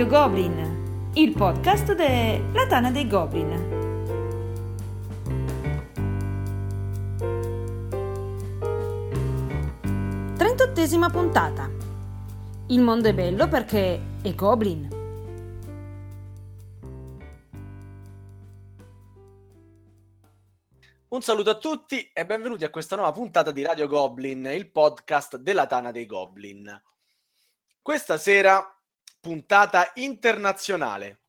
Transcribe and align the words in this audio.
Radio 0.00 0.18
Goblin, 0.18 1.10
il 1.12 1.32
podcast 1.34 1.92
della 1.92 2.66
Tana 2.66 2.90
dei 2.90 3.06
Goblin. 3.06 3.50
Trentottesima 10.38 11.10
puntata. 11.10 11.68
Il 12.68 12.80
mondo 12.80 13.08
è 13.08 13.12
bello 13.12 13.46
perché 13.48 14.00
è 14.22 14.34
Goblin. 14.34 14.88
Un 21.08 21.20
saluto 21.20 21.50
a 21.50 21.58
tutti 21.58 22.10
e 22.10 22.24
benvenuti 22.24 22.64
a 22.64 22.70
questa 22.70 22.96
nuova 22.96 23.12
puntata 23.12 23.50
di 23.50 23.62
Radio 23.62 23.86
Goblin, 23.86 24.46
il 24.46 24.70
podcast 24.70 25.36
della 25.36 25.66
Tana 25.66 25.90
dei 25.90 26.06
Goblin. 26.06 26.82
Questa 27.82 28.16
sera 28.16 28.79
puntata 29.20 29.92
internazionale. 29.94 31.20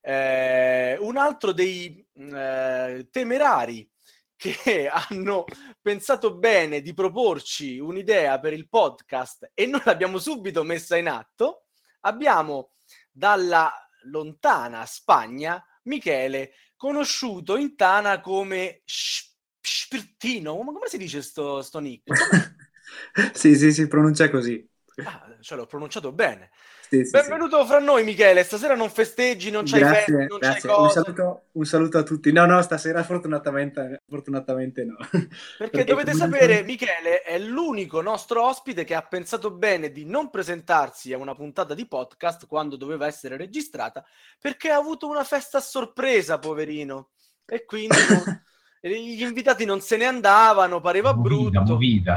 Eh, 0.00 0.96
un 1.00 1.16
altro 1.16 1.52
dei 1.52 2.06
eh, 2.12 3.08
temerari 3.10 3.90
che 4.36 4.88
hanno 5.08 5.44
pensato 5.80 6.36
bene 6.36 6.82
di 6.82 6.92
proporci 6.92 7.78
un'idea 7.78 8.38
per 8.38 8.52
il 8.52 8.68
podcast 8.68 9.50
e 9.54 9.66
noi 9.66 9.80
l'abbiamo 9.84 10.18
subito 10.18 10.62
messa 10.62 10.96
in 10.96 11.08
atto. 11.08 11.64
Abbiamo 12.00 12.72
dalla 13.10 13.72
lontana 14.02 14.84
Spagna 14.84 15.64
Michele, 15.84 16.52
conosciuto 16.76 17.56
in 17.56 17.76
Tana 17.76 18.20
come 18.20 18.82
Spirtino. 18.84 20.60
Ma 20.62 20.72
come 20.72 20.88
si 20.88 20.98
dice 20.98 21.22
sto, 21.22 21.62
sto 21.62 21.78
nick? 21.78 22.12
sì, 23.32 23.56
sì, 23.56 23.72
si 23.72 23.88
pronuncia 23.88 24.28
così. 24.28 24.66
Ah, 25.04 25.36
cioè 25.40 25.56
l'ho 25.56 25.66
pronunciato 25.66 26.12
bene. 26.12 26.50
Sì, 26.88 27.04
sì, 27.04 27.10
Benvenuto 27.10 27.62
sì. 27.62 27.66
fra 27.68 27.78
noi, 27.78 28.04
Michele. 28.04 28.42
Stasera 28.44 28.74
non 28.74 28.90
festeggi, 28.90 29.50
non 29.50 29.64
c'hai 29.64 29.80
grazie, 29.80 29.98
feste, 30.04 30.26
non 30.26 30.38
grazie. 30.38 30.68
c'hai 30.68 30.76
cose. 30.76 30.98
Un 30.98 31.04
saluto, 31.04 31.42
un 31.52 31.64
saluto, 31.64 31.98
a 31.98 32.02
tutti. 32.02 32.30
No, 32.32 32.44
no, 32.46 32.60
stasera 32.62 33.02
fortunatamente, 33.02 34.02
fortunatamente 34.06 34.84
no. 34.84 34.96
Perché, 34.98 35.28
Perché 35.58 35.84
dovete 35.84 36.12
comunque- 36.12 36.38
sapere, 36.40 36.62
Michele 36.62 37.22
è 37.22 37.38
l'unico 37.38 38.00
nostro 38.02 38.44
ospite 38.46 38.84
che 38.84 38.94
ha 38.94 39.02
pensato 39.02 39.50
bene 39.50 39.90
di 39.92 40.04
non 40.04 40.30
presentarsi 40.30 41.12
a 41.12 41.18
una 41.18 41.34
puntata 41.34 41.74
di 41.74 41.86
podcast 41.86 42.46
quando 42.46 42.76
doveva 42.76 43.06
essere 43.06 43.36
registrata, 43.36 44.04
perché 44.38 44.70
ha 44.70 44.76
avuto 44.76 45.08
una 45.08 45.24
festa 45.24 45.58
a 45.58 45.62
sorpresa, 45.62 46.38
poverino. 46.38 47.10
E 47.46 47.64
quindi 47.64 47.96
gli 48.82 49.22
invitati 49.22 49.64
non 49.64 49.80
se 49.80 49.96
ne 49.96 50.04
andavano, 50.04 50.80
pareva 50.80 51.14
Movida, 51.14 51.60
brutto. 51.60 51.72
movida. 51.72 52.16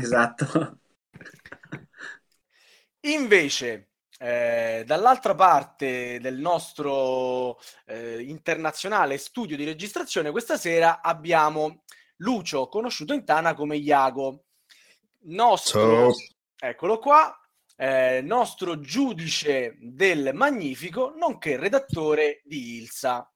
Esatto. 0.00 0.78
Invece, 3.02 3.92
eh, 4.18 4.82
dall'altra 4.86 5.34
parte 5.34 6.18
del 6.20 6.38
nostro 6.38 7.58
eh, 7.86 8.20
internazionale 8.20 9.16
studio 9.16 9.56
di 9.56 9.64
registrazione, 9.64 10.30
questa 10.30 10.58
sera 10.58 11.00
abbiamo 11.00 11.84
Lucio, 12.16 12.68
conosciuto 12.68 13.14
in 13.14 13.24
Tana 13.24 13.54
come 13.54 13.76
Iago, 13.76 14.44
nostro, 15.22 16.12
Ciao. 16.12 16.14
eccolo 16.58 16.98
qua, 16.98 17.34
eh, 17.76 18.20
nostro 18.22 18.78
giudice 18.80 19.76
del 19.80 20.32
Magnifico, 20.34 21.14
nonché 21.16 21.56
redattore 21.56 22.42
di 22.44 22.76
Ilsa. 22.76 23.26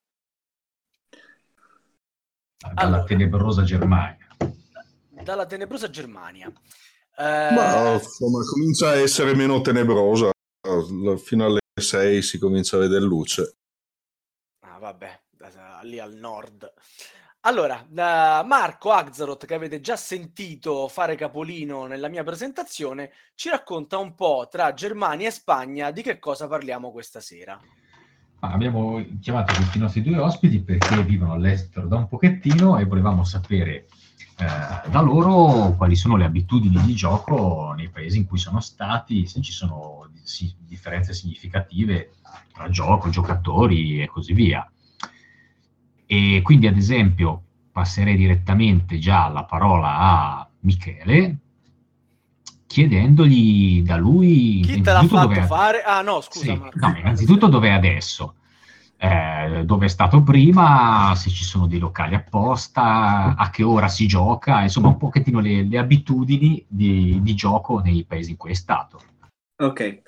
Dalla 2.58 2.80
Allora. 2.80 3.04
tenebrosa 3.04 3.62
Germania. 3.62 4.18
dalla 5.08 5.46
tenebrosa 5.46 5.88
Germania. 5.88 6.52
Ma 7.16 7.92
Eh, 7.92 7.94
insomma, 7.94 8.40
comincia 8.44 8.90
a 8.90 8.96
essere 8.96 9.34
meno 9.34 9.60
tenebrosa. 9.60 10.30
Fino 11.18 11.44
alle 11.44 11.60
6 11.80 12.22
si 12.22 12.38
comincia 12.38 12.76
a 12.76 12.80
vedere 12.80 13.04
luce. 13.04 13.56
Ah, 14.66 14.78
vabbè, 14.78 15.20
da- 15.30 15.80
lì 15.82 15.98
al 15.98 16.14
nord. 16.14 16.72
Allora, 17.46 17.84
da 17.86 18.42
Marco 18.46 18.90
Axaroth, 18.90 19.44
che 19.44 19.52
avete 19.54 19.82
già 19.82 19.96
sentito 19.96 20.88
fare 20.88 21.14
capolino 21.14 21.84
nella 21.84 22.08
mia 22.08 22.24
presentazione, 22.24 23.10
ci 23.34 23.50
racconta 23.50 23.98
un 23.98 24.14
po' 24.14 24.48
tra 24.50 24.72
Germania 24.72 25.28
e 25.28 25.30
Spagna 25.30 25.90
di 25.90 26.00
che 26.00 26.18
cosa 26.18 26.48
parliamo 26.48 26.90
questa 26.90 27.20
sera. 27.20 27.60
Ma 28.40 28.50
abbiamo 28.50 29.04
chiamato 29.20 29.52
questi 29.54 29.78
nostri 29.78 30.02
due 30.02 30.18
ospiti 30.18 30.60
perché 30.62 31.02
vivono 31.02 31.34
all'estero 31.34 31.86
da 31.86 31.96
un 31.96 32.08
pochettino 32.08 32.78
e 32.78 32.86
volevamo 32.86 33.24
sapere 33.24 33.88
eh, 34.36 34.90
da 34.90 35.00
loro 35.00 35.74
quali 35.76 35.96
sono 35.96 36.16
le 36.16 36.24
abitudini 36.24 36.80
di 36.82 36.94
gioco 36.94 37.72
nei 37.76 37.88
paesi 37.88 38.18
in 38.18 38.26
cui 38.26 38.38
sono 38.38 38.60
stati, 38.60 39.26
se 39.26 39.40
ci 39.40 39.52
sono 39.52 40.08
si- 40.22 40.54
differenze 40.58 41.12
significative 41.12 42.14
tra 42.52 42.68
gioco, 42.68 43.10
giocatori 43.10 44.02
e 44.02 44.06
così 44.06 44.32
via. 44.32 44.68
E 46.06 46.40
quindi, 46.42 46.66
ad 46.66 46.76
esempio, 46.76 47.42
passerei 47.72 48.16
direttamente 48.16 48.98
già 48.98 49.28
la 49.28 49.44
parola 49.44 49.98
a 49.98 50.48
Michele 50.60 51.38
chiedendogli 52.66 53.82
da 53.82 53.96
lui 53.96 54.60
Chi 54.64 54.80
te 54.80 54.92
l'ha 54.92 55.04
fatto 55.04 55.42
fare? 55.42 55.82
Ah, 55.82 56.02
no, 56.02 56.20
scusa, 56.20 56.44
sì, 56.44 56.60
no, 56.74 56.96
innanzitutto 56.98 57.46
dove 57.46 57.68
è 57.68 57.72
adesso, 57.72 58.34
eh, 58.96 59.62
dove 59.64 59.86
è 59.86 59.88
stato 59.88 60.22
prima, 60.22 61.14
se 61.16 61.30
ci 61.30 61.44
sono 61.44 61.66
dei 61.66 61.78
locali 61.78 62.14
apposta, 62.14 63.34
a 63.36 63.50
che 63.50 63.62
ora 63.62 63.88
si 63.88 64.06
gioca, 64.06 64.62
insomma 64.62 64.88
un 64.88 64.96
pochettino 64.96 65.40
le, 65.40 65.64
le 65.64 65.78
abitudini 65.78 66.64
di, 66.68 67.20
di 67.22 67.34
gioco 67.34 67.80
nei 67.80 68.04
paesi 68.04 68.30
in 68.30 68.36
cui 68.36 68.50
è 68.50 68.54
stato. 68.54 69.00
Ok. 69.56 70.02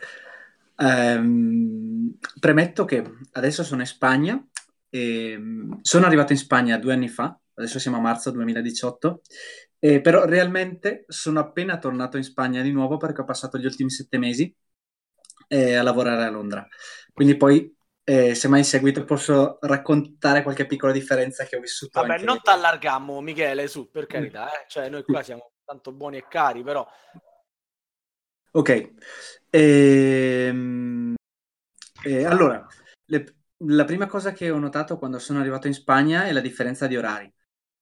Ehm, 0.77 2.19
premetto 2.39 2.85
che 2.85 3.05
adesso 3.33 3.63
sono 3.65 3.81
in 3.81 3.87
Spagna. 3.87 4.45
E, 4.89 5.39
sono 5.83 6.07
arrivato 6.07 6.33
in 6.33 6.39
Spagna 6.39 6.79
due 6.79 6.93
anni 6.93 7.09
fa, 7.09 7.39
adesso 7.55 7.79
siamo 7.79 7.97
a 7.99 8.01
marzo 8.01 8.31
2018, 8.31 9.23
e 9.79 10.01
però 10.01 10.25
realmente 10.25 11.05
sono 11.09 11.41
appena 11.41 11.79
tornato 11.79 12.17
in 12.17 12.25
Spagna 12.25 12.63
di 12.63 12.73
nuovo 12.73 12.97
perché 12.97 13.21
ho 13.21 13.25
passato 13.25 13.59
gli 13.59 13.67
ultimi 13.67 13.91
sette 13.91 14.19
mesi 14.19 14.55
eh, 15.49 15.75
a 15.75 15.83
lavorare 15.83 16.25
a 16.25 16.31
Londra. 16.31 16.67
Quindi 17.13 17.37
poi, 17.37 17.76
eh, 18.09 18.35
se 18.37 18.49
mai 18.49 18.61
in 18.61 18.65
seguito, 18.65 19.05
posso 19.05 19.59
raccontare 19.61 20.43
qualche 20.43 20.67
piccola 20.67 20.93
differenza 20.93 21.45
che 21.45 21.57
ho 21.57 21.61
vissuto 21.61 22.01
Vabbè, 22.01 22.19
non 22.19 22.37
lì. 22.37 22.43
t'allargammo, 22.43 23.21
Michele, 23.21 23.67
su, 23.69 23.91
per 23.91 24.07
carità, 24.07 24.53
eh. 24.53 24.65
Cioè, 24.69 24.89
noi 24.89 25.03
qua 25.03 25.23
siamo 25.23 25.53
tanto 25.65 25.93
buoni 25.93 26.19
e 26.19 26.27
cari, 26.29 26.63
però... 26.63 26.87
Ok, 28.53 28.71
Ehm, 29.51 31.15
eh, 32.05 32.25
allora, 32.25 32.67
le- 33.07 33.37
la 33.67 33.85
prima 33.85 34.07
cosa 34.07 34.33
che 34.33 34.51
ho 34.51 34.59
notato 34.59 34.99
quando 34.99 35.19
sono 35.19 35.41
arrivato 35.41 35.67
in 35.67 35.75
Spagna 35.75 36.25
è 36.27 36.33
la 36.33 36.41
differenza 36.41 36.87
di 36.87 36.97
orari. 36.97 37.33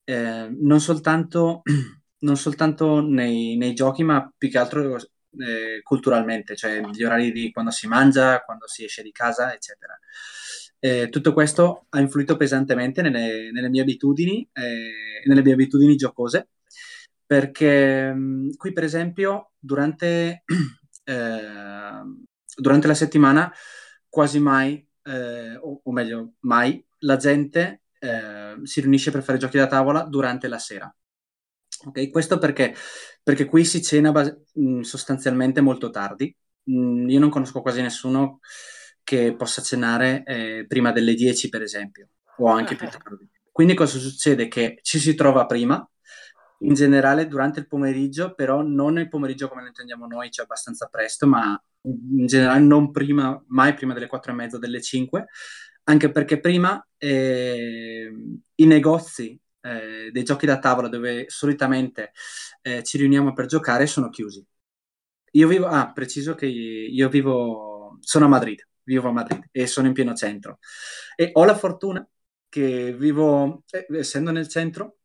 Eh, 0.04 0.48
non 0.60 0.80
soltanto, 0.80 1.62
non 2.20 2.36
soltanto 2.36 3.00
nei, 3.00 3.56
nei 3.56 3.74
giochi, 3.74 4.02
ma 4.04 4.30
più 4.36 4.50
che 4.50 4.58
altro 4.58 4.98
eh, 5.38 5.80
culturalmente, 5.82 6.56
cioè 6.56 6.80
gli 6.80 7.02
orari 7.04 7.32
di 7.32 7.50
quando 7.50 7.70
si 7.70 7.86
mangia, 7.86 8.42
quando 8.42 8.66
si 8.66 8.84
esce 8.84 9.02
di 9.02 9.12
casa, 9.12 9.54
eccetera. 9.54 9.98
Eh, 10.78 11.08
tutto 11.08 11.32
questo 11.32 11.86
ha 11.90 12.00
influito 12.00 12.36
pesantemente 12.36 13.00
nelle, 13.00 13.50
nelle 13.50 13.68
mie 13.70 13.80
abitudini, 13.80 14.46
eh, 14.52 15.22
nelle 15.24 15.42
mie 15.42 15.54
abitudini 15.54 15.96
giocose, 15.96 16.48
perché 17.26 18.12
mh, 18.12 18.56
qui, 18.56 18.72
per 18.72 18.84
esempio, 18.84 19.52
durante, 19.58 20.44
eh, 21.04 22.02
durante 22.56 22.86
la 22.86 22.94
settimana 22.94 23.52
quasi 24.08 24.38
mai, 24.38 24.86
eh, 25.04 25.56
o, 25.56 25.80
o 25.82 25.92
meglio, 25.92 26.34
mai, 26.40 26.84
la 27.00 27.16
gente 27.16 27.82
eh, 27.98 28.56
si 28.62 28.80
riunisce 28.80 29.10
per 29.10 29.22
fare 29.22 29.38
giochi 29.38 29.56
da 29.56 29.66
tavola 29.66 30.02
durante 30.02 30.48
la 30.48 30.58
sera. 30.58 30.94
Ok, 31.86 32.10
Questo 32.10 32.38
perché, 32.38 32.74
perché 33.22 33.44
qui 33.46 33.64
si 33.64 33.82
cena 33.82 34.10
bas- 34.12 34.34
mh, 34.54 34.80
sostanzialmente 34.80 35.60
molto 35.60 35.90
tardi. 35.90 36.34
Mm, 36.70 37.08
io 37.08 37.20
non 37.20 37.30
conosco 37.30 37.60
quasi 37.60 37.82
nessuno 37.82 38.40
che 39.02 39.34
possa 39.36 39.60
cenare 39.60 40.22
eh, 40.24 40.64
prima 40.66 40.92
delle 40.92 41.14
10, 41.14 41.48
per 41.48 41.62
esempio, 41.62 42.08
o 42.38 42.48
anche 42.48 42.74
più 42.74 42.88
tardi. 42.88 43.28
Quindi 43.52 43.74
cosa 43.74 43.98
succede? 43.98 44.48
Che 44.48 44.78
ci 44.82 44.98
si 44.98 45.14
trova 45.14 45.46
prima, 45.46 45.86
in 46.60 46.74
generale 46.74 47.26
durante 47.26 47.60
il 47.60 47.68
pomeriggio, 47.68 48.34
però 48.34 48.62
non 48.62 48.98
il 48.98 49.08
pomeriggio 49.08 49.48
come 49.48 49.60
lo 49.62 49.68
intendiamo 49.68 50.06
noi, 50.06 50.30
cioè 50.30 50.46
abbastanza 50.46 50.86
presto, 50.90 51.26
ma 51.26 51.62
in 51.82 52.26
generale 52.26 52.60
non 52.60 52.90
prima, 52.90 53.42
mai 53.48 53.74
prima 53.74 53.92
delle 53.92 54.06
4 54.06 54.32
e 54.32 54.34
mezza, 54.34 54.58
delle 54.58 54.80
5, 54.80 55.26
anche 55.84 56.10
perché 56.10 56.40
prima 56.40 56.84
eh, 56.96 58.10
i 58.54 58.66
negozi 58.66 59.38
eh, 59.64 60.10
dei 60.12 60.22
giochi 60.24 60.46
da 60.46 60.58
tavola 60.58 60.88
dove 60.88 61.24
solitamente 61.28 62.12
eh, 62.62 62.82
ci 62.82 62.98
riuniamo 62.98 63.32
per 63.32 63.46
giocare 63.46 63.86
sono 63.86 64.10
chiusi. 64.10 64.44
Io 65.32 65.48
vivo, 65.48 65.66
ah, 65.66 65.92
preciso 65.92 66.34
che 66.34 66.46
io 66.46 67.08
vivo, 67.08 67.98
sono 68.00 68.26
a 68.26 68.28
Madrid, 68.28 68.66
vivo 68.84 69.08
a 69.08 69.12
Madrid 69.12 69.48
e 69.50 69.66
sono 69.66 69.86
in 69.88 69.92
pieno 69.92 70.14
centro 70.14 70.58
e 71.16 71.30
ho 71.32 71.44
la 71.44 71.56
fortuna 71.56 72.06
che 72.48 72.92
vivo, 72.94 73.64
eh, 73.70 73.86
essendo 73.98 74.30
nel 74.30 74.48
centro, 74.48 74.98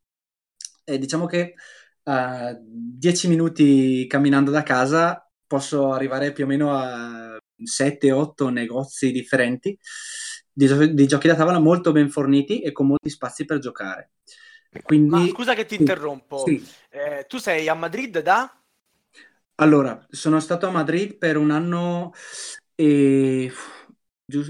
eh, 0.84 0.98
diciamo 1.00 1.26
che 1.26 1.56
a 2.04 2.56
10 2.60 3.28
minuti 3.28 4.06
camminando 4.08 4.52
da 4.52 4.64
casa 4.64 5.28
posso 5.48 5.92
arrivare 5.92 6.32
più 6.32 6.46
o 6.46 6.48
meno 6.48 6.74
a 6.76 7.38
7-8 7.64 8.50
negozi 8.50 9.12
differenti 9.12 9.78
di, 10.52 10.94
di, 10.94 11.08
giochi 11.08 11.28
da 11.28 11.36
tavola 11.36 11.60
molto 11.60 11.92
ben 11.92 12.10
forniti 12.10 12.62
e 12.62 12.72
con 12.72 12.88
molti 12.88 13.10
spazi 13.10 13.46
per 13.46 13.60
giocare. 13.60 14.12
Quindi, 14.84 15.10
Ma 15.10 15.28
scusa 15.28 15.54
che 15.54 15.66
ti 15.66 15.76
interrompo, 15.76 16.46
sì. 16.46 16.64
eh, 16.90 17.26
tu 17.28 17.38
sei 17.38 17.68
a 17.68 17.74
Madrid 17.74 18.20
da? 18.22 18.54
Allora, 19.56 20.06
sono 20.10 20.40
stato 20.40 20.68
a 20.68 20.72
Madrid 20.72 21.18
per 21.18 21.38
un 21.38 21.52
anno 21.52 22.14
e 22.76 23.52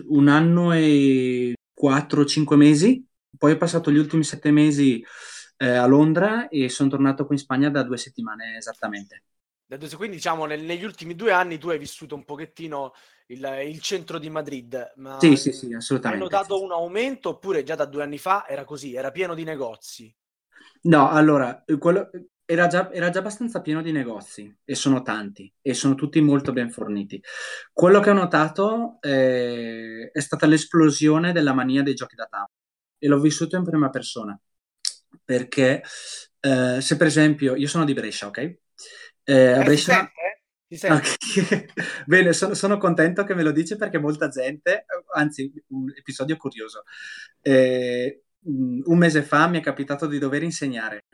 un 0.07 0.27
anno 0.27 0.74
e 0.74 1.54
4-5 1.74 2.57
mesi, 2.57 3.04
poi 3.38 3.54
ho 3.54 3.57
passato 3.57 3.92
gli 3.92 3.98
ultimi 3.98 4.24
sette 4.24 4.51
mesi 4.51 5.04
eh, 5.57 5.69
a 5.69 5.86
Londra 5.86 6.48
e 6.50 6.69
sono 6.69 6.89
tornato 6.89 7.25
qui 7.25 7.36
in 7.36 7.42
Spagna 7.42 7.69
da 7.69 7.83
due 7.83 7.98
settimane 7.98 8.57
esattamente. 8.57 9.24
Quindi 9.95 10.18
diciamo 10.18 10.45
nel, 10.45 10.62
negli 10.62 10.83
ultimi 10.83 11.16
due 11.16 11.31
anni 11.31 11.57
tu 11.57 11.69
hai 11.69 11.77
vissuto 11.77 12.16
un 12.16 12.25
pochettino 12.25 12.94
il, 13.30 13.62
il 13.68 13.81
centro 13.81 14.20
di 14.20 14.30
Madrid. 14.30 14.94
Ma 14.98 15.18
sì, 15.20 15.36
sì, 15.36 15.52
sì, 15.52 15.74
assolutamente. 15.74 16.24
Hai 16.24 16.30
notato 16.30 16.58
sì. 16.58 16.64
un 16.64 16.72
aumento 16.72 17.30
oppure 17.30 17.64
già 17.64 17.76
da 17.76 17.86
due 17.86 18.04
anni 18.04 18.18
fa 18.18 18.48
era 18.48 18.64
così, 18.64 18.96
era 18.96 19.12
pieno 19.12 19.34
di 19.34 19.44
negozi? 19.44 20.14
No, 20.84 21.10
allora, 21.10 21.64
quello, 21.78 22.10
era, 22.46 22.68
già, 22.68 22.92
era 22.92 23.10
già 23.10 23.20
abbastanza 23.20 23.62
pieno 23.62 23.81
di 23.81 23.92
negozi 23.92 24.54
e 24.64 24.76
sono 24.76 25.02
tanti 25.02 25.52
e 25.62 25.74
sono 25.74 25.96
tutti 25.96 26.22
molto 26.22 26.52
ben 26.52 26.72
forniti. 26.72 27.22
Quello 27.72 28.00
che 28.00 28.10
ho 28.10 28.14
notato 28.14 28.98
eh, 29.02 30.10
è 30.12 30.20
stata 30.20 30.46
l'esplosione 30.46 31.31
della 31.31 31.54
mania 31.54 31.84
dei 31.84 31.94
giochi 31.94 32.16
da 32.16 32.26
tavola 32.26 32.52
e 32.98 33.08
l'ho 33.08 33.20
vissuto 33.20 33.56
in 33.56 33.64
prima 33.64 33.90
persona 33.90 34.40
perché 35.24 35.84
eh, 36.40 36.81
se 36.81 36.98
per 36.98 37.08
esempio 37.08 37.56
io 37.56 37.68
sono 37.68 37.86
di 37.86 37.94
Brescia, 37.94 38.28
ok? 38.28 38.38
Eh, 39.24 39.52
a 39.52 39.60
eh, 39.60 39.64
Brescia... 39.64 39.92
Ti 39.92 39.98
senti? 39.98 40.38
Okay. 40.71 41.66
Bene, 42.06 42.31
sono, 42.31 42.54
sono, 42.54 42.77
contento 42.77 43.24
che 43.24 43.33
me 43.33 43.42
lo 43.42 43.51
dici 43.51 43.75
perché 43.75 43.98
molta 43.98 44.27
gente, 44.27 44.86
anzi, 45.16 45.51
un 45.69 45.92
episodio 45.95 46.38
curioso. 46.38 46.83
Eh, 47.42 48.24
un 48.44 48.98
mese 48.98 49.24
fa 49.24 49.48
mi 49.48 49.57
è 49.57 49.62
capitato 49.62 50.06
di 50.06 50.19
dover 50.19 50.44
insegnare, 50.44 51.06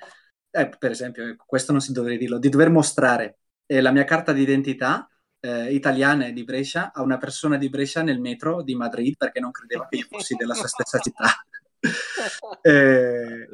eh, 0.52 0.70
per 0.78 0.92
esempio, 0.92 1.36
questo 1.46 1.72
non 1.72 1.82
si 1.82 1.92
dovrebbe 1.92 2.18
dirlo, 2.18 2.38
di 2.38 2.50
dover 2.50 2.70
mostrare 2.70 3.40
eh, 3.66 3.82
la 3.82 3.92
mia 3.92 4.04
carta 4.04 4.34
d'identità 4.34 5.10
eh, 5.40 5.74
italiana 5.74 6.30
di 6.30 6.44
Brescia 6.44 6.92
a 6.94 7.02
una 7.02 7.18
persona 7.18 7.58
di 7.58 7.70
Brescia 7.70 8.02
nel 8.02 8.20
metro 8.20 8.62
di 8.64 8.76
Madrid 8.76 9.16
perché 9.18 9.40
non 9.40 9.52
credeva 9.52 9.88
che 9.88 9.98
io 9.98 10.06
fossi 10.10 10.36
della 10.36 10.54
sua 10.54 10.68
stessa 10.68 11.00
città. 11.04 11.28
eh, 12.62 13.48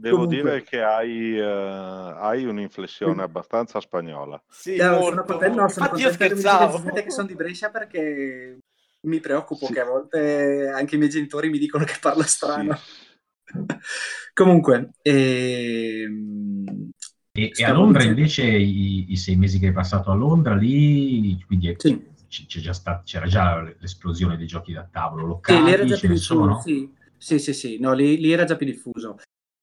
Devo 0.00 0.24
Comunque. 0.24 0.42
dire 0.42 0.62
che 0.62 0.82
hai, 0.82 1.38
uh, 1.38 2.14
hai, 2.16 2.46
un'inflessione 2.46 3.22
abbastanza 3.22 3.80
spagnola. 3.80 4.42
Sì, 4.48 4.76
no, 4.76 5.02
sono 5.02 5.24
contento, 5.24 5.60
no, 5.60 5.68
sono 5.68 5.86
Infatti 5.86 6.02
contento 6.02 6.08
io 6.08 6.12
scherzavo. 6.12 6.92
che 6.92 7.10
sono 7.10 7.26
di 7.26 7.34
Brescia 7.34 7.68
perché 7.68 8.58
mi 9.02 9.20
preoccupo 9.20 9.66
sì. 9.66 9.74
che 9.74 9.80
a 9.80 9.84
volte 9.84 10.70
anche 10.74 10.94
i 10.94 10.98
miei 10.98 11.10
genitori 11.10 11.50
mi 11.50 11.58
dicono 11.58 11.84
che 11.84 11.98
parlo 12.00 12.22
strano. 12.22 12.74
Sì. 12.76 13.52
Comunque, 14.32 14.92
ehm... 15.02 16.90
e, 17.32 17.50
e, 17.54 17.64
a 17.64 17.72
Londra 17.72 18.02
invece 18.02 18.46
i, 18.46 19.12
i, 19.12 19.16
sei 19.16 19.36
mesi 19.36 19.58
che 19.58 19.66
hai 19.66 19.72
passato 19.72 20.10
a 20.10 20.14
Londra 20.14 20.54
lì, 20.54 21.44
quindi 21.46 21.74
sì. 21.76 22.02
già 22.26 22.72
stato, 22.72 23.02
c'era 23.04 23.26
già 23.26 23.60
l'esplosione 23.78 24.38
dei 24.38 24.46
giochi 24.46 24.72
da 24.72 24.88
tavolo 24.90 25.26
locali, 25.26 25.58
sì, 25.58 25.64
lì 25.64 25.72
era 25.72 25.84
già 25.84 25.98
più 25.98 26.08
diffuso, 26.08 26.60
sì. 26.64 26.90
Sì, 27.18 27.38
sì, 27.38 27.52
sì, 27.52 27.78
no, 27.78 27.92
lì, 27.92 28.18
lì, 28.18 28.32
era 28.32 28.44
già 28.44 28.56
più 28.56 28.64
diffuso. 28.64 29.16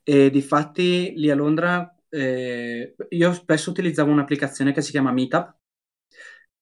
E 0.10 0.30
di 0.30 0.42
fatti 0.42 1.12
lì 1.18 1.30
a 1.30 1.36
Londra 1.36 1.94
eh, 2.08 2.96
io 3.10 3.34
spesso 3.34 3.70
utilizzavo 3.70 4.10
un'applicazione 4.10 4.72
che 4.72 4.82
si 4.82 4.92
chiama 4.92 5.12
Meetup, 5.12 5.58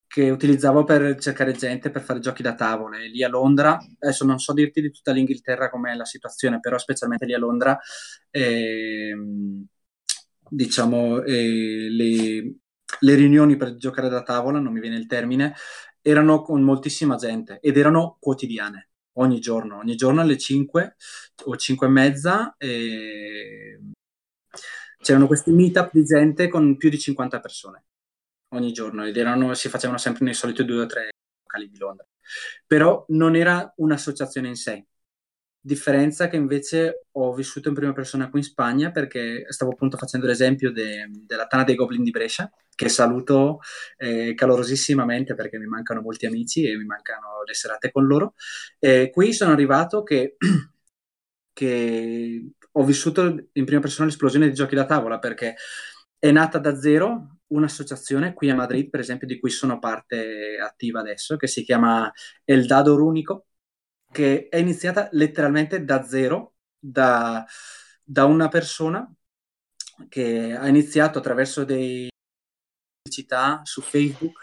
che 0.07 0.31
utilizzavo 0.31 0.83
per 0.83 1.19
cercare 1.19 1.51
gente 1.51 1.91
per 1.91 2.01
fare 2.01 2.19
giochi 2.19 2.41
da 2.41 2.55
tavole. 2.55 3.07
Lì 3.07 3.21
a 3.23 3.29
Londra, 3.29 3.77
adesso 3.99 4.25
non 4.25 4.39
so 4.39 4.51
dirti 4.51 4.81
di 4.81 4.89
tutta 4.89 5.11
l'Inghilterra 5.11 5.69
com'è 5.69 5.93
la 5.93 6.05
situazione, 6.05 6.59
però 6.59 6.79
specialmente 6.79 7.27
lì 7.27 7.35
a 7.35 7.37
Londra, 7.37 7.77
eh, 8.31 9.15
diciamo, 10.49 11.21
eh, 11.23 11.87
le, 11.89 12.55
le 12.99 13.15
riunioni 13.15 13.57
per 13.57 13.75
giocare 13.75 14.09
da 14.09 14.23
tavola, 14.23 14.59
non 14.59 14.73
mi 14.73 14.79
viene 14.79 14.97
il 14.97 15.05
termine, 15.05 15.53
erano 16.01 16.41
con 16.41 16.63
moltissima 16.63 17.15
gente 17.15 17.59
ed 17.61 17.77
erano 17.77 18.17
quotidiane 18.19 18.89
ogni 19.17 19.39
giorno, 19.39 19.77
ogni 19.77 19.95
giorno 19.95 20.21
alle 20.21 20.37
5 20.37 20.95
o 21.45 21.55
5 21.55 21.87
e 21.87 21.89
mezza 21.89 22.55
e 22.57 23.79
c'erano 24.97 25.27
questi 25.27 25.51
meetup 25.51 25.91
di 25.91 26.03
gente 26.03 26.47
con 26.47 26.77
più 26.77 26.89
di 26.89 26.99
50 26.99 27.39
persone 27.39 27.85
ogni 28.49 28.71
giorno 28.71 29.05
ed 29.05 29.17
erano, 29.17 29.53
si 29.53 29.69
facevano 29.69 29.97
sempre 29.97 30.25
nei 30.25 30.33
soliti 30.33 30.63
due 30.65 30.81
o 30.81 30.85
tre 30.85 31.09
locali 31.41 31.69
di 31.69 31.77
Londra. 31.77 32.05
Però 32.65 33.05
non 33.09 33.35
era 33.35 33.71
un'associazione 33.77 34.47
in 34.47 34.55
sé, 34.55 34.87
differenza 35.65 36.27
che 36.27 36.35
invece 36.35 37.07
ho 37.13 37.33
vissuto 37.33 37.69
in 37.69 37.73
prima 37.73 37.91
persona 37.91 38.29
qui 38.29 38.39
in 38.39 38.45
Spagna 38.45 38.91
perché 38.91 39.45
stavo 39.49 39.71
appunto 39.71 39.97
facendo 39.97 40.27
l'esempio 40.27 40.71
de, 40.71 41.09
della 41.25 41.47
Tana 41.47 41.63
dei 41.63 41.73
Goblin 41.73 42.03
di 42.03 42.11
Brescia 42.11 42.51
che 42.75 42.87
saluto 42.87 43.61
eh, 43.97 44.35
calorosissimamente 44.35 45.33
perché 45.33 45.57
mi 45.57 45.65
mancano 45.65 46.01
molti 46.01 46.27
amici 46.27 46.69
e 46.69 46.77
mi 46.77 46.85
mancano 46.85 47.41
le 47.45 47.53
serate 47.55 47.91
con 47.91 48.05
loro. 48.05 48.35
Eh, 48.77 49.09
qui 49.11 49.33
sono 49.33 49.53
arrivato 49.53 50.03
che, 50.03 50.37
che 51.53 52.45
ho 52.71 52.83
vissuto 52.83 53.47
in 53.53 53.65
prima 53.65 53.81
persona 53.81 54.07
l'esplosione 54.07 54.47
di 54.47 54.53
giochi 54.53 54.75
da 54.75 54.85
tavola 54.85 55.17
perché 55.17 55.55
è 56.19 56.31
nata 56.31 56.59
da 56.59 56.77
zero 56.79 57.37
un'associazione 57.47 58.33
qui 58.33 58.49
a 58.49 58.55
Madrid, 58.55 58.89
per 58.89 58.99
esempio, 58.99 59.25
di 59.27 59.39
cui 59.39 59.49
sono 59.49 59.79
parte 59.79 60.57
attiva 60.61 60.99
adesso, 60.99 61.37
che 61.37 61.47
si 61.47 61.63
chiama 61.63 62.11
El 62.43 62.65
Dado 62.65 62.95
Runico, 62.95 63.47
che 64.15 64.47
è 64.47 64.55
iniziata 64.55 65.09
letteralmente 65.11 65.83
da 65.83 66.01
zero, 66.03 66.53
da, 66.79 67.45
da 68.01 68.23
una 68.23 68.47
persona 68.47 69.05
che 70.07 70.55
ha 70.57 70.67
iniziato 70.69 71.17
attraverso 71.17 71.65
dei 71.65 72.07
pubblicità 73.01 73.59
su 73.65 73.81
Facebook 73.81 74.37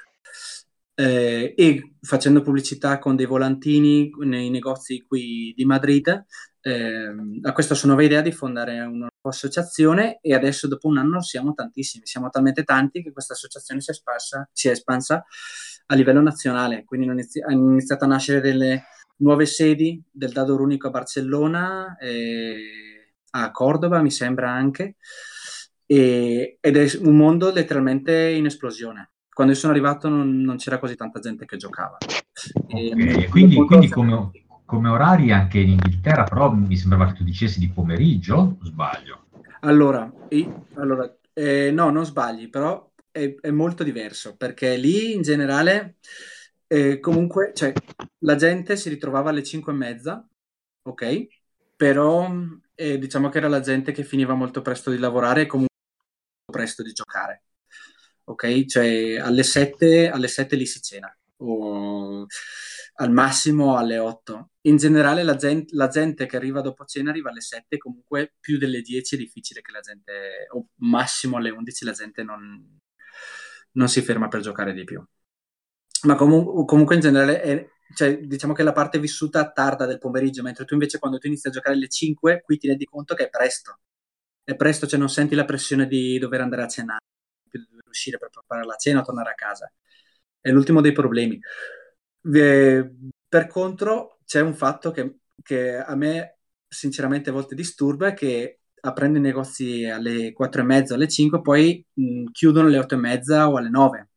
eh, 0.94 1.54
e 1.56 1.94
facendo 2.02 2.42
pubblicità 2.42 2.98
con 2.98 3.16
dei 3.16 3.24
volantini 3.24 4.10
nei 4.18 4.50
negozi 4.50 5.06
qui 5.06 5.54
di 5.56 5.64
Madrid, 5.64 6.26
eh, 6.60 7.14
ha 7.40 7.52
questa 7.52 7.74
sua 7.74 7.88
nuova 7.88 8.04
idea 8.04 8.20
di 8.20 8.30
fondare 8.30 8.78
una 8.82 9.08
associazione 9.22 10.18
e 10.20 10.34
adesso 10.34 10.68
dopo 10.68 10.88
un 10.88 10.98
anno 10.98 11.22
siamo 11.22 11.54
tantissimi, 11.54 12.04
siamo 12.04 12.28
talmente 12.28 12.62
tanti 12.64 13.02
che 13.02 13.12
questa 13.12 13.32
associazione 13.32 13.80
si 13.80 13.90
è, 13.90 13.94
sparsa, 13.94 14.46
si 14.52 14.68
è 14.68 14.72
espansa 14.72 15.24
a 15.86 15.94
livello 15.94 16.20
nazionale, 16.20 16.84
quindi 16.84 17.08
hanno 17.08 17.70
iniziato 17.70 18.04
a 18.04 18.08
nascere 18.08 18.40
delle 18.42 18.84
nuove 19.22 19.46
sedi 19.46 20.02
del 20.10 20.32
Dado 20.32 20.60
Unico 20.60 20.88
a 20.88 20.90
Barcellona, 20.90 21.96
a 23.30 23.50
Cordova 23.50 24.02
mi 24.02 24.10
sembra 24.10 24.50
anche, 24.50 24.96
e, 25.86 26.58
ed 26.60 26.76
è 26.76 26.90
un 27.00 27.16
mondo 27.16 27.50
letteralmente 27.50 28.28
in 28.28 28.46
esplosione. 28.46 29.10
Quando 29.32 29.54
io 29.54 29.58
sono 29.58 29.72
arrivato 29.72 30.08
non, 30.08 30.40
non 30.42 30.56
c'era 30.56 30.78
così 30.78 30.94
tanta 30.94 31.20
gente 31.20 31.46
che 31.46 31.56
giocava. 31.56 31.96
Okay. 32.54 33.28
quindi, 33.28 33.56
quindi 33.56 33.88
come, 33.88 34.30
come, 34.66 34.88
orari 34.88 35.32
anche 35.32 35.58
in 35.58 35.70
Inghilterra, 35.70 36.24
però 36.24 36.50
mi 36.52 36.76
sembrava 36.76 37.06
che 37.06 37.18
tu 37.18 37.24
dicessi 37.24 37.58
di 37.58 37.70
pomeriggio, 37.70 38.56
o 38.60 38.64
sbaglio? 38.64 39.26
Allora, 39.60 40.10
io, 40.30 40.66
allora 40.74 41.10
eh, 41.32 41.70
no, 41.70 41.90
non 41.90 42.04
sbagli, 42.04 42.50
però 42.50 42.90
è, 43.10 43.34
è 43.40 43.50
molto 43.50 43.84
diverso, 43.84 44.36
perché 44.36 44.76
lì 44.76 45.12
in 45.14 45.22
generale 45.22 45.96
eh, 46.72 47.00
comunque, 47.00 47.52
cioè, 47.54 47.70
la 48.20 48.34
gente 48.36 48.76
si 48.76 48.88
ritrovava 48.88 49.28
alle 49.28 49.42
5 49.42 49.72
e 49.72 49.76
mezza, 49.76 50.26
ok? 50.84 51.26
Però 51.76 52.30
eh, 52.74 52.98
diciamo 52.98 53.28
che 53.28 53.38
era 53.38 53.48
la 53.48 53.60
gente 53.60 53.92
che 53.92 54.04
finiva 54.04 54.32
molto 54.32 54.62
presto 54.62 54.90
di 54.90 54.96
lavorare 54.96 55.42
e 55.42 55.46
comunque 55.46 55.76
presto 56.46 56.82
di 56.82 56.92
giocare, 56.92 57.44
ok? 58.24 58.64
Cioè, 58.66 59.16
alle 59.18 59.42
7, 59.42 60.08
alle 60.10 60.28
7 60.28 60.56
lì 60.56 60.66
si 60.66 60.80
cena, 60.80 61.14
o 61.38 62.26
al 62.96 63.10
massimo 63.12 63.76
alle 63.76 63.98
8. 63.98 64.50
In 64.62 64.76
generale 64.78 65.22
la 65.24 65.36
gente, 65.36 65.74
la 65.76 65.88
gente, 65.88 66.26
che 66.26 66.36
arriva 66.36 66.60
dopo 66.62 66.84
cena 66.86 67.10
arriva 67.10 67.30
alle 67.30 67.40
7, 67.42 67.76
comunque 67.78 68.34
più 68.40 68.58
delle 68.58 68.80
10 68.80 69.16
è 69.16 69.18
difficile 69.18 69.60
che 69.60 69.72
la 69.72 69.80
gente, 69.80 70.46
o 70.52 70.68
massimo 70.76 71.36
alle 71.36 71.50
11 71.50 71.84
la 71.84 71.92
gente 71.92 72.22
non, 72.22 72.78
non 73.72 73.88
si 73.88 74.00
ferma 74.02 74.28
per 74.28 74.40
giocare 74.40 74.72
di 74.72 74.84
più 74.84 75.04
ma 76.02 76.14
comu- 76.16 76.64
comunque 76.66 76.94
in 76.96 77.00
generale 77.00 77.40
è, 77.40 77.68
cioè, 77.94 78.18
diciamo 78.20 78.52
che 78.52 78.62
la 78.62 78.72
parte 78.72 78.98
vissuta 78.98 79.50
tarda 79.52 79.86
del 79.86 79.98
pomeriggio, 79.98 80.42
mentre 80.42 80.64
tu 80.64 80.74
invece 80.74 80.98
quando 80.98 81.18
tu 81.18 81.26
inizi 81.26 81.48
a 81.48 81.50
giocare 81.50 81.74
alle 81.76 81.88
5, 81.88 82.42
qui 82.42 82.58
ti 82.58 82.66
rendi 82.68 82.84
conto 82.84 83.14
che 83.14 83.24
è 83.26 83.30
presto. 83.30 83.78
È 84.44 84.56
presto, 84.56 84.86
cioè 84.86 84.98
non 84.98 85.08
senti 85.08 85.34
la 85.34 85.44
pressione 85.44 85.86
di 85.86 86.18
dover 86.18 86.40
andare 86.40 86.62
a 86.62 86.68
cenare, 86.68 87.04
di 87.50 87.58
dover 87.68 87.84
uscire 87.88 88.18
per 88.18 88.30
preparare 88.30 88.66
la 88.66 88.76
cena 88.76 89.00
o 89.00 89.02
tornare 89.04 89.30
a 89.30 89.34
casa. 89.34 89.72
È 90.40 90.50
l'ultimo 90.50 90.80
dei 90.80 90.92
problemi. 90.92 91.40
Eh, 92.34 92.90
per 93.28 93.46
contro, 93.46 94.18
c'è 94.24 94.40
un 94.40 94.54
fatto 94.54 94.90
che, 94.90 95.18
che, 95.42 95.76
a 95.76 95.94
me 95.96 96.38
sinceramente 96.68 97.30
a 97.30 97.32
volte 97.32 97.54
disturba, 97.54 98.12
che 98.12 98.60
aprendo 98.80 99.18
i 99.18 99.20
negozi 99.20 99.84
alle 99.86 100.32
4 100.32 100.62
e 100.62 100.64
mezza, 100.64 100.94
alle 100.94 101.08
5, 101.08 101.40
poi 101.40 101.84
mh, 101.92 102.24
chiudono 102.32 102.66
alle 102.68 102.78
8 102.78 102.94
e 102.94 102.98
mezza 102.98 103.48
o 103.48 103.56
alle 103.56 103.68
9 103.70 104.08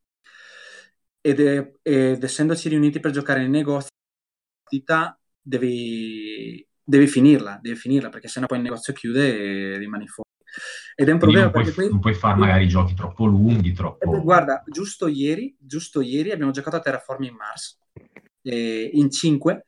ed, 1.25 1.39
è, 1.39 1.72
ed 1.82 2.24
essendoci 2.24 2.70
riuniti 2.70 3.00
per 3.00 3.10
giocare 3.10 3.39
nei 3.39 3.50
negozi, 3.50 3.88
devi, 5.41 6.67
devi 6.84 7.08
finirla, 7.08 7.58
devi 7.60 7.75
finirla 7.75 8.10
perché 8.10 8.27
sennò 8.27 8.46
poi 8.46 8.60
il 8.60 8.63
negozio 8.63 8.94
chiude 8.94 9.74
e 9.74 9.77
rimani 9.79 10.05
fuori. 10.05 10.29
Ed 10.94 11.10
è 11.10 11.12
un 11.12 11.17
problema 11.17 11.46
non 11.46 11.53
perché 11.53 11.72
puoi, 11.72 11.86
poi... 11.86 11.94
non 11.94 12.01
puoi 12.01 12.13
fare 12.13 12.38
magari 12.38 12.67
giochi 12.67 12.94
troppo 12.94 13.25
lunghi, 13.25 13.70
Eh, 13.70 13.74
troppo... 13.74 14.22
Guarda, 14.22 14.63
giusto 14.67 15.08
ieri, 15.08 15.55
giusto 15.60 16.01
ieri 16.01 16.29
abbiamo 16.29 16.51
giocato 16.51 16.75
a 16.75 16.79
Terraforming 16.79 17.36
Mars 17.36 17.79
eh, 18.44 18.91
in 18.94 19.10
5. 19.10 19.63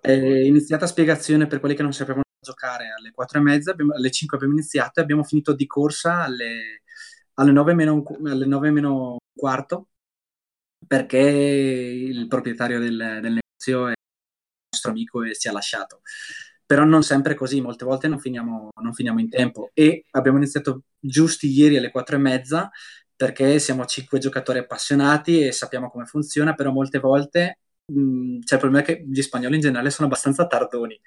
È 0.00 0.10
iniziata 0.10 0.88
spiegazione 0.88 1.46
per 1.46 1.60
quelli 1.60 1.76
che 1.76 1.82
non 1.82 1.92
sapevano 1.92 2.24
giocare 2.40 2.88
alle 2.98 3.12
4 3.12 3.38
e 3.38 3.42
mezza, 3.42 3.70
abbiamo- 3.70 3.94
alle 3.94 4.10
5 4.10 4.36
abbiamo 4.36 4.54
iniziato 4.54 4.98
e 4.98 5.04
abbiamo 5.04 5.22
finito 5.22 5.54
di 5.54 5.66
corsa 5.66 6.22
alle, 6.24 6.82
alle 7.34 7.52
9 7.52 7.74
meno 7.74 7.94
un, 7.94 8.02
qu- 8.02 8.26
alle 8.26 8.46
9 8.46 8.70
meno 8.72 9.12
un 9.12 9.18
quarto 9.32 9.86
perché 10.90 11.18
il 11.18 12.26
proprietario 12.26 12.80
del, 12.80 12.96
del 13.22 13.38
negozio 13.38 13.86
è 13.86 13.92
nostro 14.72 14.90
amico 14.90 15.22
e 15.22 15.36
ci 15.36 15.48
ha 15.48 15.52
lasciato. 15.52 16.00
Però 16.66 16.84
non 16.84 17.04
sempre 17.04 17.34
è 17.34 17.36
così, 17.36 17.60
molte 17.60 17.84
volte 17.84 18.08
non 18.08 18.18
finiamo, 18.18 18.70
non 18.82 18.92
finiamo 18.92 19.20
in 19.20 19.28
tempo 19.28 19.70
e 19.72 20.06
abbiamo 20.12 20.38
iniziato 20.38 20.82
giusti 20.98 21.48
ieri 21.48 21.76
alle 21.76 21.92
4 21.92 22.16
e 22.16 22.18
mezza 22.18 22.70
perché 23.14 23.60
siamo 23.60 23.84
cinque 23.86 24.18
giocatori 24.18 24.58
appassionati 24.58 25.42
e 25.46 25.52
sappiamo 25.52 25.90
come 25.90 26.06
funziona, 26.06 26.54
però 26.54 26.72
molte 26.72 26.98
volte 26.98 27.60
mh, 27.86 28.40
c'è 28.40 28.54
il 28.56 28.60
problema 28.60 28.84
che 28.84 29.04
gli 29.08 29.22
spagnoli 29.22 29.56
in 29.56 29.60
generale 29.60 29.90
sono 29.90 30.08
abbastanza 30.08 30.46
tardoni. 30.48 31.00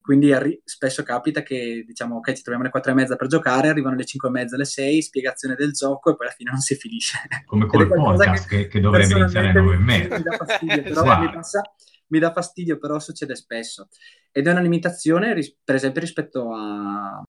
Quindi 0.00 0.32
arri- 0.32 0.60
spesso 0.64 1.02
capita 1.02 1.42
che 1.42 1.84
diciamo 1.86 2.16
ok, 2.16 2.28
ci 2.32 2.42
troviamo 2.42 2.62
alle 2.62 2.70
4 2.70 2.90
e 2.90 2.94
mezza 2.94 3.16
per 3.16 3.26
giocare, 3.28 3.68
arrivano 3.68 3.96
le 3.96 4.04
5 4.04 4.28
e 4.28 4.32
mezza, 4.32 4.54
alle 4.54 4.64
6, 4.64 5.02
spiegazione 5.02 5.54
del 5.54 5.72
gioco 5.72 6.10
e 6.10 6.16
poi 6.16 6.26
alla 6.26 6.34
fine 6.34 6.50
non 6.50 6.60
si 6.60 6.74
finisce. 6.74 7.18
Come 7.44 7.66
col 7.66 7.86
podcast 7.86 8.48
che, 8.48 8.66
che 8.66 8.80
dovrebbe 8.80 9.18
iniziare 9.18 9.50
alle 9.50 9.60
personalmente 9.60 9.60
9 9.60 9.74
e 9.74 10.08
mezza. 10.08 10.16
Mi 10.16 10.22
dà 10.22 10.36
fastidio, 10.36 10.82
però, 10.82 11.02
Guarda. 11.02 11.26
mi, 11.26 11.32
passa- 11.32 11.74
mi 12.08 12.18
dà 12.18 12.32
fastidio, 12.32 12.78
però 12.78 12.98
succede 12.98 13.34
spesso. 13.36 13.88
Ed 14.32 14.46
è 14.46 14.50
una 14.50 14.60
limitazione, 14.60 15.34
ris- 15.34 15.56
per 15.62 15.74
esempio, 15.74 16.00
rispetto 16.00 16.52
a, 16.54 17.22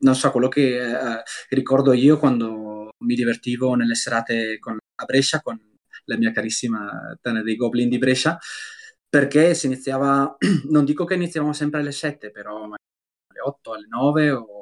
non 0.00 0.14
so, 0.14 0.30
quello 0.30 0.48
che 0.48 0.80
eh, 0.80 1.22
ricordo 1.50 1.92
io 1.92 2.18
quando 2.18 2.90
mi 3.04 3.14
divertivo 3.14 3.74
nelle 3.74 3.94
serate 3.94 4.58
con- 4.58 4.76
a 4.76 5.04
Brescia 5.04 5.40
con 5.40 5.58
la 6.04 6.16
mia 6.16 6.32
carissima 6.32 7.16
Tana 7.20 7.42
dei 7.42 7.56
Goblin 7.56 7.88
di 7.88 7.98
Brescia, 7.98 8.38
perché 9.08 9.54
si 9.54 9.66
iniziava, 9.66 10.36
non 10.70 10.84
dico 10.84 11.04
che 11.04 11.14
iniziavamo 11.14 11.52
sempre 11.52 11.80
alle 11.80 11.92
7, 11.92 12.30
però 12.30 12.64
alle 12.64 13.40
8, 13.44 13.72
alle 13.72 13.86
9 13.88 14.30
o 14.30 14.60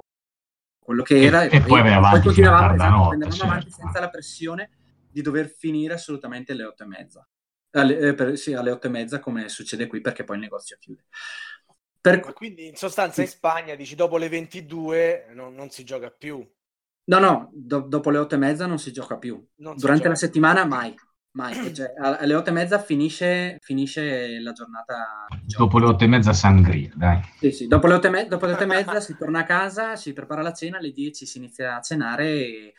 quello 0.79 1.03
che 1.03 1.17
E- 1.17 1.25
era. 1.25 1.43
e 1.43 1.61
poi 1.61 1.83
vai 1.83 1.93
avanti 1.93 2.27
continuavamo, 2.27 2.75
esatto, 2.75 2.91
notte, 2.91 3.13
andavamo 3.15 3.37
certo. 3.37 3.53
avanti 3.53 3.71
senza 3.71 4.01
la 4.01 4.11
pressione 4.11 4.71
di 5.11 5.23
dover 5.23 5.49
finire 5.49 5.95
assolutamente 5.95 6.53
alle 6.53 6.65
8 6.65 6.83
e 6.83 6.87
mezza. 6.87 7.29
Alle, 7.71 7.99
eh, 7.99 8.15
per- 8.15 8.39
sì, 8.39 8.53
alle 8.55 8.71
8 8.71 8.87
e 8.87 8.91
mezza 8.91 9.19
come 9.21 9.49
succede 9.49 9.87
qui 9.87 10.01
perché 10.01 10.25
poi 10.25 10.37
il 10.37 10.43
negozio 10.43 10.77
chiude. 10.79 11.05
Per- 12.01 12.25
Ma 12.25 12.33
quindi 12.33 12.69
in 12.69 12.77
sostanza 12.77 13.21
in 13.23 13.29
Spagna 13.29 13.75
dici 13.75 13.97
dopo 13.97 14.17
le 14.17 14.29
22 14.29 15.27
non, 15.35 15.55
non 15.55 15.71
si 15.71 15.83
gioca 15.85 16.11
più. 16.11 16.47
No, 17.09 17.19
no, 17.19 17.51
do- 17.53 17.81
dopo 17.81 18.11
le 18.11 18.19
8 18.19 18.37
e 18.37 18.39
mezza 18.39 18.67
non 18.67 18.79
si 18.79 18.93
gioca 18.93 19.19
più. 19.19 19.35
Non 19.57 19.77
Durante 19.77 20.03
gioca. 20.03 20.09
la 20.11 20.15
settimana 20.15 20.65
mai, 20.65 20.95
mai. 21.37 21.75
Cioè, 21.75 21.93
a- 21.99 22.17
alle 22.17 22.35
8 22.35 22.49
e 22.49 22.53
mezza 22.53 22.79
finisce, 22.81 23.59
finisce 23.61 24.41
la 24.41 24.53
giornata 24.53 25.27
di 25.31 25.47
gioco. 25.47 25.65
Dopo 25.65 25.79
le 25.79 25.87
8 25.87 26.05
e 26.05 26.07
mezza 26.07 26.33
sangria, 26.33 26.91
dai. 26.95 27.21
Sì, 27.39 27.51
sì, 27.53 27.67
dopo 27.67 27.87
le 27.87 27.95
8 27.95 28.07
e, 28.07 28.11
me- 28.11 28.27
dopo 28.27 28.47
le 28.47 28.53
otto 28.53 28.63
e 28.63 28.67
mezza 28.67 29.01
si 29.01 29.17
torna 29.17 29.41
a 29.41 29.45
casa, 29.45 29.95
si 29.97 30.13
prepara 30.13 30.43
la 30.43 30.53
cena, 30.53 30.79
alle 30.79 30.93
10 30.93 31.27
si 31.27 31.39
inizia 31.39 31.77
a 31.77 31.81
cenare 31.81 32.25
e, 32.27 32.75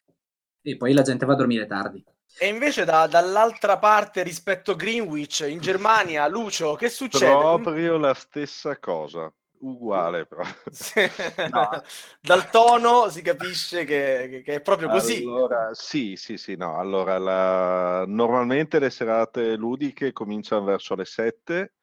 e 0.61 0.75
poi 0.77 0.91
la 0.93 1.03
gente 1.03 1.25
va 1.25 1.33
a 1.33 1.37
dormire 1.37 1.67
tardi. 1.67 2.03
E 2.39 2.47
invece 2.47 2.83
da- 2.83 3.07
dall'altra 3.07 3.77
parte 3.77 4.21
rispetto 4.23 4.71
a 4.71 4.75
Greenwich, 4.75 5.45
in 5.47 5.59
Germania, 5.59 6.27
Lucio, 6.27 6.75
che 6.75 6.89
succede? 6.89 7.25
Proprio 7.35 7.97
la 7.97 8.13
stessa 8.13 8.77
cosa, 8.79 9.31
uguale 9.59 10.25
però. 10.25 10.43
Sì. 10.71 11.01
Dal 12.21 12.49
tono 12.49 13.09
si 13.09 13.21
capisce 13.21 13.83
che, 13.85 14.27
che- 14.29 14.41
che 14.41 14.53
è 14.55 14.61
proprio 14.61 14.89
così. 14.89 15.21
Allora, 15.23 15.73
sì, 15.73 16.15
sì, 16.15 16.37
sì, 16.37 16.55
no. 16.55 16.77
Allora, 16.79 17.17
la- 17.17 18.05
normalmente 18.07 18.79
le 18.79 18.89
serate 18.89 19.55
ludiche 19.55 20.11
cominciano 20.13 20.63
verso 20.65 20.95
le 20.95 21.05
7, 21.05 21.73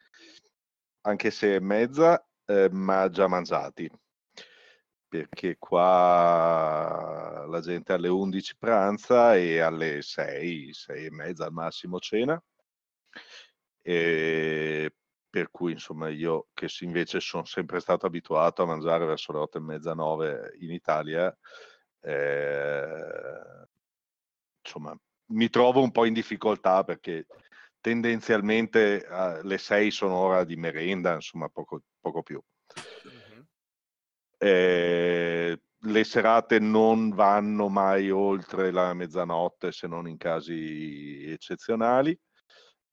anche 1.02 1.30
se 1.30 1.56
è 1.56 1.58
mezza, 1.60 2.26
eh, 2.46 2.68
ma 2.70 3.08
già 3.08 3.26
mangiati. 3.26 3.90
Perché 5.08 5.56
qua 5.58 7.44
la 7.48 7.60
gente 7.60 7.92
alle 7.92 8.08
11 8.08 8.56
pranza 8.58 9.36
e 9.36 9.60
alle 9.60 10.02
6, 10.02 10.72
6 10.72 11.04
e 11.06 11.10
mezza 11.12 11.44
al 11.44 11.52
massimo 11.52 12.00
cena. 12.00 12.42
E 13.82 14.92
per 15.34 15.50
cui, 15.50 15.72
insomma, 15.72 16.08
io 16.10 16.46
che 16.54 16.68
invece 16.82 17.18
sono 17.18 17.44
sempre 17.44 17.80
stato 17.80 18.06
abituato 18.06 18.62
a 18.62 18.66
mangiare 18.66 19.04
verso 19.04 19.32
le 19.32 19.38
8 19.38 19.58
e 19.58 19.62
mezza, 19.62 19.92
9 19.92 20.54
in 20.60 20.70
Italia, 20.70 21.36
eh, 22.02 23.66
insomma, 24.64 24.96
mi 25.30 25.48
trovo 25.48 25.82
un 25.82 25.90
po' 25.90 26.04
in 26.04 26.12
difficoltà 26.12 26.84
perché 26.84 27.26
tendenzialmente 27.80 29.04
eh, 29.04 29.42
le 29.42 29.58
6 29.58 29.90
sono 29.90 30.14
ora 30.14 30.44
di 30.44 30.54
merenda, 30.54 31.14
insomma, 31.14 31.48
poco, 31.48 31.82
poco 32.00 32.22
più. 32.22 32.40
Mhm. 33.02 33.44
Eh, 34.38 35.60
le 35.76 36.04
serate 36.04 36.60
non 36.60 37.10
vanno 37.10 37.68
mai 37.68 38.08
oltre 38.08 38.70
la 38.70 38.94
mezzanotte 38.94 39.72
se 39.72 39.88
non 39.88 40.06
in 40.06 40.16
casi 40.16 41.24
eccezionali, 41.28 42.16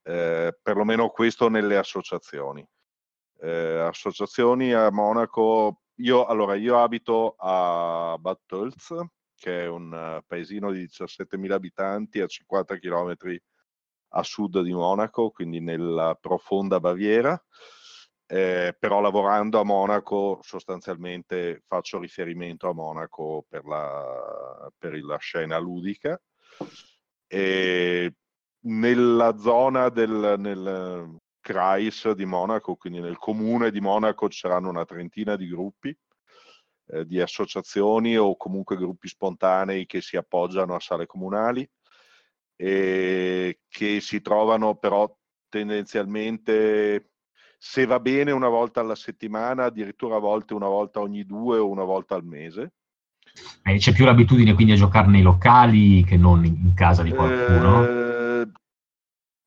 eh, 0.04 0.58
perlomeno 0.62 1.10
questo 1.10 1.50
nelle 1.50 1.78
associazioni. 1.78 2.66
Eh, 3.40 3.80
associazioni 3.80 4.74
a 4.74 4.92
Monaco, 4.92 5.82
io, 5.96 6.26
allora, 6.26 6.56
io 6.56 6.80
abito 6.80 7.36
a 7.38 8.16
Bad 8.20 8.40
Tölz, 8.46 9.04
che 9.36 9.64
è 9.64 9.68
un 9.68 9.94
eh, 9.94 10.24
paesino 10.26 10.72
di 10.72 10.84
17.000 10.84 11.52
abitanti 11.52 12.20
a 12.22 12.28
50 12.28 12.78
km 12.78 13.16
a 14.14 14.24
sud 14.24 14.62
di 14.62 14.74
Monaco, 14.74 15.32
quindi 15.32 15.60
nella 15.60 16.18
profonda 16.20 16.80
Baviera. 16.80 17.42
Eh, 18.28 18.76
però 18.80 19.02
lavorando 19.02 19.60
a 19.60 19.66
Monaco 19.66 20.40
sostanzialmente 20.42 21.64
faccio 21.68 22.00
riferimento 22.00 22.70
a 22.70 22.74
Monaco 22.74 23.46
per 23.50 23.66
la, 23.66 24.72
per 24.78 25.04
la 25.04 25.18
scena 25.18 25.58
ludica. 25.58 26.22
E 27.28 28.14
nella 28.64 29.38
zona 29.38 29.90
del 29.90 30.36
nel 30.38 31.18
Kreis 31.42 32.12
di 32.12 32.26
Monaco, 32.26 32.76
quindi 32.76 33.00
nel 33.00 33.18
comune 33.18 33.72
di 33.72 33.82
Monaco, 33.82 34.30
ci 34.30 34.40
saranno 34.40 34.70
una 34.70 34.86
trentina 34.86 35.36
di 35.36 35.48
gruppi, 35.48 35.96
eh, 36.88 37.06
di 37.06 37.20
associazioni 37.20 38.16
o 38.18 38.38
comunque 38.38 38.78
gruppi 38.78 39.08
spontanei 39.08 39.86
che 39.86 40.02
si 40.02 40.18
appoggiano 40.18 40.76
a 40.76 40.80
sale 40.80 41.06
comunali 41.08 41.68
e 42.56 43.62
che 43.68 44.00
si 44.02 44.22
trovano 44.22 44.76
però 44.76 45.12
tendenzialmente 45.50 47.10
se 47.58 47.86
va 47.86 48.00
bene 48.00 48.32
una 48.32 48.50
volta 48.50 48.80
alla 48.80 48.96
settimana, 48.96 49.66
addirittura 49.66 50.16
a 50.16 50.20
volte 50.20 50.54
una 50.54 50.68
volta 50.68 51.00
ogni 51.00 51.26
due 51.26 51.58
o 51.58 51.70
una 51.70 51.84
volta 51.84 52.16
al 52.16 52.24
mese. 52.24 52.74
Eh, 53.64 53.78
c'è 53.78 53.94
più 53.94 54.06
l'abitudine 54.06 54.54
quindi 54.54 54.74
a 54.74 54.78
giocare 54.78 55.08
nei 55.08 55.22
locali 55.22 56.04
che 56.04 56.18
non 56.18 56.44
in, 56.46 56.56
in 56.56 56.74
casa 56.74 57.04
di 57.04 57.12
qualcuno. 57.12 57.84
Eh, 57.84 58.01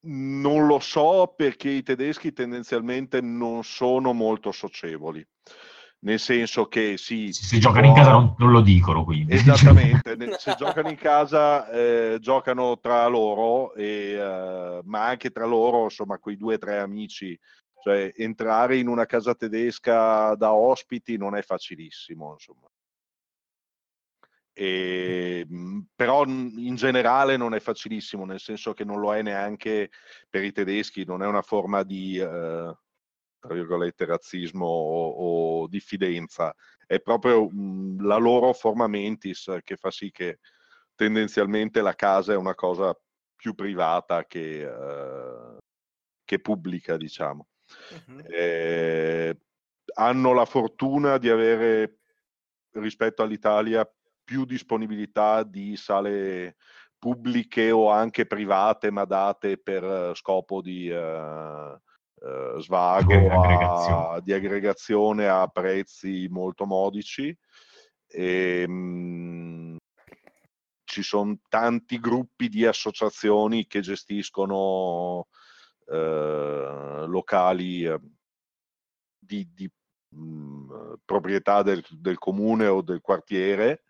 non 0.05 0.67
lo 0.67 0.79
so 0.79 1.33
perché 1.37 1.71
i 1.71 1.83
tedeschi 1.83 2.33
tendenzialmente 2.33 3.21
non 3.21 3.65
sono 3.65 4.13
molto 4.13 4.53
socievoli, 4.53 5.27
nel 6.01 6.19
senso 6.19 6.67
che 6.67 6.97
sì, 6.97 7.33
Se, 7.33 7.45
se 7.45 7.59
giocano 7.59 7.87
in 7.87 7.95
casa 7.95 8.11
non, 8.13 8.35
non 8.39 8.51
lo 8.51 8.61
dicono 8.61 9.05
quindi. 9.05 9.35
Esattamente, 9.35 10.17
se 10.39 10.55
giocano 10.59 10.89
in 10.89 10.97
casa 10.97 11.71
eh, 11.71 12.19
giocano 12.21 12.79
tra 12.79 13.07
loro, 13.07 13.75
e, 13.75 14.13
eh, 14.13 14.81
ma 14.85 15.07
anche 15.07 15.31
tra 15.31 15.47
loro, 15.47 15.85
insomma, 15.85 16.19
quei 16.19 16.37
due 16.37 16.55
o 16.55 16.59
tre 16.59 16.79
amici. 16.79 17.39
Cioè, 17.83 18.15
entrare 18.17 18.79
in 18.79 18.89
una 18.89 19.05
casa 19.05 19.35
tedesca 19.35 20.35
da 20.37 20.55
ospiti 20.55 21.19
non 21.19 21.37
è 21.37 21.43
facilissimo, 21.43 22.33
insomma. 22.33 22.67
E, 24.57 25.45
mh, 25.49 25.81
però 25.97 26.25
in 26.25 26.77
generale 26.77 27.37
non 27.37 27.55
è 27.55 27.61
facilissimo, 27.61 28.25
nel 28.25 28.39
senso 28.41 28.73
che 28.73 28.85
non 28.85 29.01
lo 29.01 29.13
è 29.15 29.21
neanche 29.21 29.91
per 30.31 30.45
i 30.45 30.53
tedeschi, 30.53 31.05
non 31.05 31.23
è 31.23 31.27
una 31.27 31.43
forma 31.43 31.83
di, 31.83 32.17
eh, 32.19 32.25
tra 33.41 33.55
virgolette, 33.55 34.05
razzismo 34.07 34.65
o, 34.65 35.63
o 35.63 35.69
diffidenza, 35.69 36.55
è 36.87 37.01
proprio 37.01 37.49
mh, 37.51 38.07
la 38.07 38.17
loro 38.17 38.53
forma 38.53 38.87
mentis 38.87 39.53
che 39.65 39.77
fa 39.77 39.91
sì 39.91 40.11
che 40.11 40.39
tendenzialmente 40.95 41.83
la 41.83 41.95
casa 41.95 42.33
è 42.33 42.37
una 42.37 42.55
cosa 42.55 42.97
più 43.35 43.55
privata 43.55 44.25
che, 44.25 44.63
eh, 44.63 45.57
che 46.25 46.41
pubblica, 46.41 46.97
diciamo. 46.97 47.49
Mhm. 48.07 48.23
Eh, 48.29 49.39
hanno 49.97 50.33
la 50.33 50.45
fortuna 50.45 51.19
di 51.19 51.29
avere 51.29 51.99
rispetto 52.73 53.23
all'Italia 53.23 53.89
più 54.25 54.45
disponibilità 54.45 55.43
di 55.43 55.77
sale 55.77 56.57
pubbliche 56.99 57.71
o 57.71 57.91
anche 57.91 58.27
private, 58.27 58.91
ma 58.91 59.05
date 59.05 59.59
per 59.59 59.85
eh, 59.85 60.15
scopo 60.15 60.63
di 60.63 60.89
uh, 60.89 61.73
uh, 61.75 62.59
svago, 62.59 63.13
aggregazione. 63.13 64.17
A, 64.17 64.21
di 64.21 64.33
aggregazione 64.33 65.29
a 65.29 65.47
prezzi 65.49 66.27
molto 66.31 66.65
modici. 66.65 67.37
E, 68.07 68.63
ehm, 68.63 68.73
mh, 68.73 69.77
ci 70.85 71.03
sono 71.03 71.37
tanti 71.49 71.99
gruppi 71.99 72.49
di 72.49 72.65
associazioni 72.65 73.67
che 73.67 73.81
gestiscono 73.81 75.27
uh, 75.87 77.05
locali 77.07 77.87
di, 79.19 79.47
di 79.53 79.71
mh, 80.15 80.95
proprietà 81.05 81.63
del, 81.63 81.85
del, 81.91 82.19
comune 82.19 82.67
o 82.67 82.83
del 82.83 83.01
quartiere. 83.01 83.83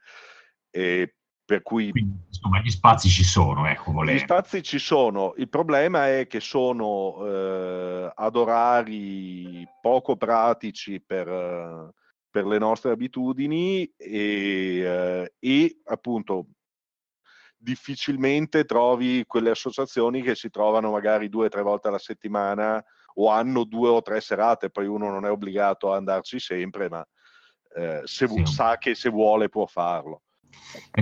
E 0.70 1.14
per 1.44 1.62
cui 1.62 1.90
Quindi, 1.90 2.18
insomma, 2.26 2.60
gli 2.60 2.70
spazi 2.70 3.08
ci 3.08 3.22
sono, 3.22 3.66
ecco, 3.66 3.92
volendo. 3.92 4.18
Gli 4.18 4.24
spazi 4.24 4.62
ci 4.62 4.78
sono, 4.78 5.34
il 5.36 5.48
problema 5.48 6.08
è 6.08 6.26
che 6.26 6.40
sono 6.40 7.24
eh, 7.26 8.12
ad 8.14 8.36
orari 8.36 9.66
poco 9.80 10.16
pratici 10.16 11.02
per, 11.02 11.92
per 12.30 12.46
le 12.46 12.58
nostre 12.58 12.92
abitudini 12.92 13.84
e, 13.96 14.78
eh, 14.78 15.34
e, 15.38 15.80
appunto 15.84 16.46
difficilmente 17.56 18.64
trovi 18.64 19.24
quelle 19.26 19.50
associazioni 19.50 20.22
che 20.22 20.34
si 20.34 20.50
trovano 20.50 20.90
magari 20.90 21.28
due 21.28 21.46
o 21.46 21.48
tre 21.48 21.62
volte 21.62 21.88
alla 21.88 21.98
settimana 21.98 22.82
o 23.14 23.30
hanno 23.30 23.64
due 23.64 23.88
o 23.88 24.02
tre 24.02 24.20
serate, 24.20 24.70
poi 24.70 24.86
uno 24.86 25.10
non 25.10 25.24
è 25.24 25.30
obbligato 25.30 25.92
a 25.92 25.96
andarci 25.96 26.38
sempre, 26.38 26.88
ma 26.88 27.06
eh, 27.76 28.02
se 28.04 28.28
sì. 28.28 28.46
sa 28.46 28.78
che 28.78 28.94
se 28.94 29.10
vuole 29.10 29.48
può 29.48 29.66
farlo. 29.66 30.22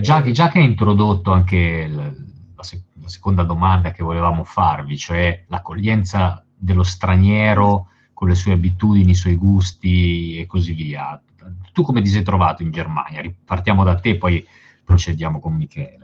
Già, 0.01 0.23
già 0.31 0.49
che 0.49 0.59
hai 0.59 0.65
introdotto 0.65 1.33
anche 1.33 1.87
la, 1.87 2.63
sec- 2.63 2.85
la, 3.01 3.09
seconda 3.09 3.43
domanda 3.43 3.93
che 3.93 4.03
volevamo 4.03 4.45
farvi, 4.45 4.97
cioè 4.97 5.45
l'accoglienza 5.49 6.45
dello 6.57 6.83
straniero 6.83 7.89
con 8.15 8.29
le 8.29 8.35
sue 8.35 8.53
abitudini, 8.53 9.11
i 9.11 9.17
suoi 9.17 9.37
gusti 9.37 10.39
e 10.39 10.47
così 10.47 10.73
via. 10.73 11.21
Tu 11.73 11.83
come 11.83 12.03
ti 12.03 12.09
sei 12.09 12.23
trovato 12.23 12.63
in 12.63 12.71
Germania? 12.71 13.23
Partiamo 13.45 13.85
da 13.85 13.97
te, 13.97 14.17
poi 14.17 14.47
procediamo 14.85 15.41
con 15.41 15.55
Michele. 15.55 16.02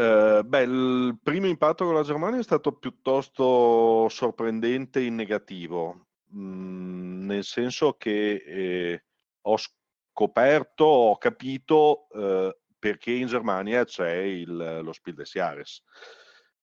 Uh, 0.00 0.42
beh, 0.42 0.62
il 0.62 1.18
primo 1.22 1.46
impatto 1.46 1.84
con 1.84 1.92
la 1.92 2.02
Germania 2.02 2.38
è 2.38 2.42
stato 2.42 2.72
piuttosto 2.72 4.08
sorprendente 4.08 5.02
in 5.02 5.14
negativo, 5.14 6.06
mm, 6.34 7.26
nel 7.26 7.44
senso 7.44 7.92
che 7.98 8.42
eh, 8.46 9.04
ho 9.42 9.56
scoperto, 9.58 10.84
ho 10.84 11.18
capito 11.18 12.08
eh, 12.14 12.58
perché 12.78 13.10
in 13.10 13.26
Germania 13.26 13.84
c'è 13.84 14.10
il, 14.10 14.80
lo 14.82 14.92
Spiel 14.94 15.16
des 15.16 15.32
Jahres, 15.32 15.82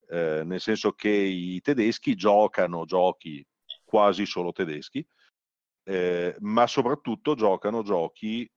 eh, 0.10 0.42
nel 0.44 0.60
senso 0.60 0.94
che 0.94 1.10
i 1.10 1.62
tedeschi 1.62 2.16
giocano 2.16 2.86
giochi 2.86 3.46
quasi 3.84 4.26
solo 4.26 4.52
tedeschi, 4.52 5.08
eh, 5.84 6.36
ma 6.40 6.66
soprattutto 6.66 7.36
giocano 7.36 7.84
giochi 7.84 8.52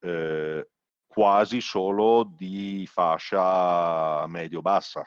eh, 0.00 0.68
quasi 1.10 1.60
solo 1.60 2.22
di 2.22 2.86
fascia 2.86 4.24
medio-bassa. 4.28 5.04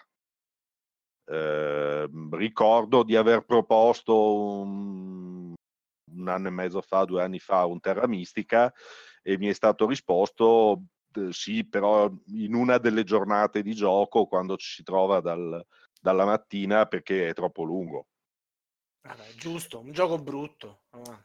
Eh, 1.25 2.10
ricordo 2.32 3.04
di 3.04 3.15
aver 3.15 3.45
proposto 3.45 4.60
un, 4.60 5.54
un, 6.12 6.28
anno 6.28 6.47
e 6.49 6.51
mezzo 6.51 6.82
fa, 6.82 7.06
due 7.06 7.23
anni 7.23 7.39
fa, 7.39 7.65
un 7.65 7.80
Terra 7.80 8.06
Mistica 8.06 8.71
e 9.21 9.38
mi 9.38 9.47
è 9.47 9.54
stato 9.54 9.88
risposto 9.88 10.84
sì, 11.30 11.65
però 11.65 12.12
in 12.34 12.54
una 12.54 12.80
delle 12.80 13.04
giornate 13.04 13.62
di 13.62 13.73
gioco, 13.73 14.25
quando 14.25 14.58
ci 14.58 14.73
si 14.73 14.84
trova 14.84 15.21
dal, 15.21 15.65
dalla 16.01 16.25
mattina, 16.25 16.86
perché 16.86 17.30
è 17.30 17.34
troppo 17.34 17.63
lungo. 17.63 18.08
Ah, 19.04 19.15
giusto, 19.38 19.80
un 19.80 19.91
gioco 19.91 20.17
brutto. 20.17 20.82
Ah. 20.89 21.23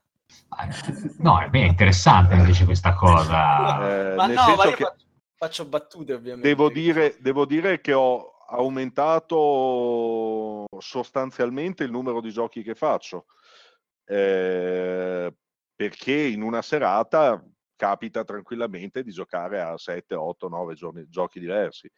No, 1.19 1.39
è 1.41 1.59
interessante 1.59 2.35
invece 2.35 2.65
questa 2.65 2.95
cosa. 2.95 3.67
Eh, 4.13 4.15
ma 4.17 4.27
no, 4.27 4.57
ma 4.57 4.65
io 4.65 4.75
che... 4.75 4.93
faccio 5.37 5.65
battute 5.67 6.13
ovviamente. 6.13 6.49
Devo 6.49 6.69
dire, 6.69 7.17
devo 7.21 7.45
dire 7.47 7.81
che 7.81 7.93
ho 7.93 8.39
aumentato 8.49 9.45
sostanzialmente 10.79 11.85
il 11.85 11.91
numero 11.91 12.21
di 12.21 12.31
giochi 12.31 12.63
che 12.63 12.75
faccio. 12.75 13.27
Eh, 14.05 15.33
perché 15.75 16.13
in 16.13 16.43
una 16.43 16.63
serata 16.63 17.41
capita 17.77 18.25
tranquillamente 18.25 19.05
di 19.05 19.13
giocare 19.13 19.61
a 19.61 19.79
7, 19.79 20.15
8, 20.15 20.49
9 20.49 20.75
giorni, 20.75 21.07
giochi 21.09 21.39
diversi. 21.39 21.89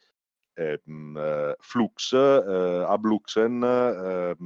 Eh, 0.52 0.82
mh, 0.84 1.16
eh, 1.16 1.56
Flux, 1.58 2.12
eh, 2.12 2.84
Abluxen, 2.86 3.62
eh, 3.62 4.36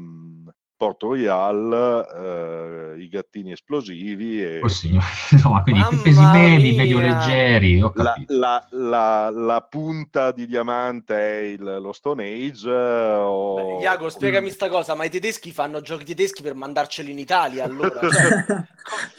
Porto 0.77 1.09
Royal, 1.09 2.95
eh, 2.97 3.03
i 3.03 3.09
gattini 3.09 3.53
esplosivi. 3.53 4.43
E... 4.43 4.61
Oh, 4.63 4.69
sì. 4.69 4.93
no, 5.43 5.63
quindi 5.63 5.81
Mamma 5.81 6.03
pesi 6.03 6.21
medi, 6.21 6.77
medio 6.77 6.99
leggeri. 7.01 7.79
La, 7.79 8.15
la, 8.27 8.67
la, 8.71 9.31
la, 9.31 9.61
punta 9.63 10.33
di 10.33 10.47
diamante 10.47 11.15
è 11.15 11.43
il, 11.43 11.79
lo 11.81 11.93
Stone 11.93 12.25
Age. 12.25 12.71
O... 12.71 13.55
Beh, 13.55 13.83
Iago, 13.83 14.09
spiegami 14.09 14.51
sta 14.51 14.69
cosa, 14.69 14.95
ma 14.95 15.05
i 15.05 15.11
tedeschi 15.11 15.53
fanno 15.53 15.81
giochi 15.81 16.05
tedeschi 16.05 16.43
per 16.43 16.55
mandarceli 16.55 17.11
in 17.11 17.19
Italia 17.19 17.65
allora? 17.65 18.01
Cioè, 18.15 18.45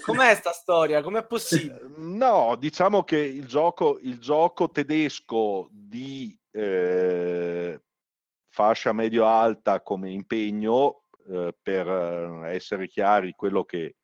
com'è 0.03 0.35
sta 0.35 0.51
storia? 0.51 1.01
Com'è 1.01 1.25
possibile? 1.25 1.81
No, 1.97 2.55
diciamo 2.57 3.03
che 3.03 3.17
il 3.17 3.45
gioco, 3.45 3.99
il 4.01 4.19
gioco 4.19 4.69
tedesco 4.69 5.67
di 5.71 6.37
eh, 6.51 7.81
fascia 8.49 8.93
medio-alta 8.93 9.81
come 9.81 10.11
impegno 10.11 11.04
eh, 11.29 11.55
per 11.61 11.87
eh, 11.87 12.53
essere 12.55 12.87
chiari, 12.87 13.33
quello 13.33 13.63
che 13.63 13.95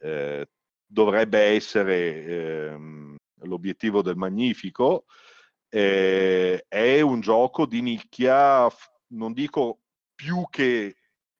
eh, 0.00 0.46
dovrebbe 0.86 1.40
essere 1.40 2.24
ehm, 2.24 3.16
l'obiettivo 3.42 4.02
del 4.02 4.16
Magnifico, 4.16 5.04
eh, 5.68 6.64
è 6.68 7.00
un 7.00 7.20
gioco 7.20 7.66
di 7.66 7.82
nicchia, 7.82 8.68
non 9.08 9.32
dico 9.32 9.80
più 10.14 10.46
che 10.48 10.96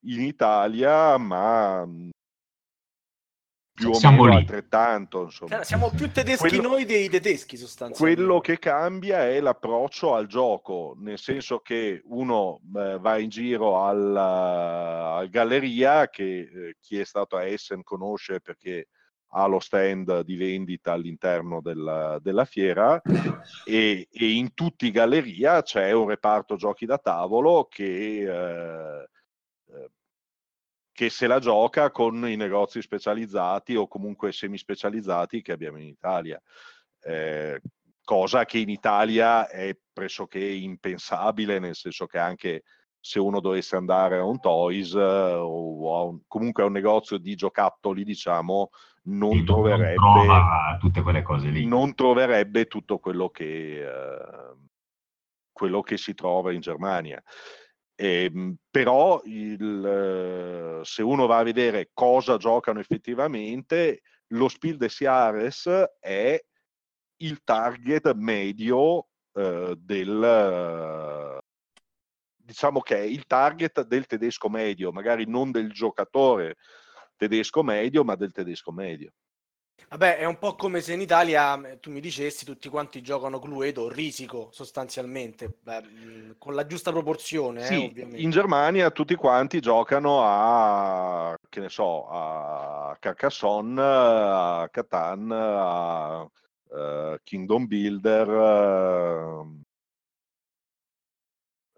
in 0.07 0.20
Italia, 0.22 1.16
ma 1.16 1.85
mm, 1.87 2.11
più 3.76 3.92
siamo 3.92 4.22
o 4.22 4.24
meno 4.24 4.36
lì. 4.36 4.42
altrettanto. 4.42 5.24
Insomma. 5.24 5.62
Siamo 5.62 5.90
più 5.94 6.10
tedeschi 6.10 6.48
quello, 6.48 6.68
noi 6.68 6.86
dei 6.86 7.10
tedeschi 7.10 7.58
sostanzialmente. 7.58 8.22
Quello 8.22 8.40
che 8.40 8.58
cambia 8.58 9.28
è 9.28 9.38
l'approccio 9.38 10.14
al 10.14 10.26
gioco, 10.26 10.96
nel 10.98 11.18
senso 11.18 11.58
che 11.58 12.00
uno 12.06 12.60
eh, 12.74 12.98
va 12.98 13.18
in 13.18 13.28
giro 13.28 13.84
alla, 13.84 15.16
al 15.16 15.28
galleria, 15.28 16.08
che 16.08 16.38
eh, 16.38 16.76
chi 16.80 16.98
è 16.98 17.04
stato 17.04 17.36
a 17.36 17.44
Essen 17.44 17.82
conosce 17.82 18.40
perché 18.40 18.88
ha 19.30 19.46
lo 19.46 19.58
stand 19.58 20.20
di 20.20 20.36
vendita 20.36 20.92
all'interno 20.92 21.60
della, 21.60 22.18
della 22.22 22.46
fiera 22.46 23.02
e, 23.66 24.08
e, 24.10 24.30
in 24.30 24.54
tutti 24.54 24.86
i 24.86 24.90
galleria 24.90 25.62
c'è 25.62 25.92
un 25.92 26.08
reparto 26.08 26.56
giochi 26.56 26.86
da 26.86 26.96
tavolo 26.96 27.66
che 27.68 28.20
eh, 28.22 29.08
eh 29.68 29.90
che 30.96 31.11
se 31.11 31.26
la 31.26 31.38
gioca 31.38 31.90
con 31.90 32.26
i 32.26 32.37
negozi 32.37 32.80
specializzati 32.80 33.76
o 33.76 33.87
comunque 33.87 34.32
semi-specializzati 34.32 35.42
che 35.42 35.52
abbiamo 35.52 35.76
in 35.76 35.88
Italia. 35.88 36.40
Eh, 37.02 37.61
cosa 38.02 38.46
che 38.46 38.56
in 38.56 38.70
Italia 38.70 39.46
è 39.46 39.76
pressoché 39.92 40.42
impensabile, 40.42 41.59
nel 41.59 41.74
senso 41.74 42.06
che 42.06 42.16
anche 42.16 42.62
se 42.98 43.18
uno 43.18 43.40
dovesse 43.40 43.76
andare 43.76 44.16
a 44.16 44.24
un 44.24 44.40
Toys 44.40 44.94
eh, 44.94 45.35
o 45.35 45.98
a 45.98 46.02
un, 46.04 46.20
comunque 46.26 46.62
a 46.62 46.66
un 46.66 46.72
negozio 46.72 47.18
di 47.18 47.35
giocattoli, 47.35 48.02
diciamo, 48.02 48.70
non, 49.02 49.44
troverebbe 49.44 49.96
non 49.96 50.78
tutte 50.80 51.02
quelle 51.02 51.20
cose 51.20 51.48
lì. 51.50 51.66
Non 51.66 51.94
troverebbe 51.94 52.64
tutto 52.64 52.98
quello 52.98 53.28
che, 53.28 53.82
eh, 53.87 54.54
quello 55.52 55.82
che 55.82 55.98
si 55.98 56.14
trova 56.14 56.54
in 56.54 56.61
Germania. 56.61 57.22
Eh, 57.98 58.54
però 58.70 59.22
il, 59.24 60.80
se 60.85 61.02
uno 61.02 61.26
va 61.26 61.38
a 61.38 61.42
vedere 61.42 61.90
cosa 61.94 62.37
giocano 62.37 62.78
effettivamente, 62.78 64.02
lo 64.28 64.48
Spiel 64.48 64.76
des 64.76 64.96
Jahres 64.98 65.66
è 65.98 66.38
il 67.18 67.42
target 67.42 68.12
medio 68.12 69.09
eh, 69.32 69.74
del 69.78 71.40
diciamo 72.46 72.80
che 72.80 72.96
è 72.96 73.00
il 73.00 73.26
target 73.26 73.82
del 73.87 74.06
tedesco 74.06 74.48
medio, 74.48 74.92
magari 74.92 75.26
non 75.26 75.50
del 75.50 75.72
giocatore 75.72 76.56
tedesco 77.16 77.62
medio, 77.62 78.04
ma 78.04 78.14
del 78.14 78.30
tedesco 78.30 78.70
medio. 78.70 79.12
Vabbè, 79.88 80.18
è 80.18 80.24
un 80.24 80.38
po' 80.38 80.56
come 80.56 80.80
se 80.80 80.94
in 80.94 81.00
Italia 81.00 81.60
eh, 81.60 81.78
tu 81.78 81.92
mi 81.92 82.00
dicessi 82.00 82.44
tutti 82.44 82.68
quanti 82.68 83.00
giocano 83.02 83.38
Cluedo 83.38 83.82
o 83.82 83.88
Risico 83.88 84.48
sostanzialmente, 84.50 85.58
Beh, 85.62 85.82
mm, 85.82 86.30
con 86.38 86.54
la 86.54 86.66
giusta 86.66 86.90
proporzione. 86.90 87.62
Eh, 87.62 87.66
sì, 87.66 87.92
eh, 87.92 88.08
in 88.14 88.30
Germania 88.30 88.90
tutti 88.90 89.14
quanti 89.14 89.60
giocano 89.60 90.22
a, 90.24 91.38
che 91.48 91.60
ne 91.60 91.68
so, 91.68 92.08
a 92.08 92.96
Carcassonne, 92.98 93.80
a 93.80 94.68
Catan, 94.72 95.30
a 95.30 96.22
uh, 96.22 97.16
Kingdom 97.22 97.66
Builder, 97.66 98.28
uh, 98.28 99.60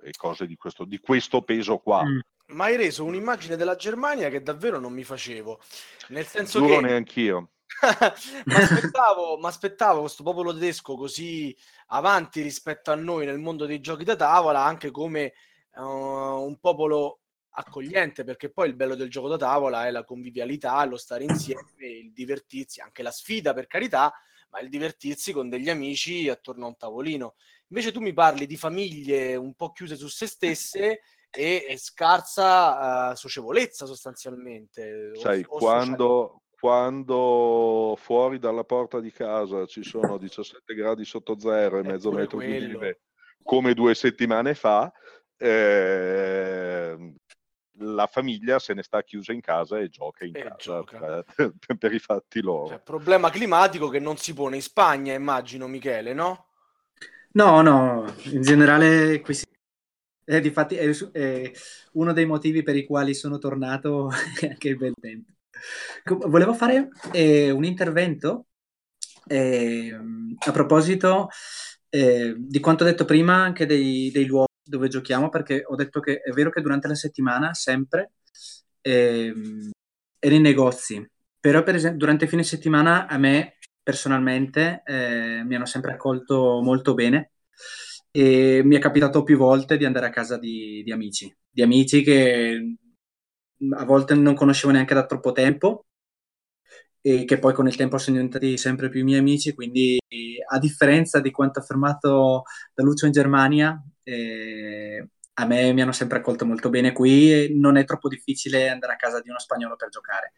e 0.02 0.12
cose 0.16 0.46
di 0.46 0.56
questo, 0.56 0.84
di 0.84 0.98
questo 0.98 1.42
peso 1.42 1.76
qua. 1.76 2.04
Mm. 2.04 2.18
Ma 2.54 2.64
hai 2.64 2.76
reso 2.76 3.04
un'immagine 3.04 3.56
della 3.56 3.76
Germania 3.76 4.30
che 4.30 4.42
davvero 4.42 4.78
non 4.78 4.94
mi 4.94 5.04
facevo. 5.04 5.61
Nel 6.08 6.24
senso 6.24 6.61
Giuro 6.61 6.76
che... 6.76 6.87
neanch'io. 6.87 7.50
ma 8.46 8.57
aspettavo, 8.57 9.38
aspettavo 9.40 10.00
questo 10.00 10.22
popolo 10.22 10.52
tedesco 10.52 10.96
così 10.96 11.57
avanti 11.88 12.40
rispetto 12.40 12.90
a 12.90 12.96
noi 12.96 13.26
nel 13.26 13.38
mondo 13.38 13.66
dei 13.66 13.81
giochi 13.81 14.04
da 14.04 14.16
tavola, 14.16 14.64
anche 14.64 14.90
come 14.90 15.35
uh, 15.74 15.83
un 15.83 16.59
popolo 16.61 17.20
accogliente, 17.50 18.24
perché 18.24 18.50
poi 18.50 18.68
il 18.68 18.74
bello 18.74 18.94
del 18.94 19.11
gioco 19.11 19.28
da 19.28 19.37
tavola 19.37 19.87
è 19.87 19.90
la 19.90 20.04
convivialità, 20.04 20.85
lo 20.85 20.96
stare 20.96 21.24
insieme, 21.24 21.62
il 21.76 22.12
divertirsi, 22.12 22.81
anche 22.81 23.02
la 23.02 23.11
sfida 23.11 23.52
per 23.52 23.66
carità, 23.66 24.12
ma 24.50 24.61
il 24.61 24.68
divertirsi 24.68 25.33
con 25.33 25.48
degli 25.48 25.68
amici 25.68 26.28
attorno 26.28 26.64
a 26.64 26.68
un 26.68 26.76
tavolino. 26.76 27.35
Invece 27.68 27.92
tu 27.92 28.00
mi 28.00 28.12
parli 28.12 28.46
di 28.46 28.57
famiglie 28.57 29.37
un 29.37 29.54
po' 29.54 29.72
chiuse 29.72 29.96
su 29.96 30.09
se 30.09 30.26
stesse 30.26 31.00
e, 31.31 31.66
e 31.68 31.76
scarsa 31.76 33.11
uh, 33.11 33.14
socievolezza 33.14 33.87
sostanzialmente. 33.87 35.12
Sai, 35.16 35.44
o, 35.46 35.57
o 35.57 35.59
quando, 35.59 36.42
quando 36.59 37.97
fuori 37.97 38.38
dalla 38.38 38.64
porta 38.64 39.01
di 39.01 39.12
casa 39.12 39.64
ci 39.66 39.85
sono 39.85 40.18
17 40.18 40.75
gradi 40.75 41.05
sotto 41.05 41.38
zero 41.38 41.79
e 41.79 41.83
mezzo 41.83 42.11
metro 42.11 42.38
quello. 42.38 42.66
di 42.66 42.73
neve, 42.73 43.01
come 43.44 43.75
due 43.75 43.94
settimane 43.94 44.55
fa, 44.55 44.92
eh, 45.37 47.14
la 47.81 48.07
famiglia 48.09 48.59
se 48.59 48.75
ne 48.75 48.83
sta 48.83 49.05
chiusa 49.05 49.33
in 49.33 49.40
casa 49.40 49.79
e 49.79 49.88
gioca 49.88 50.25
in 50.25 50.35
e 50.35 50.42
casa 50.42 50.57
gioca. 50.59 51.23
Per, 51.23 51.53
per, 51.79 51.92
i 51.92 52.01
fatti 52.01 52.40
loro. 52.40 52.68
Cioè, 52.68 52.81
problema 52.81 53.31
climatico 53.31 53.88
che 53.88 54.01
non 54.01 54.16
si 54.16 54.35
pone 54.35 54.57
in 54.57 54.62
Spagna, 54.62 55.14
immagino, 55.14 55.68
Michele, 55.68 56.12
no? 56.12 56.47
No, 57.33 57.61
no, 57.61 58.12
in 58.25 58.42
generale 58.42 59.21
qui 59.21 59.35
si... 59.35 59.44
eh, 60.25 60.40
difatti 60.40 60.75
è, 60.75 60.88
è, 61.12 61.53
uno 61.92 62.12
dei 62.12 62.27
motivi 62.27 62.64
per 62.64 62.75
i 62.75 62.85
quali 62.85 63.14
sono 63.14 63.38
tornato 63.38 64.09
anche 64.42 64.68
il 64.68 64.77
bel 64.77 64.94
tempo. 65.01 65.33
Volevo 66.05 66.55
fare 66.55 66.88
eh, 67.12 67.51
un 67.51 67.64
intervento 67.64 68.47
eh, 69.27 69.97
a 70.38 70.53
proposito 70.53 71.29
eh, 71.88 72.35
di 72.37 72.61
quanto 72.61 72.85
detto 72.85 73.05
prima 73.05 73.35
anche 73.35 73.66
dei, 73.66 74.11
dei 74.11 74.27
luoghi 74.27 74.47
dove 74.62 74.88
giochiamo 74.88 75.29
perché 75.29 75.62
ho 75.64 75.75
detto 75.75 76.01
che 76.01 76.21
è 76.21 76.31
vero 76.33 76.51
che 76.51 76.61
durante 76.61 76.88
la 76.88 76.94
settimana 76.94 77.55
sempre 77.55 78.12
eh, 78.83 79.33
ero 80.18 80.35
in 80.35 80.42
negozi, 80.42 81.07
però 81.40 81.62
per 81.62 81.75
esempio 81.75 81.99
durante 81.99 82.25
il 82.25 82.31
fine 82.31 82.42
settimana 82.42 83.07
a 83.07 83.16
me 83.18 83.57
personalmente 83.83 84.83
eh, 84.85 85.42
mi 85.44 85.55
hanno 85.55 85.64
sempre 85.64 85.92
accolto 85.92 86.61
molto 86.62 86.94
bene 86.94 87.33
e 88.11 88.62
mi 88.64 88.77
è 88.77 88.79
capitato 88.79 89.23
più 89.23 89.37
volte 89.38 89.77
di 89.77 89.85
andare 89.85 90.07
a 90.07 90.11
casa 90.11 90.38
di, 90.38 90.83
di 90.85 90.92
amici, 90.92 91.35
di 91.49 91.62
amici 91.62 92.03
che 92.03 92.77
a 93.77 93.85
volte 93.85 94.14
non 94.14 94.35
conoscevo 94.35 94.73
neanche 94.73 94.94
da 94.94 95.07
troppo 95.07 95.33
tempo 95.33 95.87
e 97.01 97.25
che 97.25 97.38
poi 97.38 97.55
con 97.55 97.66
il 97.66 97.77
tempo 97.77 97.99
sono 97.99 98.16
diventati 98.16 98.57
sempre 98.59 98.88
più 98.88 99.05
miei 99.05 99.18
amici, 99.21 99.55
quindi 99.55 99.99
a 100.51 100.59
differenza 100.59 101.21
di 101.21 101.31
quanto 101.31 101.61
affermato 101.61 102.42
da 102.75 102.83
Lucio 102.83 103.07
in 103.07 103.12
Germania, 103.12 103.81
eh, 104.03 105.09
a 105.35 105.47
me 105.47 105.73
mi 105.73 105.83
hanno 105.83 105.92
sempre 105.92 106.18
accolto 106.18 106.44
molto 106.44 106.68
bene 106.71 106.92
qui 106.92 107.33
e 107.33 107.49
non 107.55 107.77
è 107.77 107.85
troppo 107.85 108.09
difficile 108.09 108.68
andare 108.68 108.94
a 108.94 108.97
casa 108.97 109.21
di 109.21 109.29
uno 109.31 109.38
spagnolo 109.38 109.77
per 109.77 109.88
giocare. 109.88 110.33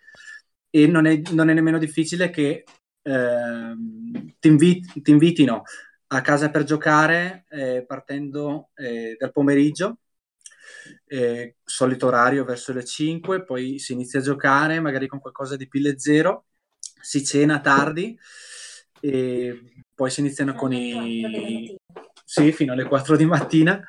E 0.70 0.86
non 0.86 1.06
è, 1.06 1.20
non 1.32 1.48
è 1.50 1.54
nemmeno 1.54 1.78
difficile 1.78 2.30
che 2.30 2.64
eh, 3.02 3.74
ti, 4.38 4.48
invit- 4.48 5.00
ti, 5.02 5.10
invitino 5.10 5.62
a 6.08 6.20
casa 6.20 6.50
per 6.50 6.64
giocare 6.64 7.46
eh, 7.48 7.84
partendo 7.86 8.70
eh, 8.74 9.16
dal 9.18 9.32
pomeriggio, 9.32 9.98
eh, 11.06 11.56
solito 11.64 12.06
orario 12.06 12.44
verso 12.44 12.72
le 12.72 12.84
5, 12.84 13.44
poi 13.44 13.78
si 13.78 13.92
inizia 13.92 14.20
a 14.20 14.22
giocare 14.22 14.80
magari 14.80 15.06
con 15.06 15.20
qualcosa 15.20 15.56
di 15.56 15.68
pille 15.68 15.98
zero, 15.98 16.46
si 17.00 17.24
cena 17.24 17.60
tardi 17.60 18.18
e 19.00 19.84
poi 19.94 20.10
si 20.10 20.20
iniziano 20.20 20.54
con 20.54 20.72
i 20.72 21.76
sì, 22.30 22.52
fino 22.52 22.72
alle 22.72 22.84
4 22.84 23.16
di 23.16 23.24
mattina 23.24 23.82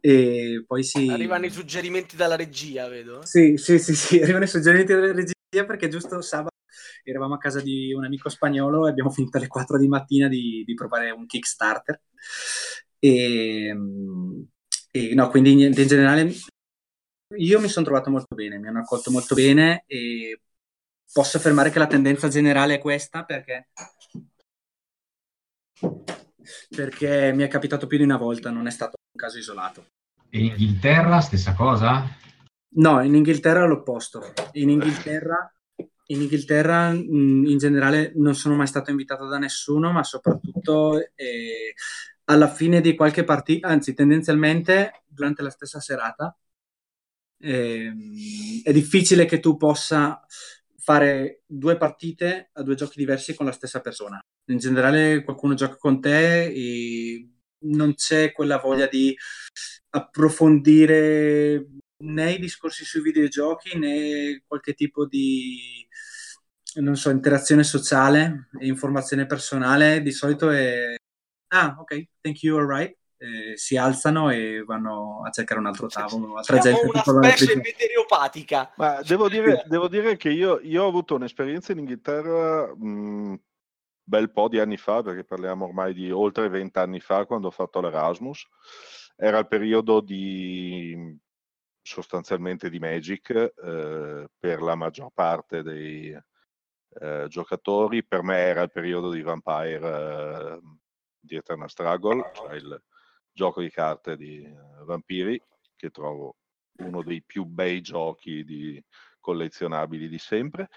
e 0.00 0.64
poi 0.66 0.82
si... 0.82 1.08
Arrivano 1.10 1.46
i 1.46 1.50
suggerimenti 1.50 2.16
dalla 2.16 2.34
regia, 2.34 2.88
vedo. 2.88 3.24
Sì, 3.24 3.56
sì, 3.56 3.78
sì, 3.78 3.94
sì, 3.94 4.18
arrivano 4.22 4.44
i 4.44 4.48
suggerimenti 4.48 4.92
dalla 4.92 5.12
regia 5.12 5.32
perché 5.64 5.86
giusto 5.86 6.20
sabato 6.20 6.56
eravamo 7.04 7.34
a 7.34 7.38
casa 7.38 7.60
di 7.60 7.92
un 7.92 8.04
amico 8.04 8.28
spagnolo 8.28 8.86
e 8.86 8.90
abbiamo 8.90 9.10
finito 9.10 9.36
alle 9.36 9.46
4 9.46 9.78
di 9.78 9.86
mattina 9.86 10.26
di, 10.26 10.64
di 10.66 10.74
provare 10.74 11.10
un 11.10 11.24
Kickstarter. 11.24 12.00
E, 12.98 13.76
e 14.96 15.12
no, 15.12 15.28
quindi 15.28 15.64
in 15.64 15.72
generale 15.72 16.32
io 17.36 17.60
mi 17.60 17.66
sono 17.66 17.84
trovato 17.84 18.10
molto 18.10 18.32
bene, 18.36 18.58
mi 18.58 18.68
hanno 18.68 18.78
accolto 18.78 19.10
molto 19.10 19.34
bene 19.34 19.82
e 19.88 20.38
posso 21.12 21.36
affermare 21.36 21.70
che 21.70 21.80
la 21.80 21.88
tendenza 21.88 22.28
generale 22.28 22.74
è 22.74 22.78
questa 22.78 23.24
perché 23.24 23.70
perché 26.68 27.32
mi 27.32 27.42
è 27.42 27.48
capitato 27.48 27.88
più 27.88 27.98
di 27.98 28.04
una 28.04 28.16
volta, 28.16 28.50
non 28.50 28.68
è 28.68 28.70
stato 28.70 28.96
un 29.12 29.20
caso 29.20 29.38
isolato. 29.38 29.86
E 30.30 30.38
in 30.38 30.44
Inghilterra 30.44 31.20
stessa 31.20 31.54
cosa? 31.54 32.08
No, 32.76 33.02
in 33.02 33.16
Inghilterra 33.16 33.66
l'opposto. 33.66 34.32
In 34.52 34.70
Inghilterra, 34.70 35.52
in, 36.06 36.20
Inghilterra 36.20 36.90
in 36.90 37.56
generale 37.58 38.12
non 38.14 38.36
sono 38.36 38.54
mai 38.54 38.68
stato 38.68 38.90
invitato 38.90 39.26
da 39.26 39.38
nessuno, 39.38 39.90
ma 39.90 40.04
soprattutto 40.04 40.98
eh, 41.16 41.74
alla 42.24 42.48
fine 42.48 42.80
di 42.80 42.94
qualche 42.94 43.24
partita, 43.24 43.68
anzi 43.68 43.94
tendenzialmente 43.94 45.02
durante 45.06 45.42
la 45.42 45.50
stessa 45.50 45.80
serata, 45.80 46.36
eh, 47.38 47.92
è 48.62 48.72
difficile 48.72 49.26
che 49.26 49.40
tu 49.40 49.56
possa 49.56 50.24
fare 50.78 51.42
due 51.46 51.76
partite 51.76 52.50
a 52.52 52.62
due 52.62 52.74
giochi 52.74 52.98
diversi 52.98 53.34
con 53.34 53.46
la 53.46 53.52
stessa 53.52 53.80
persona 53.80 54.20
in 54.46 54.58
generale 54.58 55.22
qualcuno 55.24 55.54
gioca 55.54 55.76
con 55.76 56.00
te 56.00 56.44
e 56.46 57.28
non 57.66 57.94
c'è 57.94 58.32
quella 58.32 58.58
voglia 58.58 58.86
di 58.86 59.16
approfondire 59.90 61.66
né 61.96 62.32
i 62.32 62.38
discorsi 62.38 62.84
sui 62.84 63.00
videogiochi 63.00 63.78
né 63.78 64.42
qualche 64.46 64.74
tipo 64.74 65.06
di 65.06 65.86
non 66.74 66.96
so, 66.96 67.10
interazione 67.10 67.62
sociale 67.62 68.48
e 68.58 68.66
informazione 68.66 69.26
personale. 69.26 70.02
Di 70.02 70.10
solito 70.10 70.50
è 70.50 70.94
ah, 71.54 71.76
ok, 71.78 72.08
thank 72.20 72.42
you, 72.42 72.58
alright. 72.58 72.96
Eh, 73.16 73.56
si 73.56 73.76
alzano 73.76 74.28
e 74.30 74.62
vanno 74.66 75.22
a 75.24 75.30
cercare 75.30 75.60
un 75.60 75.66
altro 75.66 75.86
tavolo. 75.86 76.36
Altra 76.36 76.58
gente 76.58 76.86
una 76.86 77.02
specie 77.02 77.56
meteoropatica. 77.56 78.72
Ma 78.76 79.00
devo 79.02 79.28
dire, 79.28 79.62
devo 79.68 79.88
dire 79.88 80.16
che 80.16 80.30
io, 80.30 80.60
io, 80.60 80.84
ho 80.84 80.88
avuto 80.88 81.14
un'esperienza 81.14 81.72
in 81.72 81.78
Inghilterra 81.78 82.74
mh, 82.74 83.40
bel 84.02 84.30
po' 84.30 84.48
di 84.48 84.58
anni 84.58 84.76
fa, 84.76 85.02
perché 85.02 85.24
parliamo 85.24 85.64
ormai 85.64 85.94
di 85.94 86.10
oltre 86.10 86.48
vent'anni 86.48 87.00
fa, 87.00 87.24
quando 87.24 87.46
ho 87.46 87.52
fatto 87.52 87.80
l'Erasmus. 87.80 88.46
Era 89.16 89.38
il 89.38 89.46
periodo 89.46 90.00
di 90.00 91.16
sostanzialmente 91.80 92.68
di 92.68 92.78
Magic 92.78 93.30
eh, 93.30 94.28
per 94.38 94.62
la 94.62 94.74
maggior 94.74 95.10
parte 95.14 95.62
dei 95.62 96.18
eh, 97.00 97.26
giocatori. 97.28 98.04
Per 98.04 98.22
me 98.22 98.38
era 98.38 98.62
il 98.62 98.72
periodo 98.72 99.10
di 99.10 99.22
Vampire 99.22 99.88
eh, 99.88 100.60
di 101.24 101.36
Eternal 101.36 101.70
Struggle, 101.70 102.30
cioè 102.34 102.54
il 102.54 102.82
gioco 103.32 103.60
di 103.60 103.70
carte 103.70 104.16
di 104.16 104.42
eh, 104.42 104.84
vampiri, 104.84 105.40
che 105.74 105.90
trovo 105.90 106.36
uno 106.78 107.02
dei 107.02 107.22
più 107.22 107.44
bei 107.44 107.80
giochi 107.80 108.44
di 108.44 108.82
collezionabili 109.20 110.08
di 110.08 110.18
sempre. 110.18 110.68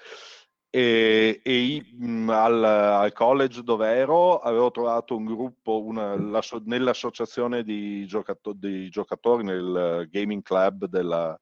E, 0.69 1.39
e 1.43 1.85
mh, 1.97 2.29
al, 2.29 2.63
al, 2.63 3.13
college 3.13 3.63
dove 3.63 3.87
ero 3.87 4.39
avevo 4.39 4.69
trovato 4.69 5.15
un 5.15 5.23
gruppo 5.23 5.81
una, 5.81 6.19
la, 6.19 6.41
nell'associazione 6.65 7.63
di, 7.63 8.05
giocato, 8.05 8.51
di, 8.51 8.89
giocatori 8.89 9.43
nel 9.45 10.07
gaming 10.11 10.41
club 10.41 10.85
della, 10.85 11.39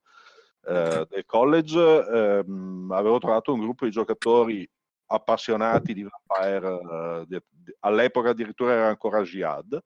eh, 0.68 1.08
del 1.10 1.26
college 1.26 1.80
ehm, 1.80 2.92
avevo 2.92 3.18
trovato 3.18 3.52
un 3.52 3.62
gruppo 3.62 3.86
di 3.86 3.92
giocatori 3.92 4.70
appassionati 5.08 5.94
di 5.94 6.08
Vampire 6.08 7.28
eh, 7.30 7.44
all'epoca 7.82 8.30
addirittura 8.30 8.74
era 8.74 8.88
ancora 8.88 9.22
Jihad 9.22 9.82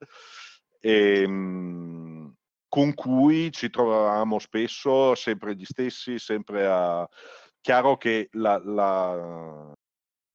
e, 0.80 1.26
mh, 1.26 2.34
con 2.68 2.94
cui 2.94 3.50
ci 3.50 3.68
trovavamo 3.68 4.38
spesso 4.38 5.14
sempre 5.14 5.54
gli 5.54 5.64
stessi 5.64 6.18
sempre 6.18 6.66
a 6.66 7.08
chiaro 7.60 7.96
che 7.96 8.28
la, 8.32 8.60
la, 8.64 9.74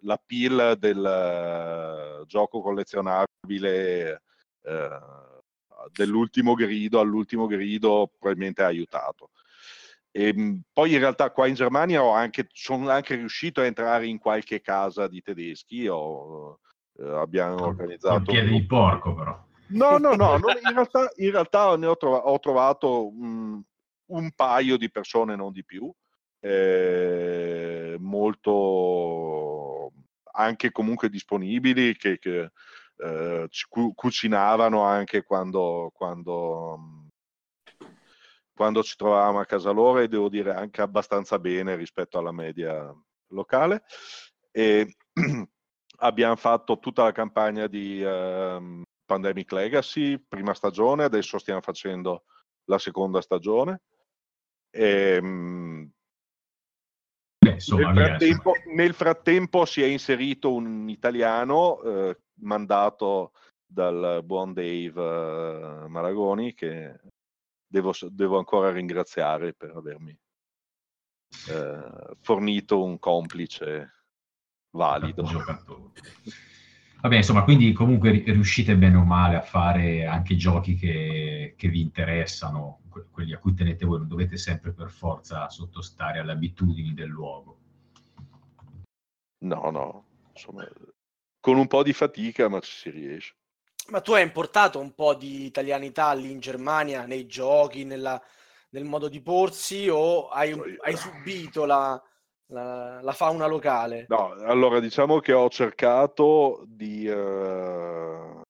la 0.01 0.21
pill 0.23 0.73
del 0.73 2.19
uh, 2.21 2.25
gioco 2.25 2.61
collezionabile 2.61 4.21
uh, 4.61 5.89
dell'ultimo 5.91 6.53
grido 6.53 6.99
all'ultimo 6.99 7.47
grido 7.47 8.11
probabilmente 8.19 8.63
ha 8.63 8.67
aiutato. 8.67 9.31
E, 10.15 10.27
ehm, 10.29 10.61
poi 10.71 10.93
in 10.93 10.99
realtà 10.99 11.29
qua 11.31 11.45
in 11.45 11.55
Germania 11.55 12.01
anche, 12.15 12.47
sono 12.53 12.89
anche 12.89 13.15
riuscito 13.15 13.59
a 13.59 13.65
entrare 13.65 14.07
in 14.07 14.17
qualche 14.17 14.61
casa 14.61 15.07
di 15.07 15.21
tedeschi. 15.21 15.87
Ho, 15.87 16.59
uh, 16.93 17.03
abbiamo 17.03 17.65
organizzato. 17.65 18.15
Un 18.15 18.23
piede 18.23 18.49
di 18.49 18.65
porco, 18.65 19.13
però. 19.13 19.43
No, 19.67 19.97
no, 19.97 20.15
no, 20.15 20.37
non, 20.37 20.55
in, 20.61 20.73
realtà, 20.73 21.09
in, 21.15 21.31
realtà, 21.31 21.75
ne 21.75 21.87
ho, 21.87 21.97
trova- 21.97 22.27
ho 22.27 22.39
trovato 22.39 23.07
um, 23.07 23.61
un 24.11 24.31
paio 24.31 24.77
di 24.77 24.89
persone, 24.89 25.35
non 25.35 25.51
di 25.51 25.65
più, 25.65 25.91
eh, 26.39 27.97
molto 27.99 29.91
anche 30.31 30.71
comunque 30.71 31.09
disponibili 31.09 31.95
che, 31.95 32.19
che 32.19 32.51
eh, 32.97 33.49
cu- 33.67 33.93
cucinavano 33.95 34.81
anche 34.81 35.23
quando, 35.23 35.91
quando, 35.93 37.04
quando 38.55 38.81
ci 38.81 38.95
trovavamo 38.95 39.39
a 39.39 39.45
casa 39.45 39.69
loro 39.71 39.99
e 39.99 40.07
devo 40.07 40.29
dire 40.29 40.53
anche 40.53 40.81
abbastanza 40.81 41.37
bene 41.37 41.75
rispetto 41.75 42.17
alla 42.17 42.31
media 42.31 42.91
locale. 43.29 43.83
E 44.51 44.95
abbiamo 45.99 46.35
fatto 46.37 46.79
tutta 46.79 47.03
la 47.03 47.11
campagna 47.11 47.67
di 47.67 48.01
uh, 48.01 48.81
Pandemic 49.05 49.51
Legacy, 49.51 50.17
prima 50.25 50.53
stagione, 50.53 51.03
adesso 51.03 51.37
stiamo 51.37 51.59
facendo 51.59 52.23
la 52.65 52.79
seconda 52.79 53.19
stagione. 53.19 53.81
E, 54.71 55.17
um, 55.21 55.89
Beh, 57.37 57.51
insomma, 57.51 57.91
nel, 57.91 58.05
frattempo, 58.07 58.53
nel, 58.73 58.93
frattempo, 58.93 59.65
si 59.65 59.81
è 59.81 59.85
inserito 59.85 60.53
un 60.53 60.89
italiano 60.89 61.81
eh, 61.81 62.17
mandato 62.39 63.33
dal 63.65 64.21
buon 64.23 64.53
Dave 64.53 64.93
uh, 64.99 65.87
Maragoni 65.87 66.53
che 66.53 66.99
devo, 67.75 67.91
devo, 68.09 68.37
ancora 68.37 68.71
ringraziare 68.71 69.53
per 69.53 69.71
avermi 69.75 70.17
eh, 71.49 72.15
fornito 72.21 72.83
un 72.83 72.97
complice 72.99 74.05
valido. 74.71 75.23
Vabbè, 77.01 77.17
insomma, 77.17 77.43
quindi 77.43 77.73
comunque 77.73 78.11
riuscite 78.25 78.77
bene 78.77 78.95
o 78.95 79.03
male 79.03 79.35
a 79.35 79.41
fare 79.41 80.05
anche 80.05 80.37
giochi 80.37 80.75
che, 80.75 81.53
che 81.57 81.67
vi 81.67 81.81
interessano, 81.81 82.81
quelli 83.11 83.33
a 83.33 83.39
cui 83.39 83.53
tenete 83.53 83.85
voi, 83.85 83.99
non 83.99 84.07
dovete 84.07 84.37
sempre 84.37 84.71
per 84.71 84.89
forza 84.89 85.49
sottostare 85.49 86.19
alle 86.19 86.31
abitudini 86.31 86.93
del 86.93 87.09
luogo. 87.09 87.59
No, 89.39 89.69
no, 89.69 90.05
insomma, 90.31 90.65
con 91.41 91.57
un 91.57 91.67
po' 91.67 91.83
di 91.83 91.93
fatica, 91.93 92.47
ma 92.47 92.59
ci 92.61 92.71
si 92.71 92.89
riesce. 92.89 93.35
Ma 93.87 94.01
tu 94.01 94.13
hai 94.13 94.23
importato 94.23 94.79
un 94.79 94.95
po' 94.95 95.13
di 95.13 95.45
italianità 95.45 96.11
lì 96.13 96.31
in 96.31 96.39
Germania, 96.39 97.05
nei 97.05 97.27
giochi, 97.27 97.83
nella, 97.83 98.19
nel 98.69 98.83
modo 98.83 99.07
di 99.07 99.21
porsi, 99.21 99.87
o 99.89 100.27
hai, 100.29 100.59
hai 100.81 100.97
subito 100.97 101.65
la, 101.65 102.01
la, 102.47 102.99
la, 103.01 103.11
fauna 103.11 103.45
locale? 103.45 104.05
No, 104.09 104.31
allora 104.31 104.79
diciamo 104.79 105.19
che 105.19 105.33
ho 105.33 105.47
cercato 105.49 106.63
di 106.65 107.07
uh, 107.07 108.41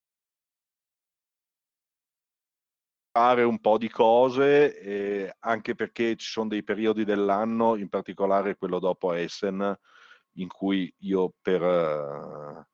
fare 3.11 3.43
un 3.43 3.59
po' 3.59 3.77
di 3.77 3.89
cose, 3.89 4.79
eh, 4.79 5.35
anche 5.39 5.75
perché 5.75 6.15
ci 6.15 6.29
sono 6.29 6.47
dei 6.47 6.63
periodi 6.63 7.03
dell'anno, 7.03 7.75
in 7.75 7.89
particolare 7.89 8.55
quello 8.55 8.79
dopo 8.79 9.11
Essen, 9.11 9.77
in 10.35 10.47
cui 10.47 10.93
io 10.99 11.33
per... 11.41 11.61
Uh, 11.61 12.65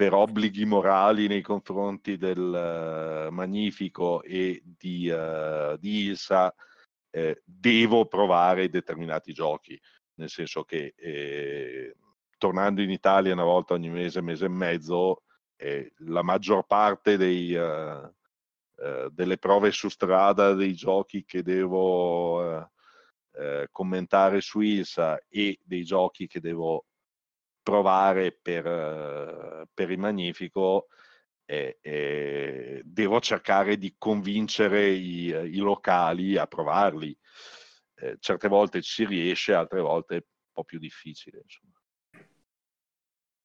per 0.00 0.14
obblighi 0.14 0.64
morali 0.64 1.26
nei 1.26 1.42
confronti 1.42 2.16
del 2.16 2.38
uh, 2.38 3.30
Magnifico 3.30 4.22
e 4.22 4.62
di, 4.64 5.10
uh, 5.10 5.76
di 5.76 6.06
Ilsa, 6.06 6.54
eh, 7.10 7.42
devo 7.44 8.06
provare 8.06 8.70
determinati 8.70 9.34
giochi, 9.34 9.78
nel 10.14 10.30
senso 10.30 10.64
che 10.64 10.94
eh, 10.96 11.94
tornando 12.38 12.80
in 12.80 12.88
Italia 12.88 13.34
una 13.34 13.44
volta 13.44 13.74
ogni 13.74 13.90
mese, 13.90 14.22
mese 14.22 14.46
e 14.46 14.48
mezzo, 14.48 15.24
eh, 15.56 15.92
la 16.06 16.22
maggior 16.22 16.64
parte 16.64 17.18
dei, 17.18 17.52
uh, 17.52 18.10
delle 19.10 19.36
prove 19.36 19.70
su 19.70 19.90
strada 19.90 20.54
dei 20.54 20.72
giochi 20.72 21.26
che 21.26 21.42
devo 21.42 22.70
commentare 23.70 24.40
su 24.40 24.60
Ilsa 24.60 25.20
e 25.28 25.58
dei 25.62 25.84
giochi 25.84 26.26
che 26.26 26.40
devo 26.40 26.86
provare 27.62 28.32
per, 28.32 29.66
per 29.72 29.90
il 29.90 29.98
Magnifico 29.98 30.86
e, 31.44 31.78
e 31.80 32.80
devo 32.84 33.20
cercare 33.20 33.76
di 33.76 33.94
convincere 33.98 34.88
i, 34.88 35.26
i 35.26 35.56
locali 35.56 36.36
a 36.36 36.46
provarli. 36.46 37.16
Eh, 37.96 38.16
certe 38.20 38.48
volte 38.48 38.80
ci 38.82 39.04
riesce, 39.04 39.52
altre 39.52 39.80
volte 39.80 40.14
è 40.14 40.18
un 40.18 40.52
po' 40.52 40.64
più 40.64 40.78
difficile. 40.78 41.42
Insomma. 41.42 41.74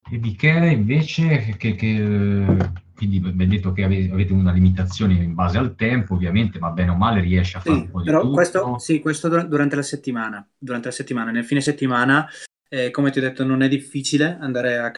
E 0.07 0.19
Michele 0.19 0.69
invece, 0.69 1.55
che, 1.57 1.73
che, 1.73 2.55
quindi 2.95 3.19
ben 3.19 3.49
detto 3.49 3.71
che 3.71 3.83
avete 3.83 4.33
una 4.33 4.51
limitazione 4.51 5.15
in 5.15 5.33
base 5.33 5.57
al 5.57 5.73
tempo, 5.73 6.13
ovviamente, 6.13 6.59
ma 6.59 6.69
bene 6.69 6.91
o 6.91 6.95
male 6.95 7.21
riesce 7.21 7.57
a 7.57 7.59
fare 7.59 7.75
sì, 7.75 7.81
un 7.81 7.89
po' 7.89 7.99
di 8.01 8.05
però 8.05 8.21
tutto. 8.21 8.33
Questo, 8.33 8.77
sì, 8.77 8.99
questo 8.99 9.29
durante 9.47 9.75
la 9.75 9.81
settimana. 9.81 10.47
Durante 10.55 10.89
la 10.89 10.93
settimana, 10.93 11.31
nel 11.31 11.43
fine 11.43 11.59
settimana 11.59 12.29
eh, 12.75 12.91
come 12.91 13.09
ti 13.09 13.19
ho 13.19 13.21
detto, 13.21 13.45
non 13.45 13.61
è 13.61 13.69
difficile 13.69 14.37
andare 14.39 14.77
a 14.77 14.91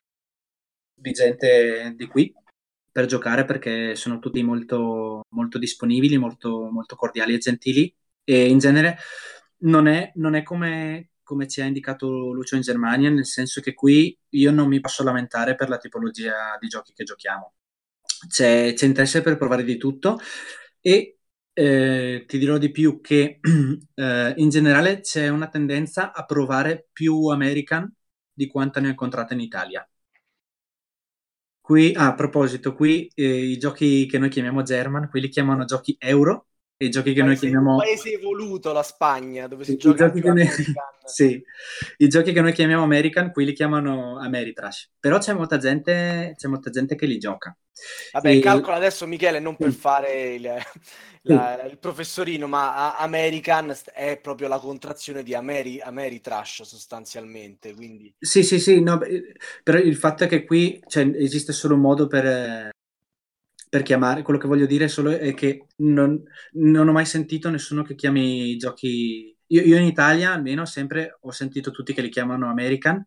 di 1.00 1.12
gente 1.12 1.94
di 1.96 2.08
qui 2.08 2.34
per 2.92 3.06
giocare 3.06 3.46
perché 3.46 3.96
sono 3.96 4.18
tutti 4.18 4.42
molto, 4.42 5.26
molto 5.30 5.60
disponibili, 5.60 6.18
molto, 6.18 6.70
molto 6.72 6.96
cordiali 6.96 7.36
e 7.36 7.38
gentili 7.38 7.96
e 8.24 8.48
in 8.50 8.58
genere 8.58 8.98
non 9.60 9.88
è, 9.88 10.12
non 10.16 10.34
è 10.34 10.42
come, 10.42 11.12
come 11.22 11.48
ci 11.48 11.62
ha 11.62 11.66
indicato 11.66 12.32
Lucio 12.34 12.56
in 12.56 12.62
Germania, 12.62 13.12
nel 13.12 13.28
senso 13.28 13.62
che 13.62 13.76
qui 13.76 14.18
io 14.30 14.52
non 14.52 14.68
mi 14.68 14.80
posso 14.80 15.04
lamentare 15.04 15.54
per 15.54 15.70
la 15.70 15.78
tipologia 15.78 16.58
di 16.60 16.68
giochi 16.68 16.94
che 16.94 17.04
giochiamo. 17.04 17.54
C'è, 18.28 18.74
c'è 18.74 18.86
interesse 18.88 19.22
per 19.22 19.38
provare 19.38 19.64
di 19.64 19.78
tutto 19.78 20.20
e 20.82 21.17
eh, 21.60 22.26
ti 22.28 22.38
dirò 22.38 22.60
di 22.60 22.70
più 22.70 23.02
che 23.02 23.40
eh, 23.96 24.34
in 24.38 24.50
generale 24.50 25.00
c'è 25.02 25.30
una 25.30 25.50
tendenza 25.50 26.14
a 26.14 26.24
provare 26.24 26.88
più 26.92 27.28
American 27.30 27.92
di 28.32 28.46
quanta 28.46 28.80
ne 28.80 28.88
ho 28.88 28.90
incontrata 28.92 29.34
in 29.34 29.40
Italia. 29.40 29.88
Qui, 31.60 31.94
ah, 31.96 32.08
a 32.08 32.14
proposito, 32.16 32.74
qui 32.76 33.12
eh, 33.16 33.26
i 33.52 33.58
giochi 33.58 34.06
che 34.06 34.20
noi 34.20 34.30
chiamiamo 34.30 34.62
German, 34.62 35.10
qui 35.10 35.20
li 35.20 35.30
chiamano 35.30 35.66
giochi 35.66 35.96
euro, 36.00 36.48
i 36.80 36.90
giochi 36.90 37.14
che 37.14 37.22
paese, 37.22 37.26
noi 37.26 37.38
chiamiamo... 37.38 37.72
Un 37.72 37.80
paese 37.80 38.12
evoluto, 38.12 38.72
la 38.72 38.84
Spagna, 38.84 39.48
dove 39.48 39.64
si 39.64 39.74
I 39.74 39.78
gioca 39.78 40.12
giochi 40.12 40.28
noi... 40.28 40.48
sì, 41.06 41.44
i 41.98 42.08
giochi 42.08 42.34
che 42.34 42.42
noi 42.42 42.54
chiamiamo 42.54 42.84
American, 42.84 43.32
qui 43.32 43.46
li 43.46 43.54
chiamano 43.54 44.20
Ameritrash. 44.20 44.92
Però 45.00 45.18
c'è 45.18 45.34
molta 45.34 45.58
gente, 45.58 46.34
c'è 46.38 46.48
molta 46.48 46.70
gente 46.70 46.96
che 46.96 47.08
li 47.08 47.18
gioca. 47.18 47.56
Vabbè, 48.12 48.30
e... 48.30 48.40
calcola 48.40 48.76
adesso 48.76 49.08
Michele, 49.08 49.40
non 49.40 49.56
per 49.56 49.72
fare 49.72 50.36
il, 50.36 50.54
la, 51.24 51.64
il 51.64 51.80
professorino, 51.80 52.48
ma 52.48 52.96
American 52.98 53.76
è 53.94 54.20
proprio 54.22 54.48
la 54.48 54.60
contrazione 54.60 55.24
di 55.24 55.34
Ameri, 55.34 55.80
Ameritrash 55.80 56.62
sostanzialmente. 56.62 57.74
Quindi... 57.74 58.14
Sì, 58.20 58.44
sì, 58.44 58.60
sì, 58.60 58.82
no, 58.82 59.00
però 59.64 59.80
il 59.80 59.96
fatto 59.96 60.26
è 60.26 60.28
che 60.28 60.46
qui 60.46 60.80
cioè, 60.88 61.10
esiste 61.16 61.54
solo 61.54 61.74
un 61.74 61.82
modo 61.82 62.06
per 62.06 62.70
per 63.70 63.84
chiamare, 63.84 64.22
quello 64.22 64.40
che 64.40 64.48
voglio 64.48 64.66
dire 64.66 64.88
solo 64.88 65.12
è 65.12 65.34
che 65.34 65.68
non, 65.78 66.22
non 66.54 66.88
ho 66.88 66.92
mai 66.92 67.06
sentito 67.06 67.50
nessuno 67.50 67.84
che 67.84 67.96
chiami 67.96 68.50
i 68.52 68.58
giochi. 68.58 69.36
Io, 69.48 69.62
io, 69.62 69.78
in 69.78 69.86
Italia 69.86 70.34
almeno 70.34 70.66
sempre 70.66 71.18
ho 71.22 71.32
sentito 71.32 71.72
tutti 71.72 71.94
che 71.94 72.02
li 72.02 72.10
chiamano 72.10 72.50
American 72.50 73.06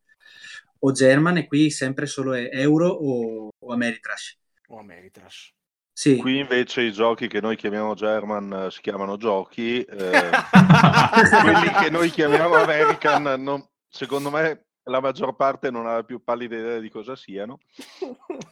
o 0.83 0.93
German 0.93 1.37
e 1.37 1.47
qui 1.47 1.71
sempre 1.71 2.07
solo 2.07 2.33
è 2.33 2.49
Euro 2.53 2.89
o, 2.89 3.51
o 3.59 3.73
Ameritrash. 3.73 4.39
O 4.69 4.79
Ameritrash. 4.79 5.53
Sì. 5.93 6.17
Qui 6.17 6.39
invece 6.39 6.83
i 6.83 6.93
giochi 6.93 7.29
che 7.29 7.43
noi 7.43 7.57
chiamiamo 7.57 7.95
German 7.95 8.51
uh, 8.51 8.71
si 8.71 8.81
chiamano 8.81 9.19
giochi, 9.19 9.83
eh, 9.83 10.31
quelli 11.43 11.71
che 11.79 11.91
noi 11.91 12.09
chiamiamo 12.09 12.55
American, 12.55 13.43
non, 13.43 13.63
secondo 13.87 14.31
me 14.31 14.69
la 14.91 15.01
maggior 15.01 15.35
parte 15.37 15.71
non 15.71 15.87
ha 15.87 16.03
più 16.03 16.23
pallida 16.23 16.57
idea 16.57 16.79
di 16.79 16.91
cosa 16.91 17.17
siano. 17.17 17.61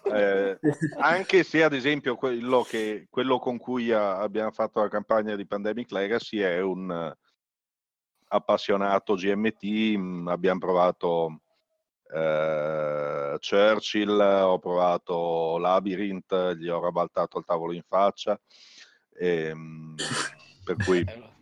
Eh, 0.05 0.59
anche 0.98 1.42
se, 1.42 1.62
ad 1.62 1.74
esempio, 1.74 2.16
quello, 2.16 2.62
che, 2.62 3.09
quello 3.11 3.38
con 3.38 3.59
cui 3.59 3.92
a, 3.92 4.18
abbiamo 4.18 4.53
fatto 4.53 4.81
la 4.81 4.88
campagna 4.88 5.37
di 5.37 5.46
Pandemic 5.46 5.90
Legacy 5.90 6.38
è 6.38 6.61
un 6.61 6.88
uh, 6.88 7.29
appassionato 8.29 9.14
GMT. 9.14 9.96
Mm, 9.96 10.29
abbiamo 10.29 10.61
provato 10.61 11.40
uh, 12.05 13.37
Churchill, 13.38 14.18
ho 14.18 14.59
provato 14.59 15.59
Labyrinth, 15.59 16.55
gli 16.55 16.68
ho 16.68 16.81
rabaltato 16.81 17.38
il 17.38 17.44
tavolo 17.44 17.72
in 17.72 17.83
faccia. 17.87 18.40
E, 19.12 19.53
mh, 19.53 19.96
per 20.64 20.77
cui 20.85 21.05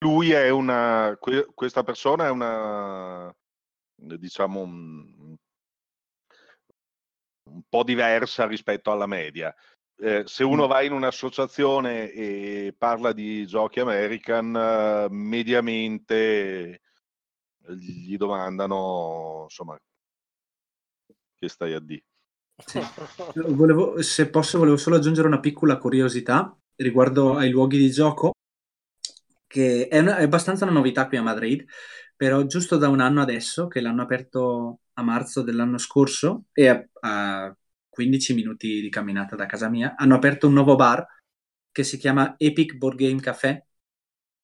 lui 0.00 0.30
è 0.30 0.48
una, 0.48 1.18
questa 1.54 1.82
persona 1.82 2.26
è 2.26 2.30
una, 2.30 3.34
diciamo, 4.00 4.60
un, 4.60 5.36
un 7.44 7.62
po' 7.68 7.82
diversa 7.82 8.46
rispetto 8.46 8.90
alla 8.90 9.06
media. 9.06 9.54
Eh, 9.96 10.22
se 10.24 10.44
uno 10.44 10.66
va 10.66 10.82
in 10.82 10.92
un'associazione 10.92 12.10
e 12.10 12.74
parla 12.76 13.12
di 13.12 13.46
giochi 13.46 13.80
American, 13.80 15.08
mediamente 15.10 16.80
gli 17.68 18.16
domandano, 18.16 19.42
insomma, 19.44 19.76
che 21.34 21.48
stai 21.48 21.74
a. 21.74 21.82
Sì. 22.64 22.80
Volevo, 23.48 24.00
se 24.02 24.28
posso, 24.28 24.58
volevo 24.58 24.76
solo 24.76 24.96
aggiungere 24.96 25.26
una 25.26 25.40
piccola 25.40 25.78
curiosità 25.78 26.54
riguardo 26.76 27.36
ai 27.36 27.50
luoghi 27.50 27.78
di 27.78 27.90
gioco, 27.90 28.32
che 29.46 29.88
è, 29.88 29.98
una, 29.98 30.16
è 30.16 30.22
abbastanza 30.22 30.64
una 30.64 30.74
novità 30.74 31.06
qui 31.08 31.16
a 31.16 31.22
Madrid, 31.22 31.64
però 32.20 32.44
giusto 32.44 32.76
da 32.76 32.90
un 32.90 33.00
anno 33.00 33.22
adesso, 33.22 33.66
che 33.66 33.80
l'hanno 33.80 34.02
aperto 34.02 34.80
a 34.92 35.02
marzo 35.02 35.40
dell'anno 35.40 35.78
scorso, 35.78 36.48
e 36.52 36.68
a, 36.68 36.86
a 37.00 37.56
15 37.88 38.34
minuti 38.34 38.82
di 38.82 38.90
camminata 38.90 39.36
da 39.36 39.46
casa 39.46 39.70
mia, 39.70 39.94
hanno 39.96 40.16
aperto 40.16 40.46
un 40.46 40.52
nuovo 40.52 40.76
bar 40.76 41.06
che 41.72 41.82
si 41.82 41.96
chiama 41.96 42.34
Epic 42.36 42.74
Board 42.74 42.98
Game 42.98 43.22
Café, 43.22 43.68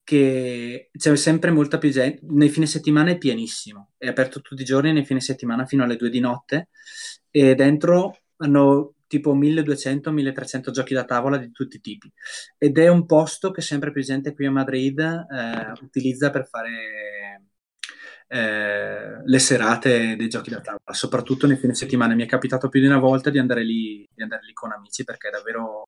che 0.04 0.88
c'è 0.90 1.16
sempre 1.16 1.50
molta 1.50 1.76
più 1.76 1.90
gente, 1.90 2.20
nei 2.22 2.48
fine 2.48 2.64
settimana 2.64 3.10
è 3.10 3.18
pienissimo, 3.18 3.90
è 3.98 4.06
aperto 4.06 4.40
tutti 4.40 4.62
i 4.62 4.64
giorni 4.64 4.94
nei 4.94 5.04
fine 5.04 5.20
settimana 5.20 5.66
fino 5.66 5.84
alle 5.84 5.96
2 5.96 6.08
di 6.08 6.20
notte 6.20 6.70
e 7.30 7.54
dentro 7.54 8.20
hanno 8.36 8.94
tipo 9.06 9.36
1200-1300 9.36 10.70
giochi 10.70 10.94
da 10.94 11.04
tavola 11.04 11.36
di 11.36 11.50
tutti 11.50 11.76
i 11.76 11.80
tipi. 11.80 12.10
Ed 12.56 12.78
è 12.78 12.88
un 12.88 13.04
posto 13.04 13.50
che 13.50 13.60
sempre 13.60 13.92
più 13.92 14.02
gente 14.02 14.34
qui 14.34 14.46
a 14.46 14.50
Madrid 14.50 14.98
eh, 14.98 15.72
utilizza 15.82 16.30
per 16.30 16.46
fare 16.48 17.15
eh, 18.28 19.22
le 19.24 19.38
serate 19.38 20.16
dei 20.16 20.28
giochi 20.28 20.50
da 20.50 20.60
tavola, 20.60 20.92
soprattutto 20.92 21.46
nei 21.46 21.56
fine 21.56 21.74
settimana. 21.74 22.14
Mi 22.14 22.24
è 22.24 22.26
capitato 22.26 22.68
più 22.68 22.80
di 22.80 22.86
una 22.86 22.98
volta 22.98 23.30
di 23.30 23.38
andare 23.38 23.64
lì, 23.64 24.06
di 24.12 24.22
andare 24.22 24.42
lì 24.44 24.52
con 24.52 24.72
amici 24.72 25.04
perché 25.04 25.28
è 25.28 25.30
davvero 25.30 25.84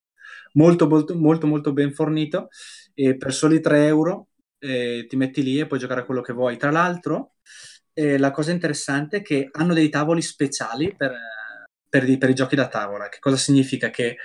molto, 0.53 0.89
molto, 0.89 1.17
molto, 1.17 1.47
molto 1.47 1.73
ben 1.73 1.93
fornito 1.93 2.49
e 2.95 3.17
per 3.17 3.33
soli 3.33 3.61
3 3.61 3.87
euro 3.87 4.29
eh, 4.59 5.07
ti 5.09 5.17
metti 5.17 5.43
lì 5.43 5.59
e 5.59 5.67
puoi 5.67 5.79
giocare 5.79 6.01
a 6.01 6.05
quello 6.05 6.21
che 6.21 6.33
vuoi. 6.33 6.57
Tra 6.57 6.71
l'altro, 6.71 7.35
eh, 7.93 8.19
la 8.19 8.31
cosa 8.31 8.53
interessante 8.53 9.19
è 9.19 9.23
che 9.23 9.49
hanno 9.53 9.75
dei 9.75 9.89
tavoli 9.89 10.23
speciali 10.23 10.95
per, 10.97 11.15
per, 11.89 12.09
i, 12.09 12.19
per, 12.19 12.31
i, 12.31 12.35
giochi 12.35 12.57
da 12.57 12.69
tavola. 12.69 13.09
Che 13.09 13.19
cosa 13.19 13.37
significa? 13.37 13.91
Che 13.91 14.17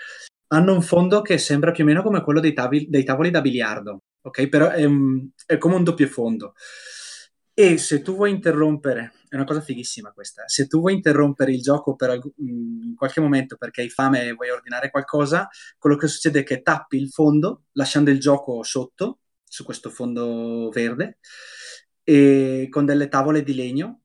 hanno 0.48 0.74
un 0.74 0.82
fondo 0.82 1.22
che 1.22 1.38
sembra 1.38 1.72
più 1.72 1.84
o 1.84 1.88
meno 1.88 2.04
come 2.04 2.22
quello 2.22 2.40
dei, 2.40 2.54
tavi, 2.54 2.88
dei 2.90 3.04
tavoli 3.04 3.32
da 3.32 3.42
biliardo, 3.42 4.00
ok? 4.22 4.48
Però 4.50 4.70
è, 4.70 4.86
è 5.46 5.58
come 5.58 5.76
un 5.76 5.84
doppio 5.84 6.08
fondo. 6.08 6.54
E 7.56 7.78
se 7.78 8.02
tu 8.02 8.16
vuoi 8.16 8.32
interrompere, 8.32 9.14
è 9.30 9.36
una 9.36 9.44
cosa 9.44 9.62
fighissima 9.62 10.12
questa, 10.12 10.44
se 10.48 10.66
tu 10.66 10.80
vuoi 10.80 10.94
interrompere 10.94 11.52
il 11.52 11.62
gioco 11.62 11.96
per 11.96 12.18
mm, 12.18 12.82
in 12.82 12.96
qualche 12.96 13.22
momento 13.22 13.58
perché 13.58 13.82
hai 13.82 13.90
fame 13.90 14.24
e 14.26 14.34
vuoi 14.34 14.50
ordinare 14.50 14.90
qualcosa, 14.90 15.48
quello 15.78 15.96
che 15.96 16.08
succede 16.08 16.40
è 16.40 16.44
che 16.44 16.64
tappi 16.64 16.98
il 16.98 17.10
fondo 17.10 17.66
lasciando 17.74 18.10
il 18.10 18.20
gioco 18.20 18.64
sotto, 18.64 19.20
su 19.44 19.64
questo 19.64 19.92
fondo 19.92 20.70
verde, 20.74 21.20
e 22.04 22.68
con 22.72 22.86
delle 22.86 23.08
tavole 23.08 23.44
di 23.44 23.54
legno, 23.54 24.02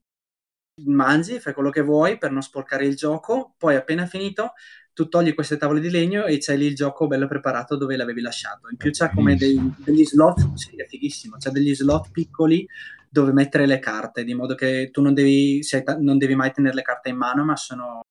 mangi, 0.85 1.39
fai 1.39 1.53
quello 1.53 1.71
che 1.71 1.81
vuoi 1.81 2.19
per 2.19 2.31
non 2.31 2.43
sporcare 2.43 2.85
il 2.85 2.95
gioco, 2.95 3.55
poi 3.57 3.75
appena 3.75 4.05
finito 4.05 4.53
tu 4.93 5.07
togli 5.07 5.33
queste 5.33 5.57
tavole 5.57 5.79
di 5.79 5.89
legno 5.89 6.25
e 6.25 6.37
c'è 6.37 6.55
lì 6.55 6.65
il 6.65 6.75
gioco 6.75 7.07
bello 7.07 7.27
preparato 7.27 7.77
dove 7.77 7.95
l'avevi 7.95 8.21
lasciato. 8.21 8.69
In 8.69 8.77
più 8.77 8.91
c'è 8.91 9.09
come 9.11 9.35
dei, 9.35 9.57
degli 9.77 10.05
slot, 10.05 10.53
sì, 10.55 10.75
è 10.75 10.85
fighissimo, 10.85 11.37
c'è 11.37 11.51
degli 11.51 11.73
slot 11.73 12.11
piccoli 12.11 12.67
dove 13.09 13.31
mettere 13.31 13.65
le 13.65 13.79
carte, 13.79 14.23
di 14.23 14.33
modo 14.33 14.55
che 14.55 14.89
tu 14.91 15.01
non 15.01 15.13
devi, 15.13 15.61
non 15.99 16.17
devi 16.17 16.35
mai 16.35 16.51
tenere 16.51 16.75
le 16.75 16.81
carte 16.81 17.09
in 17.09 17.17
mano, 17.17 17.43
ma 17.43 17.55
sono, 17.55 18.01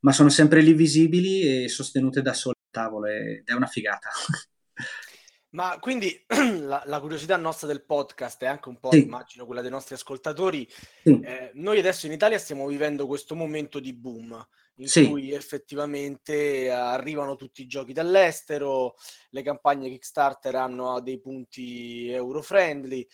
ma 0.00 0.12
sono 0.12 0.28
sempre 0.28 0.60
lì 0.60 0.72
visibili 0.72 1.64
e 1.64 1.68
sostenute 1.68 2.22
da 2.22 2.32
sole 2.32 2.56
tavole 2.70 3.38
ed 3.38 3.48
è 3.48 3.52
una 3.52 3.66
figata. 3.66 4.10
Ma 5.50 5.78
quindi 5.80 6.24
la, 6.60 6.82
la, 6.84 7.00
curiosità 7.00 7.36
nostra 7.38 7.66
del 7.66 7.82
podcast 7.82 8.42
è 8.42 8.46
anche 8.46 8.68
un 8.68 8.78
po', 8.78 8.90
sì. 8.90 9.02
immagino, 9.02 9.46
quella 9.46 9.62
dei 9.62 9.70
nostri 9.70 9.94
ascoltatori. 9.94 10.68
Sì. 11.02 11.20
Eh, 11.20 11.52
noi 11.54 11.78
adesso 11.78 12.04
in 12.04 12.12
Italia 12.12 12.38
stiamo 12.38 12.66
vivendo 12.66 13.06
questo 13.06 13.34
momento 13.34 13.80
di 13.80 13.94
boom 13.94 14.46
in 14.78 14.88
sì. 14.88 15.08
cui 15.08 15.32
effettivamente 15.32 16.70
arrivano 16.70 17.36
tutti 17.36 17.62
i 17.62 17.66
giochi 17.66 17.92
dall'estero, 17.92 18.94
le 19.30 19.42
campagne 19.42 19.88
Kickstarter 19.88 20.54
hanno 20.54 21.00
dei 21.00 21.18
punti 21.18 22.10
euro-friendly 22.10 23.06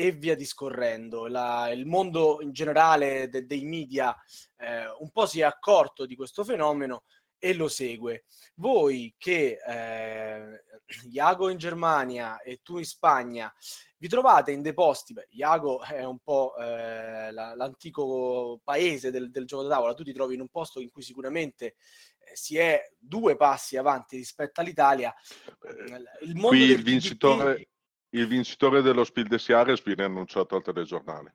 e 0.00 0.12
via 0.12 0.34
discorrendo. 0.34 1.26
La, 1.26 1.68
il 1.70 1.84
mondo 1.84 2.38
in 2.40 2.52
generale 2.52 3.28
de, 3.28 3.44
dei 3.44 3.64
media 3.64 4.16
eh, 4.56 4.86
un 4.98 5.10
po' 5.10 5.26
si 5.26 5.40
è 5.40 5.42
accorto 5.42 6.06
di 6.06 6.16
questo 6.16 6.42
fenomeno 6.42 7.04
e 7.38 7.52
lo 7.52 7.68
segue. 7.68 8.24
Voi 8.54 9.14
che 9.18 9.58
eh, 9.62 10.64
Iago 11.10 11.50
in 11.50 11.58
Germania 11.58 12.40
e 12.40 12.60
tu 12.62 12.78
in 12.78 12.86
Spagna 12.86 13.52
vi 13.98 14.08
trovate 14.08 14.52
in 14.52 14.62
dei 14.62 14.72
posti, 14.72 15.12
beh, 15.12 15.26
Iago 15.32 15.82
è 15.82 16.02
un 16.02 16.18
po' 16.20 16.56
eh, 16.56 17.30
la, 17.30 17.54
l'antico 17.54 18.58
paese 18.64 19.10
del, 19.10 19.30
del, 19.30 19.44
gioco 19.44 19.64
da 19.64 19.74
tavola, 19.74 19.92
tu 19.92 20.02
ti 20.02 20.14
trovi 20.14 20.32
in 20.32 20.40
un 20.40 20.48
posto 20.48 20.80
in 20.80 20.90
cui 20.90 21.02
sicuramente 21.02 21.66
eh, 21.66 21.74
si 22.32 22.56
è 22.56 22.90
due 22.98 23.36
passi 23.36 23.76
avanti 23.76 24.16
rispetto 24.16 24.62
all'Italia. 24.62 25.14
Il 26.22 26.36
mondo 26.36 26.48
Qui 26.48 26.60
il 26.62 26.82
vincitore, 26.82 27.68
il 28.10 28.26
vincitore 28.26 28.82
dello 28.82 29.04
Spiel 29.04 29.28
des 29.28 29.44
Jahres 29.44 29.82
viene 29.82 30.04
annunciato 30.04 30.56
al 30.56 30.62
telegiornale. 30.62 31.34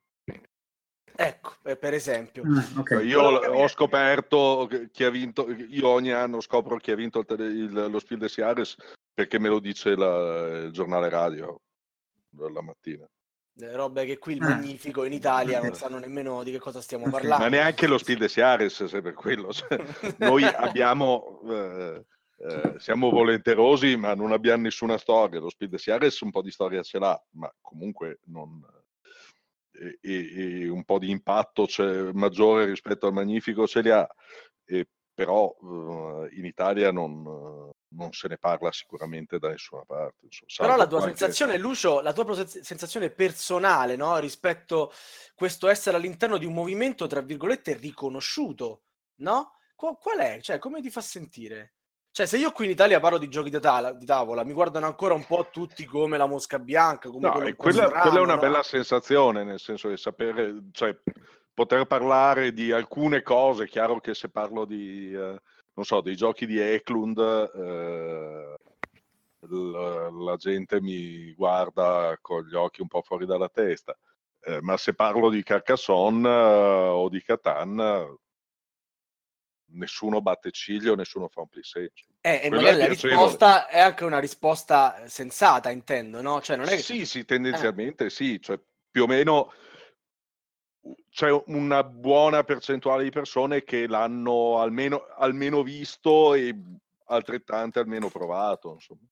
Ecco, 1.17 1.55
per 1.61 1.93
esempio. 1.93 2.43
Ah, 2.43 2.79
okay. 2.79 3.07
Io 3.07 3.21
ho 3.21 3.67
scoperto 3.69 4.69
chi 4.91 5.05
ha 5.05 5.09
vinto, 5.09 5.49
io 5.49 5.87
ogni 5.87 6.11
anno 6.11 6.41
scopro 6.41 6.75
chi 6.77 6.91
ha 6.91 6.95
vinto 6.95 7.19
il 7.19 7.25
tele, 7.25 7.45
il, 7.45 7.87
lo 7.89 7.99
Spiel 7.99 8.19
des 8.19 8.33
Jahres 8.33 8.75
perché 9.13 9.39
me 9.39 9.47
lo 9.47 9.59
dice 9.59 9.95
la, 9.95 10.63
il 10.65 10.71
giornale 10.71 11.07
radio 11.07 11.61
la 12.37 12.61
mattina. 12.61 13.07
Le 13.57 13.73
robe 13.73 14.05
che 14.05 14.17
qui 14.17 14.33
il 14.33 14.43
ah. 14.43 14.49
magnifico 14.49 15.05
in 15.05 15.13
Italia 15.13 15.61
non 15.61 15.73
sanno 15.73 15.97
nemmeno 15.97 16.43
di 16.43 16.51
che 16.51 16.59
cosa 16.59 16.81
stiamo 16.81 17.09
parlando. 17.09 17.43
Ma 17.43 17.49
neanche 17.49 17.87
lo 17.87 17.97
Spiel 17.97 18.17
des 18.17 18.33
Jahres, 18.33 18.83
se 18.83 19.01
per 19.01 19.13
quello. 19.13 19.53
Cioè, 19.53 19.81
noi 20.17 20.43
abbiamo... 20.43 21.39
Eh, 21.47 22.05
eh, 22.37 22.75
siamo 22.77 23.09
volenterosi, 23.09 23.95
ma 23.95 24.13
non 24.13 24.31
abbiamo 24.31 24.63
nessuna 24.63 24.97
storia. 24.97 25.39
Lo 25.39 25.49
Speed 25.49 25.75
Series 25.75 26.19
un 26.21 26.31
po' 26.31 26.41
di 26.41 26.51
storia 26.51 26.81
ce 26.81 26.99
l'ha, 26.99 27.21
ma 27.31 27.53
comunque 27.61 28.19
non, 28.25 28.61
e, 29.71 29.99
e, 30.01 30.69
un 30.69 30.83
po' 30.83 30.99
di 30.99 31.09
impatto 31.09 31.67
maggiore 32.13 32.65
rispetto 32.65 33.07
al 33.07 33.13
Magnifico 33.13 33.67
ce 33.67 33.81
li 33.81 33.89
ha, 33.89 34.07
e, 34.65 34.87
però 35.13 35.47
uh, 35.47 36.27
in 36.31 36.45
Italia 36.45 36.91
non, 36.91 37.23
non, 37.23 38.11
se 38.11 38.27
ne 38.27 38.37
parla 38.37 38.71
sicuramente 38.73 39.39
da 39.39 39.49
nessuna 39.49 39.83
parte. 39.85 40.25
Insomma, 40.25 40.69
però 40.69 40.77
la 40.77 40.87
tua 40.87 40.97
qualche... 40.99 41.17
sensazione, 41.17 41.57
Lucio, 41.57 42.01
la 42.01 42.11
tua 42.11 42.45
sensazione 42.45 43.09
personale 43.11 43.95
no? 43.95 44.17
rispetto 44.19 44.89
a 44.89 44.93
questo 45.33 45.69
essere 45.69 45.95
all'interno 45.95 46.37
di 46.37 46.45
un 46.45 46.53
movimento, 46.53 47.07
tra 47.07 47.21
virgolette, 47.21 47.77
riconosciuto, 47.77 48.81
no? 49.21 49.53
Qual, 49.73 49.97
qual 49.97 50.19
è? 50.19 50.39
Cioè, 50.41 50.59
come 50.59 50.81
ti 50.81 50.89
fa 50.89 51.01
sentire? 51.01 51.74
Cioè, 52.15 52.27
se 52.27 52.37
io 52.37 52.51
qui 52.51 52.63
in 52.63 52.71
Italia 52.71 53.01
parlo 53.01 53.17
di 53.17 53.27
giochi 53.27 53.49
di, 53.49 53.59
tala, 53.59 53.91
di 53.91 54.05
tavola, 54.05 54.45
mi 54.45 54.53
guardano 54.53 54.85
ancora 54.85 55.13
un 55.13 55.25
po' 55.25 55.49
tutti 55.51 55.83
come 55.83 56.15
la 56.15 56.27
mosca 56.27 56.59
bianca. 56.59 57.09
Come 57.09 57.27
no, 57.27 57.53
quella, 57.57 57.87
strano, 57.87 58.01
quella, 58.03 58.19
è 58.19 58.21
una 58.21 58.35
no? 58.35 58.39
bella 58.39 58.63
sensazione, 58.63 59.43
nel 59.43 59.59
senso 59.59 59.89
di 59.89 59.97
sapere, 59.97 60.61
cioè, 60.71 60.97
poter 61.53 61.83
parlare 61.83 62.53
di 62.53 62.71
alcune 62.71 63.21
cose. 63.21 63.67
Chiaro 63.67 63.99
che 63.99 64.13
se 64.13 64.29
parlo 64.29 64.63
di, 64.63 65.11
eh, 65.11 65.41
non 65.73 65.83
so, 65.83 65.99
dei 65.99 66.15
giochi 66.15 66.45
di 66.45 66.57
Eklund, 66.57 67.17
eh, 67.19 68.55
la, 69.49 70.09
la, 70.09 70.35
gente 70.37 70.79
mi 70.79 71.33
guarda 71.33 72.17
con 72.21 72.45
gli 72.45 72.55
occhi 72.55 72.79
un 72.79 72.87
po' 72.87 73.01
fuori 73.01 73.25
dalla 73.25 73.49
testa. 73.49 73.93
Eh, 74.39 74.61
ma 74.61 74.77
se 74.77 74.93
parlo 74.93 75.29
di 75.29 75.43
Carcassonne 75.43 76.29
eh, 76.29 76.87
o 76.91 77.09
di 77.09 77.21
Catan, 77.21 78.17
nessuno 79.75 80.21
batte 80.21 80.51
ciglio, 80.51 80.95
nessuno 80.95 81.27
fa 81.27 81.41
un 81.41 81.47
plissé. 81.47 81.91
Eh, 82.21 82.41
e 82.43 82.49
magari 82.49 82.77
la 82.77 82.87
risposta 82.87 83.67
è 83.67 83.79
anche 83.79 84.03
una 84.03 84.19
risposta 84.19 85.03
eh, 85.03 85.09
sensata, 85.09 85.69
intendo, 85.69 86.21
no? 86.21 86.41
Cioè, 86.41 86.57
non 86.57 86.67
è 86.67 86.75
che... 86.75 86.81
Sì, 86.81 87.05
sì, 87.05 87.25
tendenzialmente 87.25 88.05
eh. 88.05 88.09
sì, 88.09 88.41
cioè 88.41 88.59
più 88.89 89.03
o 89.03 89.07
meno 89.07 89.53
c'è 91.09 91.29
una 91.47 91.83
buona 91.83 92.43
percentuale 92.43 93.03
di 93.03 93.09
persone 93.09 93.63
che 93.63 93.87
l'hanno 93.87 94.59
almeno, 94.59 95.05
almeno 95.17 95.63
visto 95.63 96.33
e 96.33 96.55
altrettante 97.05 97.79
almeno 97.79 98.09
provato, 98.09 98.73
insomma. 98.73 99.07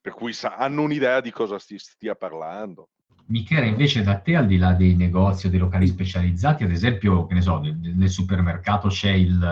Per 0.00 0.14
cui 0.14 0.32
sa, 0.32 0.56
hanno 0.56 0.82
un'idea 0.82 1.20
di 1.20 1.30
cosa 1.30 1.58
si 1.58 1.78
stia 1.78 2.14
parlando. 2.14 2.90
Michele, 3.32 3.66
invece 3.66 4.02
da 4.02 4.18
te, 4.18 4.36
al 4.36 4.46
di 4.46 4.58
là 4.58 4.74
dei 4.74 4.94
negozi 4.94 5.46
o 5.46 5.50
dei 5.50 5.58
locali 5.58 5.86
specializzati, 5.86 6.64
ad 6.64 6.70
esempio, 6.70 7.26
che 7.26 7.32
ne 7.32 7.40
so, 7.40 7.58
nel, 7.58 7.76
nel 7.76 8.10
supermercato 8.10 8.88
c'è 8.88 9.10
il, 9.10 9.42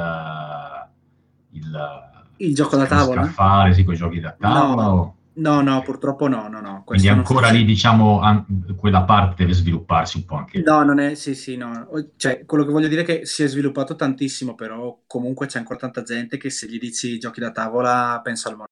il, 1.53 2.11
il 2.37 2.55
gioco 2.55 2.76
da 2.76 2.87
tavola? 2.87 3.24
Scaffale, 3.24 3.72
sì, 3.72 3.83
con 3.83 3.95
i 3.95 3.97
giochi 3.97 4.20
da 4.20 4.37
tavola? 4.39 4.83
No, 4.83 4.91
o... 4.91 5.14
no, 5.33 5.62
no, 5.62 5.81
purtroppo 5.83 6.28
no, 6.28 6.47
no, 6.49 6.61
no. 6.61 6.83
Quindi 6.85 7.09
ancora 7.09 7.49
lì, 7.49 7.64
diciamo, 7.64 8.20
an- 8.20 8.74
quella 8.76 9.05
parte 9.05 9.45
deve 9.45 9.55
svilupparsi 9.55 10.18
un 10.18 10.24
po' 10.26 10.37
anche. 10.37 10.61
No, 10.61 10.83
non 10.83 10.99
è, 11.01 11.14
sì, 11.14 11.35
sì, 11.35 11.57
no. 11.57 11.89
Cioè, 12.16 12.45
quello 12.45 12.64
che 12.64 12.72
voglio 12.72 12.89
dire 12.89 13.01
è 13.01 13.05
che 13.05 13.24
si 13.24 13.43
è 13.43 13.49
sviluppato 13.49 13.97
tantissimo, 13.97 14.55
però 14.55 15.01
comunque 15.07 15.47
c'è 15.47 15.59
ancora 15.59 15.78
tanta 15.78 16.03
gente 16.03 16.37
che 16.37 16.51
se 16.51 16.68
gli 16.68 16.78
dici 16.78 17.18
giochi 17.18 17.41
da 17.41 17.51
tavola 17.51 18.20
pensa 18.22 18.51
al 18.51 18.57
mondo 18.57 18.68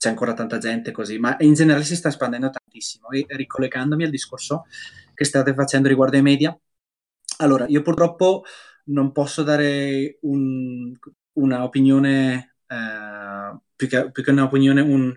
c'è 0.00 0.08
ancora 0.08 0.32
tanta 0.32 0.56
gente 0.56 0.92
così, 0.92 1.18
ma 1.18 1.36
in 1.40 1.52
generale 1.52 1.84
si 1.84 1.94
sta 1.94 2.08
espandendo 2.08 2.48
tantissimo. 2.48 3.10
E 3.10 3.26
ricollegandomi 3.28 4.04
al 4.04 4.10
discorso 4.10 4.64
che 5.12 5.26
state 5.26 5.52
facendo 5.52 5.88
riguardo 5.88 6.16
ai 6.16 6.22
media, 6.22 6.58
allora 7.40 7.66
io 7.68 7.82
purtroppo 7.82 8.44
non 8.84 9.12
posso 9.12 9.42
dare 9.42 10.16
un, 10.22 10.96
una 11.34 11.64
opinione, 11.64 12.54
eh, 12.66 13.60
più, 13.76 13.88
che, 13.88 14.10
più 14.10 14.22
che 14.22 14.30
un'opinione, 14.30 14.80
un, 14.80 15.14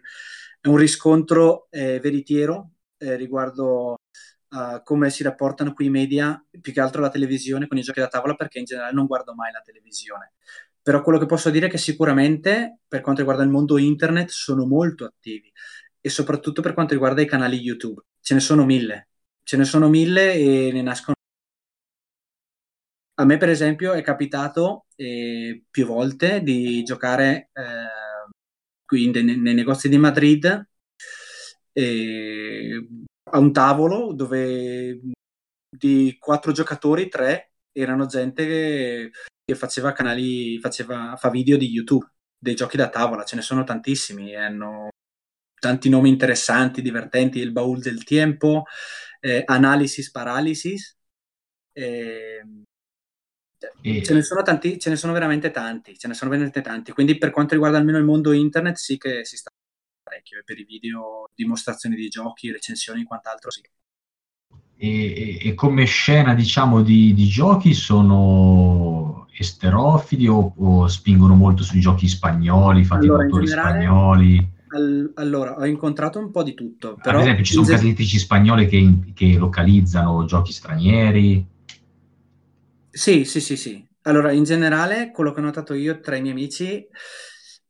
un 0.64 0.76
riscontro 0.76 1.68
eh, 1.70 2.02
veritiero 2.02 2.72
eh, 2.98 3.16
riguardo 3.16 4.00
a 4.50 4.82
come 4.84 5.10
si 5.10 5.24
rapportano 5.24 5.74
qui 5.74 5.86
i 5.86 5.90
media, 5.90 6.46
più 6.60 6.74
che 6.74 6.82
altro 6.82 7.00
la 7.00 7.10
televisione 7.10 7.68
con 7.68 7.78
i 7.78 7.82
giochi 7.84 8.02
da 8.02 8.10
tavola, 8.10 8.36
perché 8.36 8.60
in 8.60 8.66
generale 8.66 8.92
non 8.92 9.06
guardo 9.06 9.34
mai 9.34 9.54
la 9.54 9.62
televisione. 9.62 10.34
Però 10.84 11.02
quello 11.02 11.18
che 11.18 11.26
posso 11.26 11.50
dire 11.50 11.68
è 11.68 11.70
che 11.70 11.78
sicuramente 11.78 12.80
per 12.88 13.00
quanto 13.02 13.22
riguarda 13.22 13.44
il 13.44 13.50
mondo 13.50 13.78
internet 13.78 14.30
sono 14.30 14.66
molto 14.66 15.06
attivi 15.06 15.52
e 16.02 16.10
soprattutto 16.10 16.62
per 16.62 16.74
quanto 16.74 16.94
riguarda 16.94 17.22
i 17.22 17.26
canali 17.26 17.58
YouTube. 17.58 18.02
Ce 18.20 18.34
ne 18.34 18.42
sono 18.42 18.66
mille, 18.66 19.08
ce 19.44 19.56
ne 19.56 19.64
sono 19.64 19.88
mille 19.88 20.34
e 20.34 20.72
ne 20.74 20.82
nascono. 20.82 21.16
A 23.16 23.26
me, 23.26 23.38
per 23.38 23.48
esempio, 23.50 23.94
è 23.94 24.02
capitato 24.02 24.88
eh, 24.96 25.64
più 25.70 25.86
volte 25.86 26.42
di 26.42 26.84
giocare 26.84 27.50
eh, 27.54 28.32
qui 28.86 29.10
nei, 29.12 29.38
nei, 29.38 29.54
negozi 29.54 29.88
di 29.88 29.98
Madrid 29.98 30.68
eh, 31.74 32.88
a 33.32 33.38
un 33.40 33.52
tavolo 33.54 34.14
dove 34.14 35.00
di 35.70 36.18
quattro 36.20 36.52
giocatori, 36.52 37.08
tre 37.08 37.54
erano 37.72 38.06
gente 38.06 39.12
che, 39.46 39.56
faceva 39.56 39.92
canali, 39.92 40.60
faceva, 40.60 41.16
fa 41.18 41.30
video 41.30 41.58
di 41.58 41.70
YouTube 41.70 42.10
dei 42.38 42.56
giochi 42.56 42.78
da 42.78 42.90
tavola, 42.90 43.24
ce 43.24 43.36
ne 43.36 43.42
sono 43.42 43.64
tantissimi, 43.64 44.36
hanno 44.36 44.90
tanti 45.60 45.90
nomi 45.90 46.10
interessanti, 46.10 46.82
divertenti, 46.82 47.40
il 47.40 47.52
baul 47.52 47.80
del 47.80 48.04
tempo, 48.04 48.66
eh, 49.22 49.44
Analysis 49.46 50.12
Paralysis. 50.12 50.98
Eh, 51.72 52.44
e... 53.82 54.04
Ce, 54.04 54.14
ne 54.14 54.22
sono 54.22 54.42
tanti, 54.42 54.78
ce 54.78 54.90
ne 54.90 54.98
sono 54.98 55.14
veramente 55.14 55.52
tanti, 55.52 55.98
ce 55.98 56.08
ne 56.08 56.14
sono 56.14 56.30
veramente 56.32 56.62
tanti. 56.62 56.92
Quindi 56.92 57.18
per 57.18 57.32
quanto 57.32 57.54
riguarda 57.54 57.78
almeno 57.78 57.98
il 57.98 58.04
mondo 58.04 58.34
internet 58.34 58.76
sì 58.76 58.98
che 58.98 59.24
si 59.24 59.38
sta 59.38 59.52
parecchio, 60.04 60.42
per 60.44 60.60
i 60.60 60.66
video, 60.66 61.30
dimostrazioni 61.34 61.96
di 61.96 62.10
giochi, 62.10 62.52
recensioni 62.52 63.02
e 63.02 63.06
quant'altro 63.06 63.50
sì. 63.50 63.62
E, 64.76 65.40
e, 65.42 65.54
come 65.54 65.86
scena 65.86 66.34
diciamo 66.34 66.82
di, 66.82 67.14
di 67.14 67.28
giochi 67.28 67.74
sono 67.74 69.13
esterofili 69.36 70.28
o, 70.28 70.54
o, 70.56 70.88
spingono 70.88 71.36
molto 71.36 71.64
sui 71.64 71.80
giochi 71.80 72.08
spagnoli, 72.08 72.84
fatti 72.84 73.06
allora, 73.06 73.24
autori 73.24 73.46
generale, 73.46 73.82
spagnoli? 73.82 74.52
Al, 74.68 75.12
allora, 75.16 75.56
ho 75.56 75.66
incontrato 75.66 76.20
un 76.20 76.32
po' 76.32 76.44
di 76.44 76.54
tutto. 76.54 76.98
Però, 77.02 77.18
Ad 77.18 77.24
esempio, 77.24 77.44
ci 77.44 77.54
sono 77.54 77.66
case 77.66 77.84
editrici 77.84 78.20
spagnole 78.20 78.66
che, 78.66 79.00
che, 79.14 79.38
localizzano 79.38 80.26
giochi 80.26 80.52
stranieri? 80.52 81.46
Sì, 82.90 83.26
sì, 83.26 83.40
sì, 83.40 83.58
sì. 83.58 83.88
Allora, 84.04 84.32
in 84.32 84.44
generale, 84.44 85.12
quello 85.12 85.32
che 85.32 85.40
ho 85.40 85.44
notato 85.44 85.74
io 85.74 86.00
tra 86.00 86.16
i 86.16 86.22
miei 86.22 86.34
amici 86.34 86.86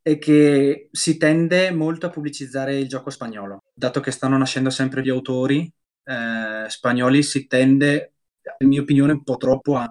è 0.01 0.18
che 0.18 0.89
si 0.91 1.18
tende 1.18 1.72
molto 1.72 2.07
a 2.07 2.09
pubblicizzare 2.09 2.78
il 2.78 2.88
gioco 2.88 3.09
spagnolo. 3.09 3.64
Dato 3.74 3.99
che 4.01 4.11
stanno 4.11 4.38
nascendo 4.38 4.70
sempre 4.70 5.01
più 5.01 5.14
autori 5.14 5.72
eh, 6.05 6.70
spagnoli, 6.70 7.24
si 7.24 7.47
tende 7.47 8.12
in 8.60 8.68
mia 8.68 8.82
opinione, 8.82 9.14
un 9.14 9.24
po' 9.24 9.38
troppo 9.38 9.76
a, 9.78 9.89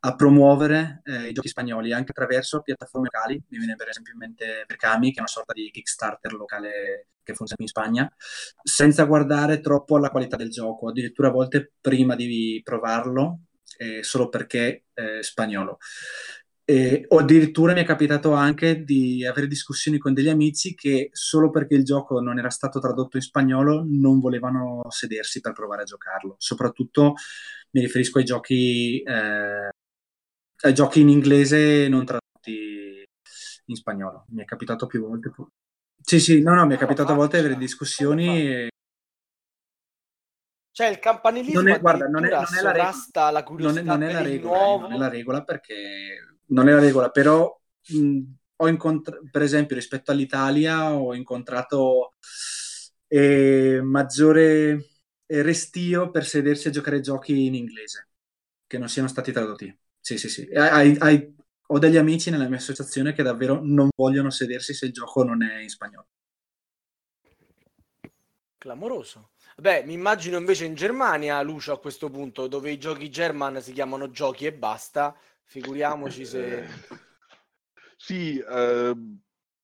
a 0.00 0.14
promuovere 0.14 1.02
eh, 1.04 1.28
i 1.28 1.32
giochi 1.32 1.48
spagnoli 1.48 1.92
anche 1.92 2.10
attraverso 2.10 2.60
piattaforme 2.60 3.08
locali. 3.12 3.42
Mi 3.48 3.58
viene 3.58 3.76
per 3.76 3.88
esempio 3.88 4.12
in 4.12 4.18
mente 4.18 4.64
Berkami, 4.66 5.10
che 5.10 5.16
è 5.16 5.20
una 5.20 5.28
sorta 5.28 5.52
di 5.52 5.70
Kickstarter 5.70 6.32
locale 6.32 7.08
che 7.22 7.34
funziona 7.34 7.62
in 7.62 7.68
Spagna, 7.68 8.12
senza 8.62 9.04
guardare 9.04 9.60
troppo 9.60 9.96
alla 9.96 10.10
qualità 10.10 10.36
del 10.36 10.50
gioco, 10.50 10.88
addirittura 10.88 11.28
a 11.28 11.32
volte 11.32 11.72
prima 11.80 12.14
di 12.16 12.60
provarlo, 12.64 13.40
eh, 13.78 14.02
solo 14.02 14.28
perché 14.28 14.86
è 14.92 15.22
spagnolo. 15.22 15.78
E, 16.70 17.04
o 17.08 17.18
addirittura 17.18 17.72
mi 17.72 17.80
è 17.80 17.84
capitato 17.84 18.32
anche 18.32 18.84
di 18.84 19.26
avere 19.26 19.48
discussioni 19.48 19.98
con 19.98 20.12
degli 20.14 20.28
amici 20.28 20.74
che 20.76 21.08
solo 21.12 21.50
perché 21.50 21.74
il 21.74 21.84
gioco 21.84 22.20
non 22.20 22.38
era 22.38 22.48
stato 22.50 22.78
tradotto 22.78 23.16
in 23.16 23.22
spagnolo 23.24 23.84
non 23.88 24.20
volevano 24.20 24.82
sedersi 24.88 25.40
per 25.40 25.52
provare 25.52 25.82
a 25.82 25.84
giocarlo. 25.84 26.36
Soprattutto 26.38 27.14
mi 27.72 27.80
riferisco 27.80 28.18
ai 28.18 28.24
giochi, 28.24 29.02
eh, 29.02 29.68
ai 30.62 30.74
giochi 30.74 31.00
in 31.00 31.08
inglese 31.08 31.88
non 31.88 32.04
tradotti 32.04 33.02
in 33.66 33.74
spagnolo. 33.74 34.26
Mi 34.28 34.42
è 34.42 34.44
capitato 34.44 34.86
più 34.86 35.00
volte. 35.00 35.32
Sì, 36.00 36.20
sì, 36.20 36.40
no, 36.40 36.54
no, 36.54 36.66
mi 36.66 36.74
è 36.74 36.78
capitato 36.78 37.12
a 37.12 37.14
volte 37.16 37.38
avere 37.38 37.56
discussioni. 37.56 38.69
Cioè 40.80 40.88
il 40.88 40.98
campanilismo 40.98 41.60
non 41.60 41.72
è, 41.72 41.78
guarda, 41.78 42.06
non 42.06 42.24
è, 42.24 42.30
non 42.30 42.46
è 42.56 42.62
la, 42.62 42.72
regola, 42.72 43.30
la 43.30 43.42
curiosità 43.42 43.82
non 43.82 44.02
è, 44.02 44.06
non 44.06 44.08
è 44.08 44.12
la 44.14 44.22
regola, 44.22 44.62
eh, 44.62 44.78
non 44.78 44.92
è 44.92 44.96
la 44.96 45.08
regola 45.10 45.44
perché 45.44 46.38
non 46.46 46.68
è 46.70 46.72
la 46.72 46.80
regola, 46.80 47.10
però 47.10 47.60
mh, 47.88 48.20
ho 48.56 48.66
incontrato, 48.66 49.22
per 49.30 49.42
esempio, 49.42 49.76
rispetto 49.76 50.10
all'Italia, 50.10 50.94
ho 50.94 51.14
incontrato 51.14 52.14
eh, 53.08 53.80
maggiore 53.82 54.86
restio 55.26 56.10
per 56.10 56.24
sedersi 56.24 56.68
a 56.68 56.70
giocare 56.70 57.00
giochi 57.00 57.44
in 57.44 57.54
inglese 57.54 58.08
che 58.66 58.78
non 58.78 58.88
siano 58.88 59.08
stati 59.08 59.32
tradotti. 59.32 59.78
Sì, 60.00 60.16
sì, 60.16 60.30
sì. 60.30 60.48
Hai, 60.54 60.96
hai, 60.98 61.36
ho 61.66 61.78
degli 61.78 61.98
amici 61.98 62.30
nella 62.30 62.48
mia 62.48 62.56
associazione 62.56 63.12
che 63.12 63.22
davvero 63.22 63.60
non 63.62 63.90
vogliono 63.94 64.30
sedersi 64.30 64.72
se 64.72 64.86
il 64.86 64.92
gioco 64.92 65.24
non 65.24 65.42
è 65.42 65.60
in 65.60 65.68
spagnolo. 65.68 66.06
Clamoroso. 68.56 69.32
Beh, 69.60 69.84
mi 69.84 69.92
immagino 69.92 70.38
invece 70.38 70.64
in 70.64 70.74
Germania, 70.74 71.42
Lucio, 71.42 71.74
a 71.74 71.78
questo 71.78 72.08
punto, 72.08 72.46
dove 72.46 72.70
i 72.70 72.78
giochi 72.78 73.10
German 73.10 73.60
si 73.60 73.74
chiamano 73.74 74.10
giochi 74.10 74.46
e 74.46 74.54
basta, 74.54 75.14
Figuriamoci 75.44 76.24
se... 76.24 76.66
sì, 77.98 78.38
eh, 78.38 78.94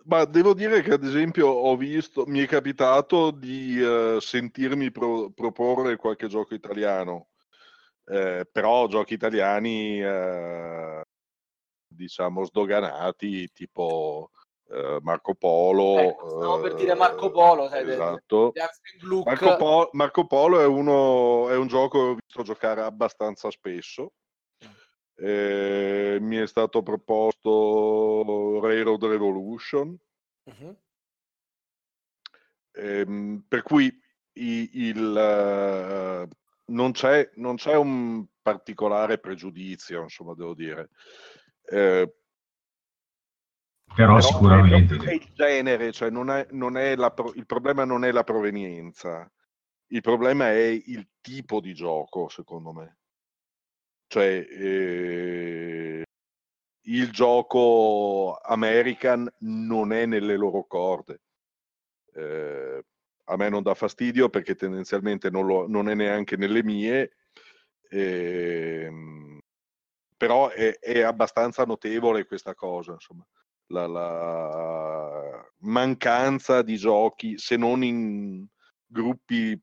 ma 0.04 0.24
devo 0.26 0.52
dire 0.52 0.82
che 0.82 0.92
ad 0.92 1.02
esempio 1.02 1.46
ho 1.46 1.74
visto, 1.76 2.26
mi 2.26 2.40
è 2.40 2.46
capitato 2.46 3.30
di 3.30 3.80
eh, 3.80 4.18
sentirmi 4.20 4.90
pro- 4.90 5.30
proporre 5.30 5.96
qualche 5.96 6.26
gioco 6.26 6.54
italiano, 6.54 7.28
eh, 8.04 8.46
però 8.52 8.88
giochi 8.88 9.14
italiani 9.14 10.02
eh, 10.02 11.04
diciamo 11.86 12.44
sdoganati 12.44 13.48
tipo 13.50 14.30
eh, 14.70 14.98
Marco 15.02 15.34
Polo. 15.34 15.98
Ecco, 15.98 16.28
stavo 16.28 16.60
per 16.60 16.74
dire 16.74 16.94
Marco 16.94 17.30
Polo, 17.30 17.68
sai, 17.68 17.88
esatto. 17.90 18.52
Marco, 19.24 19.56
po- 19.56 19.88
Marco, 19.92 20.26
Polo 20.26 20.60
è, 20.60 20.66
uno, 20.66 21.48
è 21.48 21.56
un 21.56 21.66
gioco 21.66 21.98
che 22.00 22.06
ho 22.08 22.14
visto 22.14 22.42
giocare 22.42 22.82
abbastanza 22.82 23.50
spesso 23.50 24.12
eh, 25.16 26.18
mi 26.20 26.36
è 26.36 26.46
stato 26.46 26.82
proposto 26.82 28.60
Railroad 28.60 29.04
Revolution. 29.04 29.96
Uh-huh. 30.44 30.76
Eh, 32.72 33.40
per 33.48 33.62
cui 33.62 34.00
il, 34.34 34.98
uh, 34.98 36.28
non, 36.72 36.92
c'è, 36.92 37.30
non, 37.36 37.56
c'è, 37.56 37.74
un 37.74 38.26
particolare 38.42 39.18
pregiudizio, 39.18 40.02
insomma, 40.02 40.34
devo 40.34 40.54
dire. 40.54 40.90
Eh, 41.64 42.14
però, 43.94 44.16
però 44.16 44.20
sicuramente 44.20 44.96
è, 44.96 45.14
il 45.14 45.30
genere, 45.34 45.92
cioè 45.92 46.10
non 46.10 46.30
è, 46.30 46.46
non 46.50 46.76
è 46.76 46.96
la, 46.96 47.14
il 47.34 47.46
problema 47.46 47.84
non 47.84 48.04
è 48.04 48.12
la 48.12 48.24
provenienza, 48.24 49.30
il 49.88 50.00
problema 50.00 50.50
è 50.50 50.64
il 50.64 51.08
tipo 51.20 51.60
di 51.60 51.74
gioco, 51.74 52.28
secondo 52.28 52.72
me. 52.72 52.98
Cioè, 54.08 54.46
eh, 54.48 56.04
il 56.82 57.10
gioco 57.10 58.38
American 58.42 59.28
non 59.40 59.92
è 59.92 60.06
nelle 60.06 60.36
loro 60.36 60.64
corde. 60.64 61.22
Eh, 62.14 62.84
a 63.28 63.36
me 63.36 63.48
non 63.48 63.62
dà 63.62 63.74
fastidio 63.74 64.28
perché 64.28 64.54
tendenzialmente 64.54 65.30
non, 65.30 65.46
lo, 65.46 65.66
non 65.68 65.88
è 65.88 65.94
neanche 65.94 66.36
nelle 66.36 66.62
mie, 66.62 67.16
eh, 67.88 68.90
però 70.16 70.48
è, 70.50 70.78
è, 70.78 71.00
abbastanza 71.00 71.64
notevole 71.64 72.26
questa 72.26 72.54
cosa, 72.54 72.92
insomma. 72.92 73.26
La, 73.68 73.86
la, 73.86 75.44
mancanza 75.60 76.62
di 76.62 76.76
giochi, 76.76 77.38
se 77.38 77.56
non 77.56 77.82
in 77.82 78.46
gruppi 78.86 79.60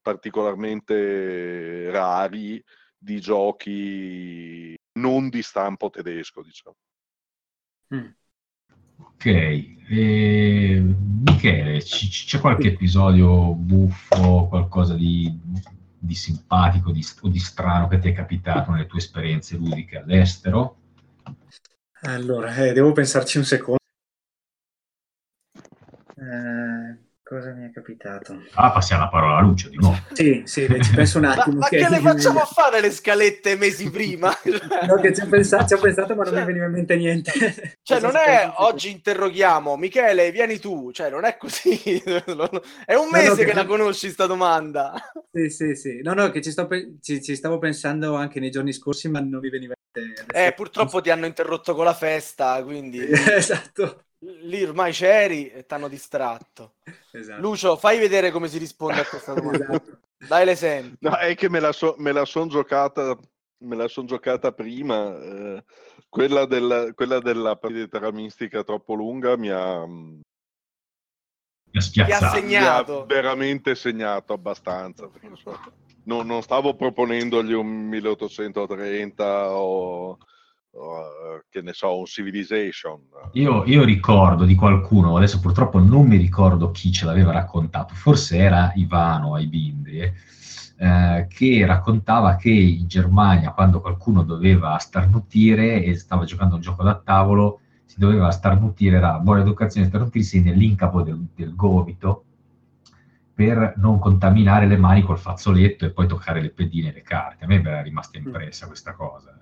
particolarmente 0.00 1.90
rari, 1.90 2.62
di 2.98 3.20
giochi 3.20 4.76
non 4.98 5.28
di 5.28 5.42
stampo 5.42 5.90
tedesco, 5.90 6.42
diciamo. 6.42 6.76
Mm. 7.94 8.08
Ok, 8.96 9.24
e... 9.26 10.94
Michele, 11.24 11.80
c- 11.80 12.24
c'è 12.26 12.40
qualche 12.40 12.68
episodio 12.68 13.54
buffo, 13.54 14.46
qualcosa 14.48 14.94
di, 14.94 15.32
di 15.98 16.14
simpatico 16.14 16.90
di, 16.90 17.04
o 17.22 17.28
di 17.28 17.38
strano 17.38 17.88
che 17.88 17.98
ti 17.98 18.08
è 18.08 18.12
capitato 18.12 18.70
nelle 18.70 18.86
tue 18.86 18.98
esperienze 18.98 19.56
ludiche 19.56 19.98
all'estero? 19.98 20.76
Allora, 22.02 22.54
eh, 22.56 22.72
devo 22.72 22.92
pensarci 22.92 23.38
un 23.38 23.44
secondo. 23.44 23.78
Eh, 26.16 27.02
Cosa 27.32 27.52
mi 27.52 27.66
è 27.66 27.70
capitato? 27.72 28.42
Ah, 28.56 28.72
passiamo 28.72 29.04
la 29.04 29.08
parola 29.08 29.38
a 29.38 29.40
Lucio 29.40 29.70
di 29.70 29.76
nuovo. 29.76 29.96
Sì, 30.12 30.42
sì, 30.44 30.68
ci 30.82 30.94
penso 30.94 31.16
un 31.16 31.24
attimo. 31.24 31.54
Ma, 31.54 31.60
ma 31.60 31.68
che, 31.68 31.88
le 31.88 32.00
facciamo 32.00 32.40
meglio. 32.40 32.46
fare 32.52 32.80
le 32.82 32.90
scalette 32.90 33.56
mesi 33.56 33.88
prima? 33.90 34.30
no, 34.86 34.96
che 34.96 35.14
ci 35.14 35.22
ho, 35.22 35.28
pensato, 35.28 35.68
ci 35.68 35.72
ho 35.72 35.78
pensato, 35.78 36.14
ma 36.14 36.24
non 36.24 36.32
cioè, 36.34 36.40
mi 36.40 36.46
veniva 36.48 36.66
in 36.66 36.72
mente 36.72 36.94
niente. 36.96 37.32
Cioè, 37.82 38.00
non 38.00 38.16
è 38.16 38.52
oggi 38.56 38.90
interroghiamo 38.90 39.76
Michele, 39.76 40.30
vieni 40.30 40.58
tu, 40.58 40.92
cioè, 40.92 41.08
non 41.08 41.24
è 41.24 41.38
così. 41.38 41.80
è 42.04 42.94
un 42.94 43.08
mese 43.10 43.28
no, 43.28 43.30
no, 43.30 43.34
che, 43.34 43.44
che 43.44 43.54
la 43.54 43.64
conosci 43.64 44.10
sta 44.10 44.26
domanda. 44.26 44.92
Sì, 45.32 45.48
sì, 45.48 45.74
sì. 45.74 46.00
No, 46.02 46.12
no, 46.12 46.30
che 46.30 46.42
ci, 46.42 46.50
sto 46.50 46.66
pe- 46.66 46.96
ci, 47.00 47.22
ci, 47.22 47.34
stavo 47.34 47.58
pensando 47.58 48.14
anche 48.14 48.40
nei 48.40 48.50
giorni 48.50 48.74
scorsi, 48.74 49.08
ma 49.08 49.20
non 49.20 49.40
mi 49.40 49.48
veniva 49.48 49.72
in 49.72 49.80
mente. 49.80 49.81
Eh, 50.32 50.52
purtroppo 50.54 51.00
ti 51.00 51.10
hanno 51.10 51.26
interrotto 51.26 51.74
con 51.74 51.84
la 51.84 51.94
festa, 51.94 52.62
quindi. 52.62 52.98
esatto 53.08 54.04
lì 54.22 54.62
ormai 54.62 54.92
c'eri 54.92 55.48
e 55.48 55.66
ti 55.66 55.74
hanno 55.74 55.88
distratto. 55.88 56.74
Esatto. 57.10 57.40
Lucio, 57.40 57.76
fai 57.76 57.98
vedere 57.98 58.30
come 58.30 58.48
si 58.48 58.58
risponde 58.58 59.00
a 59.00 59.06
questa 59.06 59.34
domanda. 59.34 59.68
esatto. 59.68 59.98
Dai 60.16 60.44
l'esempio. 60.44 61.10
No, 61.10 61.16
è 61.16 61.34
che 61.34 61.48
me 61.48 61.60
la, 61.60 61.72
so, 61.72 61.96
me 61.98 62.12
la 62.12 62.24
sono 62.24 62.46
giocata, 62.46 63.18
me 63.58 63.76
la 63.76 63.88
son 63.88 64.06
giocata 64.06 64.52
prima. 64.52 65.18
Eh, 65.18 65.64
quella, 66.08 66.46
del, 66.46 66.92
quella, 66.94 67.18
della 67.20 67.56
partita 67.56 68.10
mistica 68.12 68.62
troppo 68.62 68.94
lunga 68.94 69.36
mi 69.36 69.48
ha, 69.48 69.84
mi 69.84 70.22
ha, 71.72 72.18
ha 72.18 72.30
segnato. 72.30 72.94
Mi 72.94 73.00
ha 73.00 73.04
veramente 73.06 73.74
segnato 73.74 74.32
abbastanza. 74.32 75.10
So, 75.42 75.58
non, 76.04 76.26
non 76.26 76.42
stavo 76.42 76.74
proponendogli 76.74 77.52
un 77.52 77.66
1830 77.66 79.50
o 79.56 80.18
Uh, 80.72 81.42
che 81.50 81.60
ne 81.60 81.74
so, 81.74 81.98
un 81.98 82.06
Civilization. 82.06 82.98
Io, 83.32 83.62
io, 83.66 83.84
ricordo 83.84 84.46
di 84.46 84.54
qualcuno, 84.54 85.18
adesso 85.18 85.38
purtroppo 85.38 85.78
non 85.78 86.06
mi 86.06 86.16
ricordo 86.16 86.70
chi 86.70 86.90
ce 86.90 87.04
l'aveva 87.04 87.30
raccontato, 87.30 87.92
forse 87.92 88.38
era 88.38 88.72
Ivano 88.76 89.34
ai 89.34 89.48
bimbi, 89.48 89.98
eh, 89.98 91.26
che 91.28 91.66
raccontava 91.66 92.36
che 92.36 92.48
in 92.48 92.86
Germania 92.86 93.52
quando 93.52 93.82
qualcuno 93.82 94.22
doveva 94.22 94.78
starnutire 94.78 95.84
e 95.84 95.94
stava 95.94 96.24
giocando 96.24 96.54
un 96.54 96.62
gioco 96.62 96.82
da 96.82 96.94
tavolo, 96.94 97.60
si 97.84 97.98
doveva 97.98 98.30
starnutire, 98.30 98.96
era 98.96 99.18
buona 99.18 99.42
educazione 99.42 99.88
starnutirsi 99.88 100.40
nell'incapo 100.40 101.02
del, 101.02 101.22
del 101.34 101.54
gomito 101.54 102.24
per 103.34 103.74
non 103.76 103.98
contaminare 103.98 104.66
le 104.66 104.76
mani 104.76 105.02
col 105.02 105.18
fazzoletto 105.18 105.84
e 105.84 105.90
poi 105.90 106.06
toccare 106.06 106.40
le 106.40 106.50
pedine 106.50 106.90
e 106.90 106.92
le 106.92 107.02
carte. 107.02 107.44
A 107.44 107.46
me 107.46 107.60
era 107.60 107.80
rimasta 107.80 108.18
impressa 108.18 108.66
questa 108.66 108.92
cosa. 108.92 109.36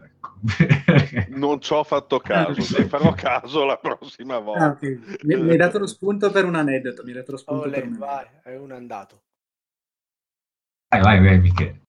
non 1.30 1.60
ci 1.60 1.72
ho 1.72 1.82
fatto 1.84 2.18
caso, 2.20 2.60
se 2.60 2.86
farò 2.86 3.12
caso 3.12 3.64
la 3.64 3.76
prossima 3.76 4.36
ah, 4.36 4.40
volta. 4.40 4.64
Ah, 4.64 4.70
okay. 4.70 5.00
mi, 5.22 5.36
mi, 5.36 5.50
hai 5.50 5.56
dato 5.56 5.78
lo 5.78 5.86
spunto 5.86 6.30
per 6.30 6.44
un 6.44 6.54
aneddoto. 6.54 7.02
Mi 7.02 7.10
hai 7.10 7.16
dato 7.16 7.32
lo 7.32 7.36
spunto 7.36 7.62
Olè, 7.62 7.80
per 7.80 7.88
un 7.88 7.98
vai, 7.98 8.26
è 8.42 8.56
un 8.56 8.72
andato. 8.72 9.22
Vai, 10.88 11.00
vai, 11.00 11.20
vai, 11.22 11.40
Michele. 11.40 11.82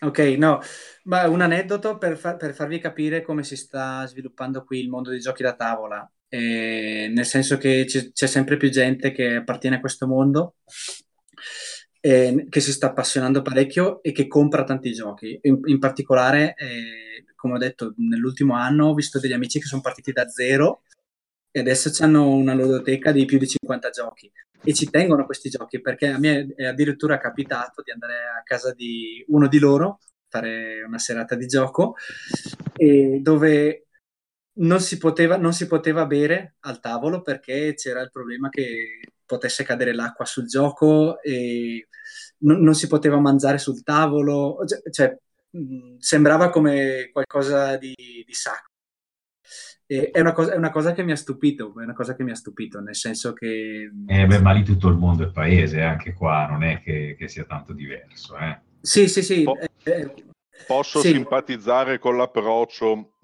Ok, 0.00 0.18
no, 0.38 0.60
ma 1.04 1.28
un 1.28 1.40
aneddoto 1.40 1.98
per, 1.98 2.16
far, 2.16 2.36
per, 2.36 2.54
farvi 2.54 2.78
capire 2.78 3.22
come 3.22 3.42
si 3.42 3.56
sta 3.56 4.06
sviluppando 4.06 4.62
qui 4.62 4.78
il 4.78 4.88
mondo 4.88 5.10
dei 5.10 5.18
giochi 5.18 5.42
da 5.42 5.54
tavola, 5.54 6.08
eh, 6.28 7.10
nel 7.12 7.24
senso 7.24 7.56
che 7.56 7.84
c'è, 7.84 8.26
sempre 8.26 8.56
più 8.56 8.70
gente 8.70 9.10
che 9.10 9.36
appartiene 9.36 9.76
a 9.76 9.80
questo 9.80 10.06
mondo, 10.06 10.56
eh, 12.00 12.46
che 12.48 12.60
si 12.60 12.72
sta 12.72 12.88
appassionando 12.88 13.42
parecchio 13.42 14.02
e 14.02 14.12
che 14.12 14.26
compra 14.26 14.64
tanti 14.64 14.92
giochi. 14.92 15.38
In, 15.42 15.60
in 15.64 15.78
particolare 15.78 16.54
eh, 16.56 17.08
come 17.38 17.54
ho 17.54 17.58
detto, 17.58 17.94
nell'ultimo 17.98 18.54
anno 18.54 18.88
ho 18.88 18.94
visto 18.94 19.20
degli 19.20 19.32
amici 19.32 19.60
che 19.60 19.66
sono 19.66 19.80
partiti 19.80 20.10
da 20.10 20.28
zero 20.28 20.82
e 21.52 21.60
adesso 21.60 21.90
hanno 22.02 22.28
una 22.28 22.52
ludoteca 22.52 23.12
di 23.12 23.24
più 23.26 23.38
di 23.38 23.46
50 23.46 23.90
giochi 23.90 24.30
e 24.64 24.74
ci 24.74 24.90
tengono 24.90 25.24
questi 25.24 25.48
giochi 25.48 25.80
perché 25.80 26.08
a 26.08 26.18
me 26.18 26.52
è 26.56 26.64
addirittura 26.64 27.16
capitato 27.18 27.82
di 27.82 27.92
andare 27.92 28.14
a 28.36 28.42
casa 28.42 28.72
di 28.74 29.24
uno 29.28 29.46
di 29.46 29.60
loro, 29.60 30.00
fare 30.28 30.82
una 30.82 30.98
serata 30.98 31.36
di 31.36 31.46
gioco 31.46 31.94
dove 33.20 33.86
non 34.54 34.80
si, 34.80 34.98
poteva, 34.98 35.36
non 35.36 35.52
si 35.52 35.68
poteva 35.68 36.06
bere 36.06 36.56
al 36.60 36.80
tavolo 36.80 37.22
perché 37.22 37.74
c'era 37.74 38.00
il 38.00 38.10
problema 38.10 38.48
che 38.48 39.00
potesse 39.28 39.62
cadere 39.62 39.94
l'acqua 39.94 40.24
sul 40.24 40.46
gioco 40.46 41.20
e 41.22 41.86
non, 42.38 42.62
non 42.62 42.74
si 42.74 42.88
poteva 42.88 43.20
mangiare 43.20 43.58
sul 43.58 43.84
tavolo, 43.84 44.58
cioè 44.90 45.16
Mm, 45.56 45.96
sembrava 45.98 46.50
come 46.50 47.08
qualcosa 47.10 47.76
di, 47.78 47.94
di 47.96 48.32
sacro. 48.34 48.66
E 49.86 50.10
è, 50.10 50.20
una 50.20 50.32
cosa, 50.32 50.52
è 50.52 50.56
una 50.56 50.70
cosa 50.70 50.92
che 50.92 51.02
mi 51.02 51.12
ha 51.12 51.16
stupito, 51.16 51.72
è 51.80 51.84
una 51.84 51.94
cosa 51.94 52.14
che 52.14 52.22
mi 52.22 52.30
ha 52.30 52.34
stupito, 52.34 52.80
nel 52.80 52.94
senso 52.94 53.32
che... 53.32 53.90
Eh 54.06 54.26
beh, 54.26 54.40
ma 54.40 54.52
lì 54.52 54.62
tutto 54.62 54.88
il 54.88 54.98
mondo 54.98 55.24
è 55.24 55.30
paese, 55.30 55.80
anche 55.80 56.12
qua 56.12 56.46
non 56.46 56.62
è 56.62 56.82
che, 56.82 57.16
che 57.18 57.28
sia 57.28 57.44
tanto 57.44 57.72
diverso. 57.72 58.36
Eh. 58.36 58.60
Sì, 58.82 59.08
sì, 59.08 59.22
sì. 59.22 59.44
Po- 59.44 59.58
eh, 59.84 60.14
posso 60.66 61.00
sì. 61.00 61.12
simpatizzare 61.12 61.98
con 61.98 62.18
l'approccio, 62.18 63.14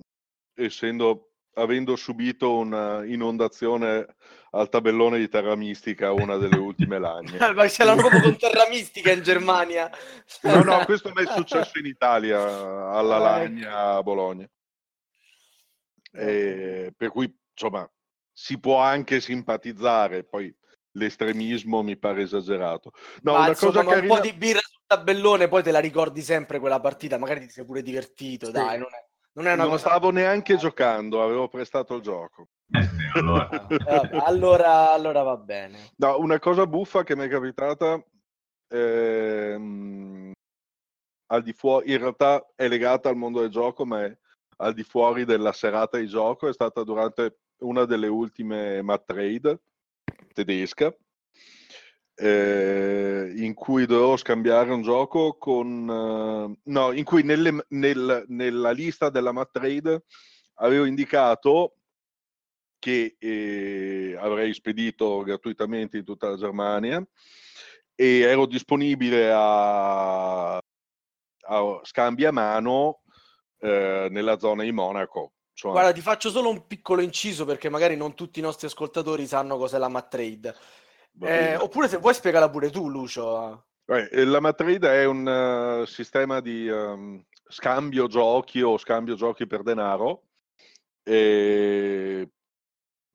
essendo, 0.54 1.32
avendo 1.54 1.96
subito 1.96 2.56
un'inondazione 2.56 4.06
al 4.54 4.68
tabellone 4.68 5.18
di 5.18 5.28
Terra 5.28 5.56
Mistica 5.56 6.12
una 6.12 6.36
delle 6.36 6.58
ultime 6.58 6.98
lagne. 6.98 7.38
Ma 7.52 7.68
ce 7.68 7.84
l'hanno 7.84 8.00
proprio 8.00 8.22
con 8.22 8.36
Terra 8.38 8.68
Mistica 8.68 9.12
in 9.12 9.22
Germania. 9.22 9.90
no, 10.42 10.62
no, 10.62 10.84
questo 10.84 11.10
mi 11.14 11.24
è 11.24 11.26
successo 11.34 11.78
in 11.78 11.86
Italia, 11.86 12.40
alla. 12.90 13.18
Lagna 13.18 13.94
a 13.94 14.02
Bologna. 14.02 14.48
E, 16.12 16.92
per 16.96 17.10
cui, 17.10 17.32
insomma, 17.50 17.88
si 18.32 18.58
può 18.58 18.78
anche 18.78 19.20
simpatizzare, 19.20 20.24
poi 20.24 20.54
l'estremismo 20.92 21.82
mi 21.82 21.96
pare 21.96 22.22
esagerato. 22.22 22.92
No, 23.22 23.32
Ma, 23.32 23.38
una 23.38 23.48
insomma, 23.48 23.72
cosa 23.72 23.84
carina... 23.84 24.12
un 24.12 24.20
po' 24.20 24.24
di 24.24 24.32
birra 24.32 24.60
sul 24.62 24.82
tabellone, 24.86 25.48
poi 25.48 25.62
te 25.62 25.72
la 25.72 25.80
ricordi 25.80 26.22
sempre 26.22 26.60
quella 26.60 26.80
partita, 26.80 27.18
magari 27.18 27.40
ti 27.40 27.50
sei 27.50 27.64
pure 27.64 27.82
divertito, 27.82 28.46
sì. 28.46 28.52
dai, 28.52 28.78
non 28.78 28.88
è, 28.92 29.04
non 29.32 29.46
è 29.46 29.52
una 29.52 29.62
non 29.62 29.72
cosa... 29.72 29.88
stavo 29.88 30.10
neanche 30.10 30.56
giocando, 30.56 31.22
avevo 31.22 31.48
prestato 31.48 31.96
il 31.96 32.02
gioco. 32.02 32.48
Eh, 32.70 32.88
allora. 33.14 33.48
allora, 34.24 34.92
allora, 34.92 35.22
va 35.22 35.36
bene. 35.36 35.92
No, 35.96 36.18
una 36.18 36.38
cosa 36.38 36.66
buffa 36.66 37.02
che 37.02 37.16
mi 37.16 37.24
è 37.24 37.28
capitata 37.28 38.02
ehm, 38.68 40.32
al 41.26 41.42
di 41.42 41.52
fuori, 41.52 41.92
in 41.92 41.98
realtà 41.98 42.46
è 42.54 42.68
legata 42.68 43.08
al 43.08 43.16
mondo 43.16 43.40
del 43.40 43.50
gioco, 43.50 43.84
ma 43.84 44.04
è 44.04 44.18
al 44.58 44.74
di 44.74 44.82
fuori 44.82 45.24
della 45.24 45.52
serata 45.52 45.98
di 45.98 46.06
gioco, 46.06 46.48
è 46.48 46.52
stata 46.52 46.82
durante 46.84 47.38
una 47.58 47.84
delle 47.84 48.06
ultime 48.06 48.82
mat 48.82 49.04
trade 49.04 49.60
tedesca, 50.32 50.94
eh, 52.16 53.32
in 53.36 53.54
cui 53.54 53.86
dovevo 53.86 54.16
scambiare 54.16 54.72
un 54.72 54.82
gioco 54.82 55.36
con... 55.38 55.88
Uh, 55.88 56.70
no, 56.70 56.92
in 56.92 57.04
cui 57.04 57.22
nelle, 57.22 57.64
nel, 57.68 58.24
nella 58.28 58.70
lista 58.70 59.10
della 59.10 59.32
mat 59.32 59.50
trade 59.50 60.04
avevo 60.54 60.84
indicato 60.84 61.76
che 62.84 63.16
eh, 63.18 64.14
avrei 64.20 64.52
spedito 64.52 65.22
gratuitamente 65.22 65.96
in 65.96 66.04
tutta 66.04 66.28
la 66.28 66.36
Germania 66.36 67.02
e 67.94 68.20
ero 68.20 68.44
disponibile 68.44 69.32
a, 69.32 70.56
a 70.56 71.80
scambi 71.82 72.26
a 72.26 72.30
mano 72.30 73.00
eh, 73.60 74.08
nella 74.10 74.38
zona 74.38 74.64
di 74.64 74.72
Monaco. 74.72 75.32
Cioè... 75.54 75.70
Guarda, 75.72 75.92
ti 75.92 76.02
faccio 76.02 76.28
solo 76.28 76.50
un 76.50 76.66
piccolo 76.66 77.00
inciso 77.00 77.46
perché 77.46 77.70
magari 77.70 77.96
non 77.96 78.14
tutti 78.14 78.40
i 78.40 78.42
nostri 78.42 78.66
ascoltatori 78.66 79.26
sanno 79.26 79.56
cos'è 79.56 79.78
la 79.78 79.88
Matrade. 79.88 80.54
Eh, 81.22 81.56
oppure 81.56 81.88
se 81.88 81.96
vuoi 81.96 82.12
spiegala 82.12 82.50
pure 82.50 82.68
tu, 82.68 82.90
Lucio. 82.90 83.64
Eh, 83.86 84.24
la 84.26 84.40
Matrade 84.40 84.90
è 84.90 85.06
un 85.06 85.80
uh, 85.80 85.86
sistema 85.86 86.40
di 86.40 86.68
um, 86.68 87.24
scambio 87.48 88.08
giochi 88.08 88.60
o 88.60 88.76
scambio 88.76 89.14
giochi 89.14 89.46
per 89.46 89.62
denaro. 89.62 90.24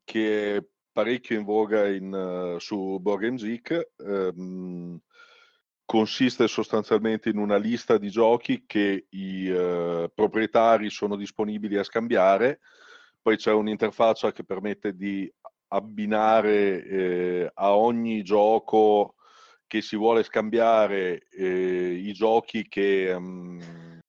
Che 0.09 0.55
è 0.55 0.65
parecchio 0.91 1.37
in 1.37 1.45
voga 1.45 1.87
in, 1.87 2.11
uh, 2.11 2.57
su 2.57 2.97
Borgenzik, 2.99 3.91
um, 3.97 4.99
consiste 5.85 6.47
sostanzialmente 6.47 7.29
in 7.29 7.37
una 7.37 7.57
lista 7.57 7.99
di 7.99 8.09
giochi 8.09 8.63
che 8.65 9.05
i 9.07 9.47
uh, 9.49 10.09
proprietari 10.11 10.89
sono 10.89 11.15
disponibili 11.15 11.77
a 11.77 11.83
scambiare, 11.83 12.61
poi 13.21 13.37
c'è 13.37 13.51
un'interfaccia 13.51 14.31
che 14.31 14.43
permette 14.43 14.95
di 14.95 15.31
abbinare 15.67 16.83
eh, 16.83 17.51
a 17.53 17.75
ogni 17.75 18.23
gioco 18.23 19.13
che 19.67 19.83
si 19.83 19.95
vuole 19.95 20.23
scambiare 20.23 21.27
eh, 21.29 21.91
i 21.91 22.13
giochi 22.13 22.67
che 22.67 23.11
um, 23.11 23.99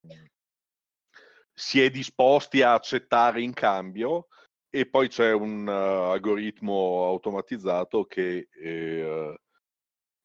si 1.53 1.83
è 1.83 1.91
disposti 1.91 2.63
a 2.63 2.73
accettare 2.73 3.43
in 3.43 3.53
cambio 3.53 4.29
e 4.71 4.87
poi 4.87 5.09
c'è 5.09 5.33
un 5.33 5.67
uh, 5.67 6.13
algoritmo 6.13 7.05
automatizzato 7.05 8.05
che 8.05 8.49
eh, 8.53 9.41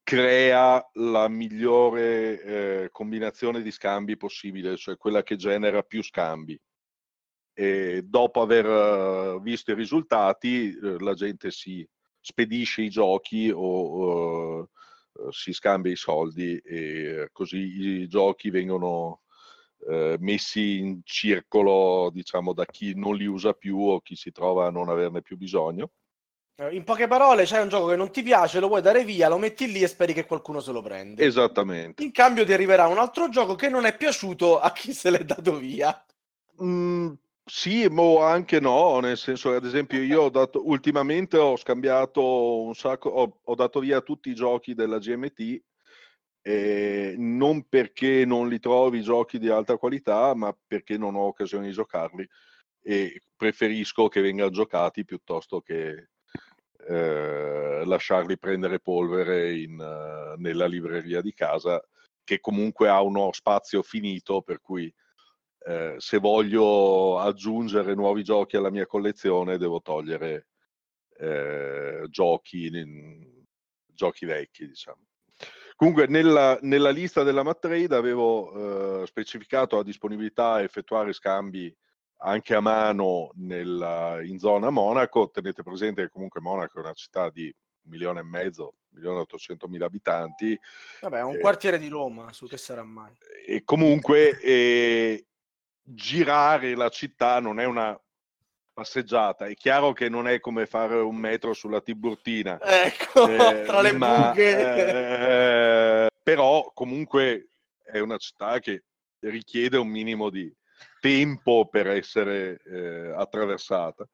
crea 0.03 0.87
la 0.93 1.27
migliore 1.27 2.41
eh, 2.83 2.89
combinazione 2.91 3.63
di 3.63 3.71
scambi 3.71 4.17
possibile, 4.17 4.77
cioè 4.77 4.97
quella 4.97 5.23
che 5.23 5.35
genera 5.35 5.81
più 5.81 6.03
scambi. 6.03 6.59
E 7.57 8.03
dopo 8.03 8.41
aver 8.41 8.65
uh, 8.65 9.41
visto 9.41 9.71
i 9.71 9.75
risultati, 9.75 10.77
uh, 10.79 10.97
la 10.99 11.13
gente 11.15 11.49
si 11.49 11.87
spedisce 12.19 12.83
i 12.83 12.89
giochi 12.89 13.49
o, 13.49 13.59
o 13.59 14.69
si 15.31 15.53
scambia 15.53 15.91
i 15.91 15.95
soldi 15.95 16.57
e 16.57 17.29
così 17.31 18.01
i 18.01 18.07
giochi 18.07 18.49
vengono 18.49 19.21
eh, 19.88 20.17
messi 20.19 20.79
in 20.79 21.01
circolo, 21.03 22.09
diciamo, 22.11 22.53
da 22.53 22.65
chi 22.65 22.93
non 22.95 23.15
li 23.15 23.25
usa 23.25 23.53
più 23.53 23.79
o 23.79 24.01
chi 24.01 24.15
si 24.15 24.31
trova 24.31 24.67
a 24.67 24.71
non 24.71 24.89
averne 24.89 25.21
più 25.21 25.38
bisogno. 25.38 25.91
Eh, 26.57 26.73
in 26.73 26.83
poche 26.83 27.07
parole, 27.07 27.43
c'è 27.43 27.61
un 27.61 27.67
gioco 27.67 27.88
che 27.88 27.95
non 27.95 28.11
ti 28.11 28.23
piace, 28.23 28.59
lo 28.59 28.67
vuoi 28.67 28.81
dare 28.81 29.03
via, 29.03 29.27
lo 29.27 29.38
metti 29.38 29.69
lì 29.71 29.81
e 29.81 29.88
speri 29.88 30.13
che 30.13 30.25
qualcuno 30.25 30.59
se 30.59 30.71
lo 30.71 30.81
prenda. 30.81 31.21
Esattamente. 31.21 32.03
In 32.03 32.11
cambio 32.11 32.45
ti 32.45 32.53
arriverà 32.53 32.88
un 32.88 32.97
altro 32.97 33.29
gioco 33.29 33.55
che 33.55 33.69
non 33.69 33.86
è 33.86 33.95
piaciuto 33.95 34.59
a 34.59 34.71
chi 34.71 34.93
se 34.93 35.09
l'è 35.09 35.23
dato 35.23 35.57
via. 35.57 36.03
Mm, 36.63 37.11
sì, 37.43 37.88
ma 37.89 38.31
anche 38.31 38.59
no, 38.59 38.99
nel 39.01 39.17
senso 39.17 39.53
ad 39.53 39.65
esempio 39.65 40.01
io 40.01 40.23
ho 40.23 40.29
dato, 40.29 40.65
ultimamente 40.67 41.38
ho 41.38 41.57
scambiato 41.57 42.61
un 42.61 42.73
sacco, 42.73 43.09
ho, 43.09 43.39
ho 43.43 43.55
dato 43.55 43.81
via 43.81 43.99
tutti 44.01 44.29
i 44.29 44.36
giochi 44.36 44.73
della 44.73 44.97
GMT, 44.97 45.61
eh, 46.47 47.15
non 47.17 47.67
perché 47.67 48.23
non 48.23 48.47
li 48.47 48.59
trovi 48.59 49.01
giochi 49.01 49.39
di 49.39 49.49
alta 49.49 49.77
qualità, 49.77 50.35
ma 50.35 50.55
perché 50.67 50.95
non 50.95 51.15
ho 51.15 51.21
occasione 51.21 51.65
di 51.65 51.73
giocarli 51.73 52.27
e 52.83 53.21
preferisco 53.35 54.07
che 54.09 54.21
vengano 54.21 54.51
giocati 54.51 55.03
piuttosto 55.05 55.59
che 55.61 56.09
eh, 56.87 57.81
lasciarli 57.83 58.37
prendere 58.37 58.79
polvere 58.79 59.57
in, 59.57 59.79
uh, 59.79 60.39
nella 60.39 60.67
libreria 60.67 61.19
di 61.19 61.33
casa, 61.33 61.83
che 62.23 62.39
comunque 62.39 62.89
ha 62.89 63.01
uno 63.01 63.31
spazio 63.31 63.81
finito, 63.81 64.43
per 64.43 64.61
cui 64.61 64.93
eh, 65.67 65.95
se 65.97 66.19
voglio 66.19 67.17
aggiungere 67.17 67.95
nuovi 67.95 68.23
giochi 68.23 68.55
alla 68.55 68.69
mia 68.69 68.85
collezione 68.85 69.57
devo 69.57 69.81
togliere 69.81 70.49
eh, 71.17 72.05
giochi, 72.07 72.67
in, 72.67 73.43
giochi 73.87 74.25
vecchi, 74.27 74.67
diciamo. 74.67 75.01
Comunque 75.76 76.07
nella, 76.07 76.57
nella 76.61 76.89
lista 76.89 77.23
della 77.23 77.43
Matrade 77.43 77.95
avevo 77.95 79.01
eh, 79.01 79.05
specificato 79.07 79.76
la 79.76 79.84
disponibilità 79.84 80.53
a 80.53 80.61
effettuare 80.61 81.11
scambi 81.11 81.76
anche 82.19 82.55
a 82.55 82.61
mano 82.61 83.32
nella, 83.36 84.23
in 84.23 84.39
zona 84.39 84.69
Monaco. 84.69 85.30
Tenete 85.30 85.63
presente 85.63 86.03
che 86.03 86.09
comunque 86.09 86.39
Monaco 86.39 86.78
è 86.78 86.82
una 86.82 86.93
città 86.93 87.30
di 87.30 87.43
un 87.45 87.91
milione 87.91 88.21
e 88.21 88.23
mezzo, 88.23 88.76
un 88.89 88.97
milione 88.97 89.17
e 89.17 89.21
ottocento 89.21 89.67
mila 89.67 89.86
abitanti. 89.88 90.57
Vabbè, 91.01 91.17
è 91.17 91.23
un 91.23 91.36
eh, 91.36 91.39
quartiere 91.39 91.78
di 91.78 91.89
Roma, 91.89 92.32
su 92.32 92.47
che 92.47 92.57
sarà 92.57 92.84
mai. 92.84 93.11
E 93.45 93.63
comunque 93.65 94.39
eh, 94.39 95.26
girare 95.82 96.73
la 96.76 96.89
città 96.89 97.41
non 97.41 97.59
è 97.59 97.65
una 97.65 97.99
passeggiata. 98.76 99.45
È 99.45 99.53
chiaro 99.55 99.93
che 99.93 100.09
non 100.09 100.28
è 100.28 100.39
come 100.41 100.65
fare 100.65 100.95
un 100.95 101.15
metro 101.15 101.53
sulla 101.53 101.80
Tiburtina. 101.80 102.59
Ecco, 102.61 103.28
eh, 103.28 103.63
tra 103.65 103.82
le 103.82 103.93
ma. 103.93 104.34
Eh, 104.34 105.54
però 106.26 106.71
comunque 106.73 107.49
è 107.84 107.99
una 107.99 108.17
città 108.17 108.57
che 108.57 108.86
richiede 109.19 109.78
un 109.78 109.88
minimo 109.88 110.32
di 110.32 110.51
tempo 110.99 111.67
per 111.69 111.86
essere 111.86 112.59
eh, 112.65 113.13
attraversata. 113.15 114.07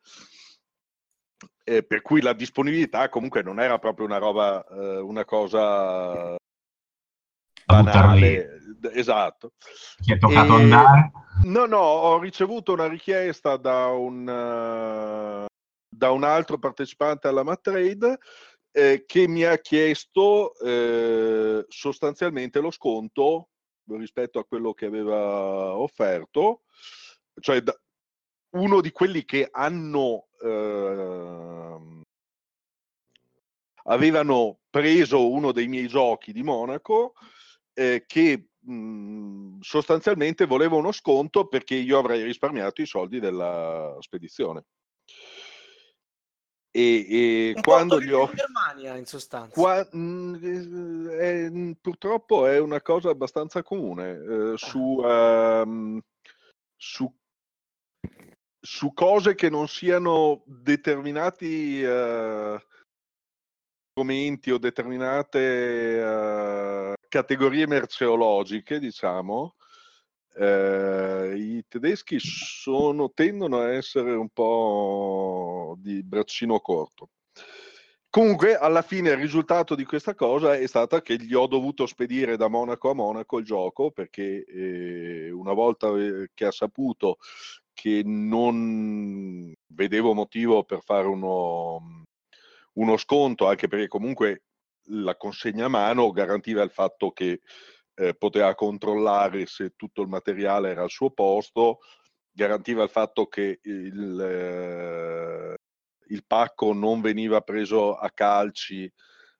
per 1.63 2.01
cui 2.01 2.21
la 2.21 2.33
disponibilità 2.33 3.07
comunque 3.07 3.41
non 3.43 3.61
era 3.61 3.79
proprio 3.79 4.05
una 4.05 4.17
roba, 4.17 4.61
eh, 4.65 4.99
una 4.99 5.23
cosa 5.23 6.35
banale. 7.65 8.59
Esatto. 8.91 9.53
Ti 10.03 10.11
è 10.11 10.17
toccato 10.17 10.57
e... 10.57 10.63
andare? 10.63 11.11
No, 11.45 11.65
no, 11.65 11.79
ho 11.79 12.19
ricevuto 12.19 12.73
una 12.73 12.87
richiesta 12.87 13.55
da 13.55 13.87
un, 13.87 14.27
uh, 14.27 15.45
da 15.87 16.11
un 16.11 16.23
altro 16.25 16.57
partecipante 16.57 17.29
alla 17.29 17.43
Matrade 17.43 18.19
eh, 18.71 19.03
che 19.05 19.27
mi 19.27 19.43
ha 19.43 19.57
chiesto 19.57 20.55
eh, 20.59 21.65
sostanzialmente 21.67 22.59
lo 22.59 22.71
sconto 22.71 23.49
rispetto 23.87 24.39
a 24.39 24.45
quello 24.45 24.73
che 24.73 24.85
aveva 24.85 25.75
offerto, 25.75 26.61
cioè 27.39 27.61
da, 27.61 27.77
uno 28.51 28.81
di 28.81 28.91
quelli 28.91 29.25
che 29.25 29.47
hanno 29.51 30.27
eh, 30.41 32.01
avevano 33.83 34.59
preso 34.69 35.29
uno 35.29 35.51
dei 35.51 35.67
miei 35.67 35.87
giochi 35.87 36.31
di 36.31 36.43
Monaco 36.43 37.13
eh, 37.73 38.03
che 38.05 38.49
mh, 38.59 38.73
mhmm, 38.73 39.59
sostanzialmente 39.61 40.45
voleva 40.45 40.75
uno 40.75 40.91
sconto 40.91 41.47
perché 41.47 41.75
io 41.75 41.97
avrei 41.97 42.23
risparmiato 42.23 42.81
i 42.81 42.85
soldi 42.85 43.19
della 43.19 43.95
spedizione. 43.99 44.65
E, 46.73 47.53
e 47.53 47.61
quando 47.61 47.99
gli 47.99 48.11
ho... 48.11 48.29
In 48.29 48.35
Germania, 48.35 48.95
in 48.95 49.05
sostanza. 49.05 49.53
Qua, 49.53 49.79
è, 49.81 51.51
purtroppo 51.81 52.47
è 52.47 52.57
una 52.59 52.81
cosa 52.81 53.09
abbastanza 53.09 53.61
comune. 53.61 54.11
Eh, 54.11 54.53
su, 54.55 54.79
uh, 54.79 55.99
su, 56.77 57.13
su, 58.57 58.93
cose 58.93 59.35
che 59.35 59.49
non 59.49 59.67
siano 59.67 60.43
determinati 60.45 61.83
uh, 61.83 62.57
argomenti 63.93 64.51
o 64.51 64.57
determinate 64.57 65.99
uh, 66.01 66.93
categorie 67.09 67.67
merceologiche, 67.67 68.79
diciamo, 68.79 69.55
eh, 70.35 71.33
i 71.35 71.65
tedeschi 71.67 72.17
sono, 72.19 73.11
tendono 73.11 73.59
a 73.59 73.71
essere 73.73 74.13
un 74.13 74.29
po' 74.29 75.75
di 75.77 76.03
braccino 76.03 76.59
corto. 76.59 77.09
Comunque, 78.09 78.57
alla 78.57 78.81
fine 78.81 79.11
il 79.11 79.17
risultato 79.17 79.73
di 79.73 79.85
questa 79.85 80.15
cosa 80.15 80.57
è 80.57 80.67
stata 80.67 81.01
che 81.01 81.15
gli 81.15 81.33
ho 81.33 81.47
dovuto 81.47 81.85
spedire 81.85 82.35
da 82.35 82.49
Monaco 82.49 82.89
a 82.89 82.93
Monaco 82.93 83.37
il 83.37 83.45
gioco 83.45 83.91
perché 83.91 84.43
eh, 84.43 85.31
una 85.31 85.53
volta 85.53 85.87
eh, 85.97 86.29
che 86.33 86.45
ha 86.45 86.51
saputo 86.51 87.19
che 87.73 88.01
non 88.03 89.53
vedevo 89.67 90.13
motivo 90.13 90.63
per 90.65 90.81
fare 90.83 91.07
uno, 91.07 92.03
uno 92.73 92.97
sconto, 92.97 93.47
anche 93.47 93.69
perché 93.69 93.87
comunque 93.87 94.43
la 94.87 95.15
consegna 95.15 95.65
a 95.65 95.69
mano 95.69 96.11
garantiva 96.11 96.63
il 96.63 96.71
fatto 96.71 97.11
che 97.11 97.39
eh, 98.01 98.15
poteva 98.15 98.55
controllare 98.55 99.45
se 99.45 99.73
tutto 99.75 100.01
il 100.01 100.07
materiale 100.07 100.71
era 100.71 100.81
al 100.81 100.89
suo 100.89 101.11
posto, 101.11 101.81
garantiva 102.31 102.81
il 102.81 102.89
fatto 102.89 103.27
che 103.27 103.59
il, 103.61 104.19
eh, 104.19 105.55
il 106.07 106.23
pacco 106.25 106.73
non 106.73 107.01
veniva 107.01 107.41
preso 107.41 107.95
a 107.95 108.09
calci 108.09 108.91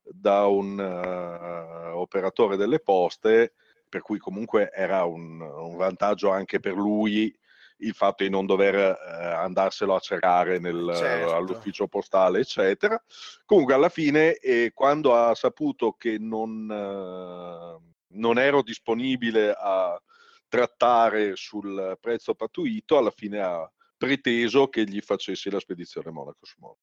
da 0.03 0.45
un 0.45 0.78
uh, 0.78 1.97
operatore 1.97 2.55
delle 2.57 2.80
poste, 2.80 3.53
per 3.89 4.01
cui 4.01 4.20
comunque 4.20 4.70
era 4.72 5.05
un, 5.05 5.41
un 5.41 5.76
vantaggio 5.78 6.30
anche 6.30 6.59
per 6.59 6.74
lui 6.74 7.34
il 7.78 7.93
fatto 7.93 8.24
di 8.24 8.30
non 8.30 8.45
dover 8.45 8.76
eh, 8.76 9.26
andarselo 9.26 9.95
a 9.95 9.99
cercare 9.99 10.59
nel, 10.59 10.91
certo. 10.95 11.36
all'ufficio 11.36 11.88
postale, 11.88 12.39
eccetera. 12.39 13.01
Comunque, 13.45 13.74
alla 13.74 13.89
fine, 13.89 14.36
eh, 14.36 14.72
quando 14.74 15.16
ha 15.16 15.34
saputo 15.34 15.93
che 15.93 16.18
non, 16.20 16.70
eh, 16.70 17.91
non, 18.14 18.39
ero 18.39 18.62
disponibile 18.62 19.55
a 19.57 20.01
trattare 20.47 21.36
sul 21.36 21.97
prezzo 21.99 22.34
pattuito, 22.34 22.97
alla 22.97 23.12
fine 23.12 23.39
ha 23.39 23.72
preteso 23.97 24.68
che 24.68 24.84
gli 24.84 24.99
facessi 24.99 25.49
la 25.49 25.59
spedizione 25.59 26.12
Monaco 26.12 26.45
su 26.45 26.55
Monaco. 26.59 26.80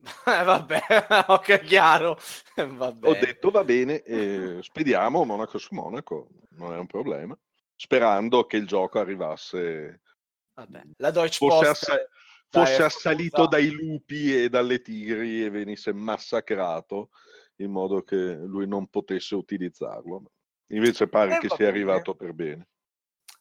Eh, 0.26 0.44
vabbè, 0.44 0.80
ok, 1.28 1.60
chiaro. 1.60 2.18
Vabbè. 2.54 3.08
Ho 3.08 3.14
detto 3.14 3.50
va 3.50 3.64
bene, 3.64 4.02
eh, 4.04 4.58
spediamo 4.62 5.24
Monaco 5.24 5.58
su 5.58 5.74
Monaco, 5.74 6.28
non 6.50 6.72
è 6.72 6.78
un 6.78 6.86
problema, 6.86 7.36
sperando 7.74 8.46
che 8.46 8.56
il 8.56 8.66
gioco 8.66 8.98
arrivasse 8.98 10.02
Vabbè, 10.54 10.82
la 10.96 11.10
Deutsche 11.10 11.46
fosse, 11.46 11.66
Post 11.66 11.88
assa- 11.88 12.08
fosse 12.48 12.82
assalito 12.82 13.46
dai 13.46 13.70
lupi 13.70 14.34
e 14.34 14.48
dalle 14.48 14.80
tigri 14.80 15.44
e 15.44 15.50
venisse 15.50 15.92
massacrato 15.92 17.10
in 17.56 17.70
modo 17.70 18.02
che 18.02 18.34
lui 18.34 18.66
non 18.66 18.88
potesse 18.88 19.34
utilizzarlo. 19.34 20.32
Invece 20.68 21.08
pare 21.08 21.36
eh, 21.36 21.38
che 21.38 21.48
sia 21.48 21.56
bene. 21.56 21.70
arrivato 21.70 22.14
per 22.14 22.32
bene. 22.32 22.66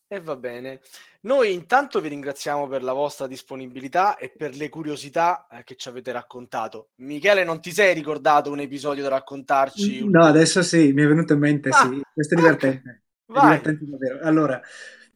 E 0.09 0.21
va 0.21 0.38
bene. 0.38 0.80
Noi 1.21 1.53
intanto 1.53 1.99
vi 1.99 2.07
ringraziamo 2.07 2.67
per 2.67 2.82
la 2.82 2.93
vostra 2.93 3.28
disponibilità 3.28 4.15
e 4.15 4.30
per 4.30 4.55
le 4.55 4.69
curiosità 4.69 5.47
eh, 5.51 5.63
che 5.65 5.75
ci 5.75 5.89
avete 5.89 6.13
raccontato. 6.13 6.91
Michele, 6.97 7.43
non 7.43 7.59
ti 7.59 7.71
sei 7.71 7.93
ricordato 7.93 8.49
un 8.49 8.61
episodio 8.61 9.03
da 9.03 9.09
raccontarci? 9.09 10.07
No, 10.07 10.23
adesso 10.23 10.63
sì, 10.63 10.93
mi 10.93 11.03
è 11.03 11.07
venuto 11.07 11.34
in 11.34 11.39
mente, 11.39 11.69
ah, 11.69 11.89
sì. 11.89 12.01
Questo 12.13 12.36
è 12.36 12.38
divertente. 12.38 13.03
Okay. 13.25 13.41
È 13.41 13.45
divertente 13.45 13.86
davvero. 13.86 14.19
Allora, 14.21 14.61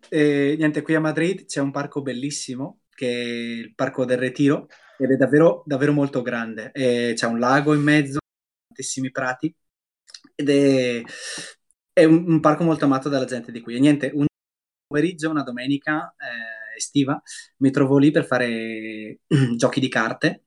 e, 0.09 0.55
niente, 0.57 0.81
qui 0.81 0.95
a 0.95 0.99
Madrid 0.99 1.45
c'è 1.45 1.61
un 1.61 1.71
parco 1.71 2.01
bellissimo, 2.01 2.81
che 2.93 3.07
è 3.07 3.23
il 3.23 3.73
Parco 3.73 4.03
del 4.03 4.17
Retiro, 4.17 4.67
ed 4.97 5.11
è 5.11 5.15
davvero, 5.15 5.63
davvero 5.65 5.93
molto 5.93 6.21
grande. 6.21 6.71
E 6.73 7.13
c'è 7.15 7.27
un 7.27 7.39
lago 7.39 7.73
in 7.73 7.81
mezzo, 7.81 8.19
tantissimi 8.67 9.09
prati, 9.09 9.55
ed 10.35 10.49
è, 10.49 11.01
è 11.93 12.03
un, 12.05 12.25
un, 12.27 12.39
parco 12.39 12.63
molto 12.63 12.85
amato 12.85 13.09
dalla 13.09 13.25
gente 13.25 13.51
di 13.51 13.61
qui. 13.61 13.75
E 13.75 13.79
niente, 13.79 14.11
un 14.13 14.25
pomeriggio, 14.87 15.29
una 15.29 15.43
domenica 15.43 16.13
eh, 16.17 16.77
estiva, 16.77 17.21
mi 17.57 17.71
trovo 17.71 17.97
lì 17.97 18.11
per 18.11 18.25
fare 18.25 19.19
giochi 19.55 19.79
di 19.79 19.89
carte 19.89 20.45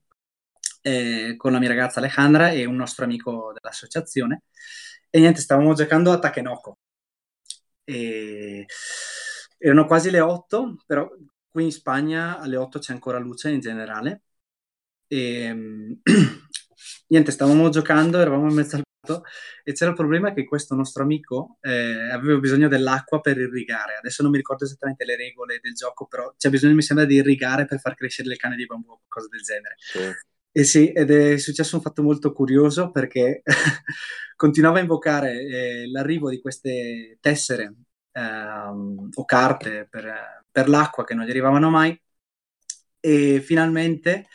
eh, 0.82 1.34
con 1.36 1.52
la 1.52 1.58
mia 1.58 1.68
ragazza 1.68 1.98
Alejandra 2.00 2.50
e 2.50 2.64
un 2.66 2.76
nostro 2.76 3.04
amico 3.04 3.52
dell'associazione. 3.54 4.42
E 5.10 5.18
niente, 5.20 5.40
stavamo 5.40 5.74
giocando 5.74 6.12
a 6.12 6.18
Takenoko. 6.18 6.78
E... 7.84 8.66
Erano 9.58 9.86
quasi 9.86 10.10
le 10.10 10.20
8, 10.20 10.76
però 10.86 11.08
qui 11.48 11.64
in 11.64 11.72
Spagna 11.72 12.38
alle 12.38 12.56
8 12.56 12.78
c'è 12.78 12.92
ancora 12.92 13.18
luce 13.18 13.50
in 13.50 13.60
generale. 13.60 14.22
E 15.06 16.00
niente, 17.08 17.30
stavamo 17.30 17.68
giocando, 17.70 18.18
eravamo 18.18 18.48
in 18.48 18.54
mezzo 18.54 18.76
al 18.76 18.83
e 19.62 19.72
c'era 19.72 19.90
il 19.90 19.96
problema 19.96 20.32
che 20.32 20.44
questo 20.44 20.74
nostro 20.74 21.02
amico 21.02 21.58
eh, 21.60 22.10
aveva 22.10 22.38
bisogno 22.38 22.68
dell'acqua 22.68 23.20
per 23.20 23.36
irrigare. 23.38 23.96
Adesso 23.96 24.22
non 24.22 24.30
mi 24.30 24.38
ricordo 24.38 24.64
esattamente 24.64 25.04
le 25.04 25.16
regole 25.16 25.58
del 25.62 25.74
gioco, 25.74 26.06
però 26.06 26.32
c'è 26.36 26.50
bisogno, 26.50 26.74
mi 26.74 26.82
sembra, 26.82 27.04
di 27.04 27.16
irrigare 27.16 27.66
per 27.66 27.80
far 27.80 27.94
crescere 27.94 28.28
le 28.28 28.36
canne 28.36 28.56
di 28.56 28.66
bambù 28.66 28.90
o 28.90 29.00
qualcosa 29.06 29.28
del 29.30 29.42
genere. 29.42 29.74
Sì. 29.78 30.32
E 30.56 30.64
sì, 30.64 30.92
ed 30.92 31.10
è 31.10 31.36
successo 31.36 31.76
un 31.76 31.82
fatto 31.82 32.02
molto 32.02 32.32
curioso 32.32 32.90
perché 32.92 33.42
continuava 34.36 34.78
a 34.78 34.82
invocare 34.82 35.40
eh, 35.40 35.90
l'arrivo 35.90 36.30
di 36.30 36.40
queste 36.40 37.18
tessere 37.20 37.74
ehm, 38.12 39.08
o 39.12 39.24
carte 39.24 39.86
per, 39.90 40.44
per 40.50 40.68
l'acqua 40.68 41.04
che 41.04 41.14
non 41.14 41.24
gli 41.26 41.30
arrivavano 41.30 41.70
mai 41.70 42.00
e 43.00 43.40
finalmente 43.40 44.26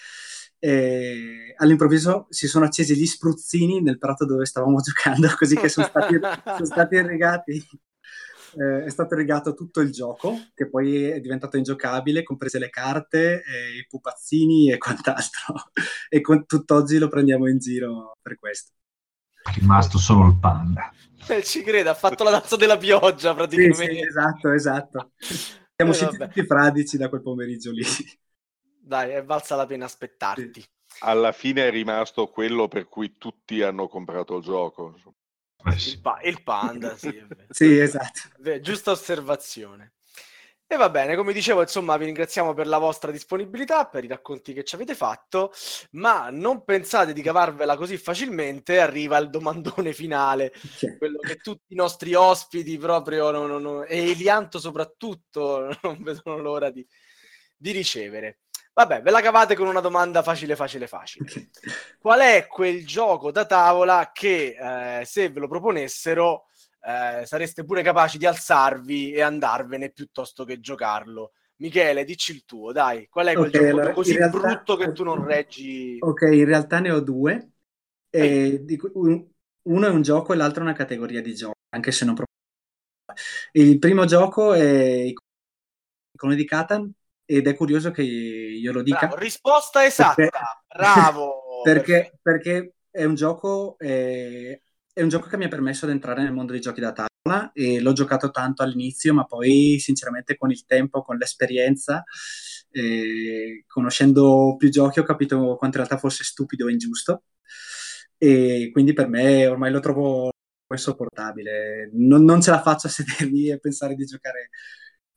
e 0.59 1.53
all'improvviso 1.55 2.27
si 2.29 2.47
sono 2.47 2.65
accesi 2.65 2.95
gli 2.95 3.05
spruzzini 3.05 3.81
nel 3.81 3.97
prato 3.97 4.25
dove 4.25 4.45
stavamo 4.45 4.79
giocando, 4.81 5.33
così 5.37 5.55
che 5.55 5.69
sono 5.69 5.87
stati, 5.87 6.19
sono 6.43 6.65
stati 6.65 6.95
irrigati. 6.95 7.67
Eh, 8.57 8.85
è 8.85 8.89
stato 8.89 9.13
irrigato 9.13 9.53
tutto 9.53 9.79
il 9.79 9.91
gioco, 9.91 10.35
che 10.55 10.67
poi 10.67 11.05
è 11.05 11.19
diventato 11.19 11.55
ingiocabile, 11.57 12.23
comprese 12.23 12.57
le 12.57 12.69
carte, 12.69 13.43
eh, 13.43 13.77
i 13.77 13.85
pupazzini 13.87 14.71
e 14.71 14.77
quant'altro. 14.77 15.53
e 16.09 16.19
con, 16.21 16.45
tutt'oggi 16.45 16.97
lo 16.97 17.07
prendiamo 17.07 17.47
in 17.47 17.59
giro 17.59 18.17
per 18.21 18.37
questo. 18.37 18.73
È 19.43 19.51
rimasto 19.53 19.97
solo 19.97 20.27
il 20.27 20.37
panda. 20.39 20.91
Eh, 21.27 21.43
ci 21.43 21.61
credo, 21.61 21.91
ha 21.91 21.95
fatto 21.95 22.23
la 22.23 22.31
danza 22.31 22.55
della 22.55 22.77
pioggia 22.77 23.35
praticamente. 23.35 23.85
Sì, 23.85 23.93
sì, 23.93 24.01
esatto, 24.01 24.51
esatto. 24.51 25.11
Siamo 25.75 25.93
eh, 25.93 25.95
usciti 25.95 26.17
tutti 26.17 26.45
fradici 26.45 26.97
da 26.97 27.07
quel 27.07 27.21
pomeriggio 27.21 27.71
lì. 27.71 27.83
Dai, 28.89 29.11
è 29.11 29.23
valsa 29.23 29.55
la 29.55 29.67
pena 29.67 29.85
aspettarti. 29.85 30.65
Alla 31.01 31.31
fine 31.31 31.67
è 31.67 31.69
rimasto 31.69 32.27
quello 32.29 32.67
per 32.67 32.87
cui 32.87 33.19
tutti 33.19 33.61
hanno 33.61 33.87
comprato 33.87 34.37
il 34.37 34.43
gioco. 34.43 34.95
Il, 35.75 36.01
pa- 36.01 36.19
il 36.23 36.41
panda, 36.41 36.97
sì. 36.97 37.23
sì, 37.49 37.77
esatto. 37.77 38.21
Beh, 38.39 38.61
giusta 38.61 38.89
osservazione. 38.89 39.93
E 40.65 40.75
va 40.75 40.89
bene, 40.89 41.15
come 41.15 41.33
dicevo, 41.33 41.61
insomma, 41.61 41.97
vi 41.97 42.05
ringraziamo 42.05 42.55
per 42.55 42.65
la 42.65 42.79
vostra 42.79 43.11
disponibilità, 43.11 43.85
per 43.85 44.03
i 44.03 44.07
racconti 44.07 44.53
che 44.53 44.63
ci 44.63 44.73
avete 44.73 44.95
fatto, 44.95 45.51
ma 45.91 46.31
non 46.31 46.63
pensate 46.63 47.13
di 47.13 47.21
cavarvela 47.21 47.77
così 47.77 47.95
facilmente, 47.97 48.79
arriva 48.79 49.19
il 49.19 49.29
domandone 49.29 49.93
finale, 49.93 50.51
sì. 50.55 50.97
quello 50.97 51.19
che 51.19 51.35
tutti 51.37 51.73
i 51.73 51.75
nostri 51.75 52.15
ospiti 52.15 52.75
proprio, 52.79 53.29
non, 53.29 53.49
non, 53.49 53.61
non, 53.61 53.85
e 53.87 54.09
Elianto 54.09 54.57
soprattutto, 54.57 55.77
non 55.83 56.01
vedono 56.01 56.37
l'ora 56.39 56.71
di, 56.71 56.83
di 57.55 57.71
ricevere. 57.71 58.39
Vabbè, 58.73 59.01
ve 59.01 59.11
la 59.11 59.21
cavate 59.21 59.55
con 59.55 59.67
una 59.67 59.81
domanda 59.81 60.21
facile, 60.21 60.55
facile, 60.55 60.87
facile. 60.87 61.49
Qual 61.99 62.19
è 62.19 62.47
quel 62.47 62.85
gioco 62.85 63.31
da 63.31 63.45
tavola 63.45 64.11
che 64.13 64.55
eh, 64.57 65.05
se 65.05 65.29
ve 65.29 65.39
lo 65.39 65.47
proponessero 65.47 66.45
eh, 66.81 67.25
sareste 67.25 67.65
pure 67.65 67.81
capaci 67.81 68.17
di 68.17 68.25
alzarvi 68.25 69.11
e 69.11 69.21
andarvene 69.21 69.89
piuttosto 69.89 70.45
che 70.45 70.59
giocarlo? 70.59 71.33
Michele, 71.57 72.05
dici 72.05 72.31
il 72.31 72.45
tuo, 72.45 72.71
dai. 72.71 73.07
Qual 73.09 73.27
è 73.27 73.33
quel 73.33 73.49
okay, 73.49 73.61
gioco 73.61 73.75
allora, 73.75 73.93
così 73.93 74.15
realtà, 74.15 74.37
brutto 74.39 74.77
che 74.77 74.91
tu 74.93 75.03
non 75.03 75.25
reggi? 75.25 75.97
Ok, 75.99 76.21
in 76.31 76.45
realtà 76.45 76.79
ne 76.79 76.91
ho 76.91 77.01
due. 77.01 77.51
E 78.09 78.65
un, 78.93 79.27
uno 79.63 79.85
è 79.85 79.89
un 79.89 80.01
gioco 80.01 80.33
e 80.33 80.37
l'altro 80.37 80.61
è 80.61 80.63
una 80.63 80.73
categoria 80.73 81.21
di 81.21 81.35
gioco, 81.35 81.57
anche 81.69 81.91
se 81.91 82.05
non 82.05 82.15
proprio. 82.15 82.35
Il 83.51 83.77
primo 83.77 84.05
gioco 84.05 84.53
è 84.53 85.11
Icono 86.11 86.33
di 86.33 86.45
Catan, 86.45 86.89
ed 87.31 87.45
è 87.45 87.55
curioso 87.55 87.91
che 87.91 88.01
io 88.01 88.71
lo 88.71 88.81
dica. 88.81 89.05
Bravo, 89.05 89.17
risposta 89.17 89.85
esatta, 89.85 90.15
perché, 90.15 90.39
bravo! 90.67 91.61
perché, 91.63 92.17
perché, 92.21 92.73
è 92.89 93.03
un 93.03 93.13
gioco... 93.13 93.75
Eh, 93.77 94.63
è 94.91 95.03
un 95.03 95.09
gioco 95.09 95.27
che 95.27 95.37
mi 95.37 95.45
ha 95.45 95.49
permesso 95.49 95.85
di 95.85 95.91
entrare 95.91 96.23
nel 96.23 96.33
mondo 96.33 96.51
dei 96.51 96.59
giochi 96.59 96.81
da 96.81 96.91
tavola 96.91 97.51
e 97.53 97.79
l'ho 97.79 97.93
giocato 97.93 98.31
tanto 98.31 98.63
all'inizio, 98.63 99.13
ma 99.13 99.23
poi 99.25 99.77
sinceramente 99.79 100.35
con 100.35 100.49
il 100.49 100.65
tempo, 100.65 101.03
con 101.03 101.15
l'esperienza, 101.17 102.03
eh, 102.71 103.63
conoscendo 103.67 104.55
più 104.57 104.69
giochi 104.69 104.99
ho 104.99 105.03
capito 105.03 105.55
quanto 105.55 105.77
in 105.77 105.85
realtà 105.85 105.97
fosse 105.97 106.23
stupido 106.23 106.67
e 106.67 106.71
ingiusto 106.71 107.23
e 108.17 108.69
quindi 108.73 108.91
per 108.93 109.07
me 109.07 109.47
ormai 109.47 109.71
lo 109.71 109.79
trovo 109.79 110.31
insopportabile. 110.67 111.91
Non, 111.93 112.23
non 112.25 112.41
ce 112.41 112.51
la 112.51 112.61
faccio 112.61 112.87
a 112.87 112.89
sedermi 112.89 113.49
e 113.49 113.59
pensare 113.59 113.95
di 113.95 114.05
giocare 114.05 114.49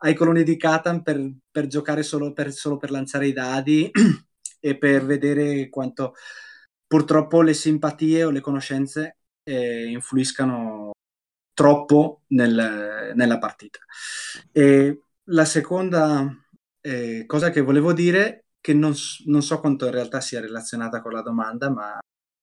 ai 0.03 0.15
coloni 0.15 0.43
di 0.43 0.57
Catan 0.57 1.03
per, 1.03 1.19
per 1.51 1.67
giocare 1.67 2.03
solo 2.03 2.33
per, 2.33 2.53
solo 2.53 2.77
per 2.77 2.91
lanciare 2.91 3.27
i 3.29 3.33
dadi 3.33 3.91
e 4.61 4.79
per 4.79 5.05
vedere 5.05 5.69
quanto 5.69 6.15
purtroppo 6.87 7.43
le 7.43 7.55
simpatie 7.55 8.25
o 8.25 8.31
le 8.31 8.41
conoscenze 8.41 9.19
eh, 9.45 9.87
influiscano 9.87 10.91
troppo 11.55 12.23
nel, 12.29 13.13
nella 13.15 13.39
partita. 13.39 13.79
E 14.51 15.03
la 15.25 15.45
seconda 15.45 16.27
eh, 16.81 17.25
cosa 17.27 17.51
che 17.51 17.61
volevo 17.61 17.93
dire, 17.93 18.47
che 18.61 18.75
non, 18.75 18.93
non 19.27 19.43
so 19.43 19.61
quanto 19.61 19.87
in 19.87 19.93
realtà 19.93 20.21
sia 20.21 20.41
relazionata 20.41 21.01
con 21.01 21.13
la 21.13 21.23
domanda, 21.23 21.71
ma 21.71 21.99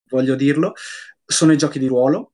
voglio 0.10 0.36
dirlo, 0.36 0.74
sono 1.26 1.52
i 1.52 1.58
giochi 1.58 1.80
di 1.80 1.88
ruolo 1.88 2.34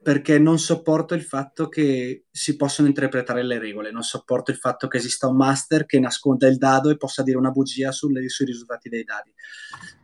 perché 0.00 0.38
non 0.38 0.58
sopporto 0.58 1.14
il 1.14 1.22
fatto 1.22 1.68
che 1.68 2.24
si 2.30 2.56
possono 2.56 2.86
interpretare 2.88 3.42
le 3.42 3.58
regole, 3.58 3.90
non 3.90 4.02
sopporto 4.02 4.50
il 4.50 4.56
fatto 4.56 4.86
che 4.86 4.98
esista 4.98 5.26
un 5.26 5.36
master 5.36 5.86
che 5.86 5.98
nasconda 5.98 6.46
il 6.46 6.56
dado 6.56 6.90
e 6.90 6.96
possa 6.96 7.22
dire 7.22 7.36
una 7.36 7.50
bugia 7.50 7.90
sulle, 7.90 8.28
sui 8.28 8.46
risultati 8.46 8.88
dei 8.88 9.02
dadi. 9.02 9.32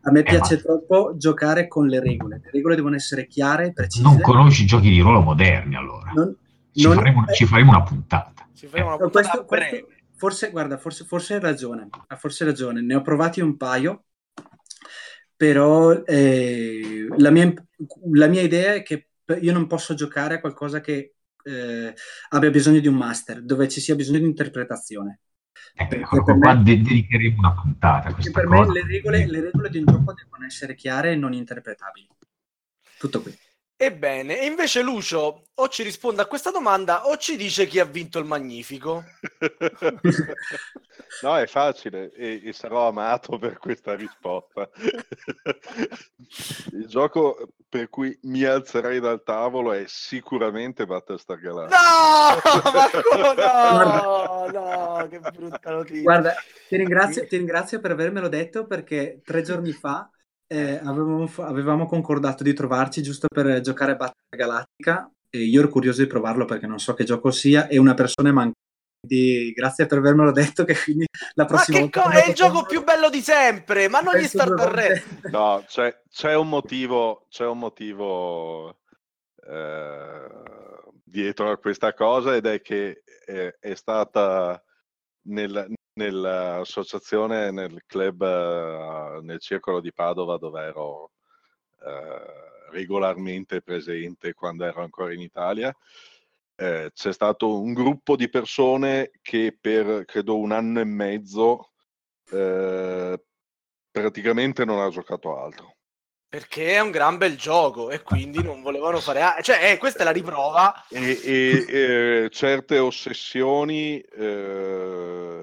A 0.02 0.10
me 0.10 0.22
piace 0.22 0.60
troppo 0.60 1.14
giocare 1.16 1.68
con 1.68 1.86
le 1.86 2.00
regole, 2.00 2.40
le 2.42 2.50
regole 2.50 2.74
devono 2.74 2.96
essere 2.96 3.26
chiare 3.26 3.66
e 3.66 3.72
precise. 3.72 4.02
Non 4.02 4.20
conosci 4.20 4.64
i 4.64 4.66
giochi 4.66 4.90
di 4.90 5.00
ruolo 5.00 5.20
moderni 5.20 5.76
allora? 5.76 6.10
Non, 6.12 6.36
ci, 6.72 6.86
non, 6.86 6.94
faremo, 6.96 7.26
eh, 7.26 7.34
ci, 7.34 7.46
faremo, 7.46 7.70
una 7.70 7.82
puntata. 7.82 8.48
Ci 8.52 8.66
faremo 8.66 8.88
una 8.88 8.96
puntata 8.98 9.44
questo, 9.44 9.44
questo, 9.44 9.88
forse, 10.16 10.50
guarda, 10.50 10.76
forse, 10.76 11.04
forse 11.04 11.34
hai 11.34 11.40
ragione, 11.40 11.88
forse 12.18 12.42
hai 12.42 12.50
ragione, 12.50 12.82
ne 12.82 12.96
ho 12.96 13.00
provati 13.00 13.40
un 13.40 13.56
paio, 13.56 14.04
però 15.36 15.92
eh, 15.92 17.06
la, 17.16 17.30
mia, 17.30 17.52
la 18.12 18.26
mia 18.26 18.42
idea 18.42 18.74
è 18.74 18.82
che 18.82 19.08
io 19.40 19.52
non 19.52 19.66
posso 19.66 19.94
giocare 19.94 20.36
a 20.36 20.40
qualcosa 20.40 20.80
che 20.80 21.14
eh, 21.44 21.94
abbia 22.30 22.50
bisogno 22.50 22.80
di 22.80 22.88
un 22.88 22.96
master, 22.96 23.42
dove 23.42 23.68
ci 23.68 23.80
sia 23.80 23.94
bisogno 23.94 24.18
di 24.18 24.26
interpretazione. 24.26 25.20
Ecco, 25.76 26.22
qua 26.22 26.54
me, 26.54 26.62
dedicheremo 26.62 27.38
una 27.38 27.54
puntata 27.54 28.08
a 28.08 28.14
per 28.14 28.44
cosa. 28.44 28.72
me 28.72 28.80
le 28.80 28.86
regole, 28.86 29.26
le 29.26 29.40
regole 29.40 29.70
di 29.70 29.78
un 29.78 29.84
gioco 29.86 30.12
devono 30.12 30.44
essere 30.46 30.74
chiare 30.74 31.12
e 31.12 31.16
non 31.16 31.32
interpretabili. 31.32 32.08
Tutto 32.98 33.22
qui. 33.22 33.36
Ebbene, 33.76 34.38
e 34.38 34.46
invece 34.46 34.82
Lucio 34.82 35.46
o 35.52 35.68
ci 35.68 35.82
risponde 35.82 36.22
a 36.22 36.26
questa 36.26 36.52
domanda 36.52 37.08
o 37.08 37.16
ci 37.16 37.36
dice 37.36 37.66
chi 37.66 37.80
ha 37.80 37.84
vinto 37.84 38.20
il 38.20 38.24
Magnifico. 38.24 39.02
no, 41.22 41.36
è 41.36 41.46
facile 41.46 42.12
e, 42.12 42.40
e, 42.44 42.52
sarò 42.52 42.86
amato 42.86 43.36
per 43.36 43.58
questa 43.58 43.96
risposta. 43.96 44.70
il 46.70 46.86
gioco 46.86 47.48
per 47.68 47.88
cui 47.88 48.16
mi 48.22 48.44
alzerei 48.44 49.00
dal 49.00 49.24
tavolo 49.24 49.72
è 49.72 49.82
sicuramente 49.88 50.86
Battlestar 50.86 51.40
Galactica. 51.40 51.80
No, 52.62 52.70
Marco, 52.70 54.50
no, 54.52 54.98
no, 54.98 55.08
che 55.08 55.18
brutta 55.18 55.70
notizia. 55.72 56.02
Guarda, 56.02 56.32
ti 56.68 56.76
ringrazio, 56.76 57.26
ti 57.26 57.36
ringrazio 57.36 57.80
per 57.80 57.90
avermelo 57.90 58.28
detto 58.28 58.66
perché 58.66 59.20
tre 59.24 59.42
giorni 59.42 59.72
fa 59.72 60.08
eh, 60.54 60.80
avevamo, 60.84 61.28
avevamo, 61.38 61.86
concordato 61.86 62.44
di 62.44 62.54
trovarci 62.54 63.02
giusto 63.02 63.26
per 63.26 63.60
giocare 63.60 63.92
a 63.92 63.96
Battle 63.96 64.36
Galactica 64.36 65.10
e 65.28 65.38
io 65.38 65.60
ero 65.60 65.68
curioso 65.68 66.00
di 66.00 66.06
provarlo 66.06 66.44
perché 66.44 66.68
non 66.68 66.78
so 66.78 66.94
che 66.94 67.02
gioco 67.02 67.32
sia 67.32 67.66
e 67.66 67.76
una 67.78 67.94
persona 67.94 68.28
è 68.28 68.32
mancata. 68.32 68.62
Quindi 69.06 69.52
grazie 69.52 69.84
per 69.84 69.98
avermelo 69.98 70.32
detto 70.32 70.64
che 70.64 70.74
quindi 70.82 71.04
la 71.34 71.44
prossima 71.44 71.80
ma 71.80 71.84
che 71.84 72.00
co- 72.00 72.08
è 72.08 72.28
il 72.28 72.34
gioco 72.34 72.64
più 72.64 72.82
bello 72.84 73.10
di 73.10 73.20
sempre 73.20 73.86
ma 73.90 74.00
non 74.00 74.14
gli 74.14 74.24
sta 74.24 74.44
per 74.44 74.68
re 74.70 75.04
no 75.30 75.62
c'è, 75.66 76.00
c'è, 76.08 76.34
un 76.34 76.48
motivo 76.48 77.26
c'è 77.28 77.44
un 77.44 77.58
motivo 77.58 78.78
eh, 79.46 80.26
dietro 81.04 81.50
a 81.50 81.58
questa 81.58 81.92
cosa 81.92 82.34
ed 82.34 82.46
è 82.46 82.62
che 82.62 83.02
è, 83.26 83.54
è 83.60 83.74
stata 83.74 84.62
nel, 85.26 85.66
nell'associazione, 85.94 87.50
nel 87.50 87.82
club, 87.86 88.20
uh, 88.20 89.24
nel 89.24 89.40
circolo 89.40 89.80
di 89.80 89.92
Padova 89.92 90.36
dove 90.38 90.62
ero 90.62 91.10
uh, 91.80 92.70
regolarmente 92.70 93.62
presente 93.62 94.34
quando 94.34 94.64
ero 94.64 94.82
ancora 94.82 95.12
in 95.12 95.20
Italia. 95.20 95.74
Eh, 96.56 96.90
c'è 96.94 97.12
stato 97.12 97.60
un 97.60 97.72
gruppo 97.72 98.14
di 98.14 98.28
persone 98.28 99.10
che 99.22 99.56
per 99.60 100.04
credo 100.04 100.38
un 100.38 100.52
anno 100.52 100.78
e 100.78 100.84
mezzo 100.84 101.70
eh, 102.30 103.20
praticamente 103.90 104.64
non 104.64 104.80
ha 104.80 104.88
giocato 104.88 105.36
altro. 105.36 105.74
Perché 106.28 106.74
è 106.74 106.80
un 106.80 106.92
gran 106.92 107.16
bel 107.16 107.36
gioco 107.36 107.90
e 107.90 108.02
quindi 108.02 108.40
non 108.42 108.62
volevano 108.62 109.00
fare... 109.00 109.22
a- 109.22 109.40
Cioè, 109.40 109.72
eh, 109.72 109.78
questa 109.78 110.02
è 110.02 110.04
la 110.04 110.12
riprova. 110.12 110.86
E, 110.90 111.20
e- 111.24 111.66
e 111.68 112.30
certe 112.30 112.78
ossessioni 112.78 113.98
eh, 113.98 115.40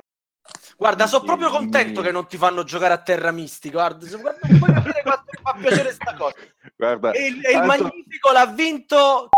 Guarda, 0.82 1.06
sono 1.06 1.24
proprio 1.24 1.52
contento 1.52 2.02
che 2.02 2.12
non 2.12 2.26
ti 2.26 2.38
fanno 2.38 2.64
giocare 2.64 2.96
a 2.96 2.98
Terra 2.98 3.30
Mystica. 3.30 3.78
Guarda, 3.78 4.18
guarda, 4.18 4.40
puoi 4.58 4.74
capire 4.74 5.02
quanto 5.04 5.24
mi 5.28 5.42
fa 5.44 5.54
piacere 5.54 5.92
sta 5.94 6.16
cosa. 6.16 6.36
guarda, 6.76 7.12
E 7.12 7.26
il, 7.28 7.46
e 7.46 7.52
il 7.52 7.58
tanto 7.60 7.84
Magnifico 7.84 8.32
l'ha 8.32 8.46
vinto... 8.48 9.30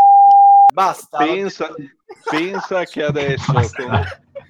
Basta. 0.73 1.17
pensa, 1.17 1.73
pensa 2.29 2.85
che 2.85 3.03
adesso 3.03 3.51
Basta. 3.51 3.83
con- 3.83 4.03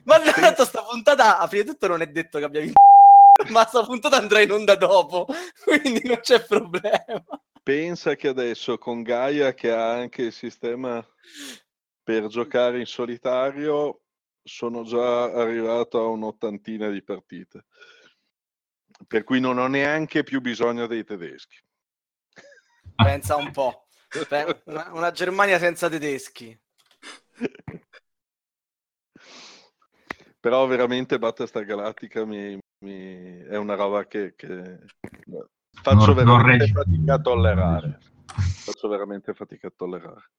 Ma 0.04 0.20
tanto 0.20 0.66
sta 0.66 0.84
puntata, 0.84 1.40
a 1.40 1.48
prima 1.48 1.64
di 1.64 1.70
tutto 1.72 1.88
non 1.88 2.04
è 2.04 2.08
detto 2.08 2.38
che 2.38 2.46
abbia 2.46 2.62
vinto, 2.62 2.80
ma 3.50 3.66
sta 3.66 3.84
puntata 3.84 4.18
andrà 4.18 4.42
in 4.42 4.52
onda 4.52 4.76
dopo, 4.76 5.26
quindi 5.66 6.08
non 6.08 6.20
c'è 6.22 6.46
problema. 6.46 7.24
pensa 7.64 8.14
che 8.16 8.28
adesso 8.28 8.78
con 8.78 9.02
Gaia 9.02 9.56
che 9.56 9.72
ha 9.72 9.94
anche 9.94 10.22
il 10.22 10.32
sistema 10.32 11.04
per 12.04 12.28
giocare 12.28 12.78
in 12.78 12.86
solitario 12.86 14.03
sono 14.44 14.84
già 14.84 15.24
arrivato 15.32 16.00
a 16.00 16.08
un'ottantina 16.08 16.90
di 16.90 17.02
partite. 17.02 17.66
Per 19.08 19.24
cui 19.24 19.40
non 19.40 19.58
ho 19.58 19.68
neanche 19.68 20.24
più 20.24 20.42
bisogno 20.42 20.86
dei 20.88 21.04
tedeschi. 21.04 21.58
Pensa 22.96 23.36
un 23.38 23.52
po'. 23.52 23.88
Una, 24.92 25.12
Germania 25.12 25.58
senza 25.58 25.90
tedeschi. 25.90 26.58
però 30.40 30.66
veramente 30.68 31.18
Battlestar 31.18 31.64
Galactica 31.66 32.26
mi, 32.26 32.58
mi- 32.86 33.40
è 33.40 33.56
una 33.56 33.76
roba 33.76 34.06
che, 34.06 34.36
che 34.36 34.80
faccio 35.72 36.14
Non- 36.14 36.26
non 36.26 36.38
veramente 36.44 36.58
reggi- 36.66 36.74
fatica 36.74 37.14
a 37.14 37.22
tollerare. 37.22 37.88
Non 37.88 38.46
faccio 38.66 38.88
veramente 38.88 39.34
fatica 39.34 39.68
a 39.68 39.74
tollerare 39.76 40.32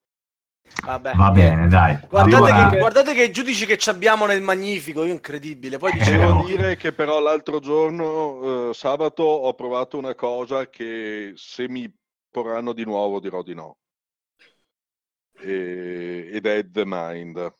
Vabbè. 0.84 1.14
Va 1.14 1.30
bene, 1.30 1.68
dai. 1.68 1.98
Guardate, 2.08 2.36
Allora, 2.36 2.68
che, 2.68 2.78
guardate 2.78 3.14
che 3.14 3.30
giudici 3.30 3.66
che 3.66 3.78
ci 3.78 3.88
abbiamo 3.90 4.26
nel 4.26 4.42
Magnifico, 4.42 5.04
io 5.04 5.12
incredibile. 5.12 5.78
Poi 5.78 5.92
Eh, 5.92 5.98
dicevo, 5.98 6.18
Devo 6.18 6.32
no. 6.34 6.44
dire 6.44 6.76
che 6.76 6.92
però 6.92 7.20
l'altro 7.20 7.58
giorno, 7.60 8.70
eh, 8.70 8.74
sabato, 8.74 9.22
ho 9.22 9.54
provato 9.54 9.96
una 9.98 10.14
cosa 10.14 10.68
che 10.68 11.32
se 11.36 11.68
mi 11.68 11.92
porranno 12.30 12.72
di 12.72 12.84
nuovo 12.84 13.20
dirò 13.20 13.42
di 13.42 13.54
no. 13.54 13.78
E- 15.36 16.28
ed 16.32 16.46
è 16.46 16.70
The 16.70 16.82
Mind. 16.84 17.54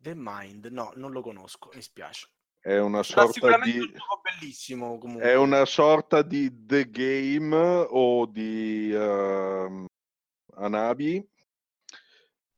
The 0.00 0.14
Mind, 0.14 0.66
no, 0.66 0.92
non 0.96 1.10
lo 1.12 1.22
conosco, 1.22 1.70
mi 1.74 1.82
spiace. 1.82 2.28
È 2.60 2.78
una 2.78 3.02
sorta 3.02 3.32
sicuramente 3.32 3.78
di... 3.78 3.84
un 3.84 3.92
gioco 3.92 4.20
bellissimo 4.22 4.98
comunque. 4.98 5.30
È 5.30 5.36
una 5.36 5.64
sorta 5.64 6.22
di 6.22 6.50
The 6.66 6.90
Game 6.90 7.56
o 7.56 8.26
di 8.26 8.92
ehm, 8.92 9.86
Anabi, 10.56 11.26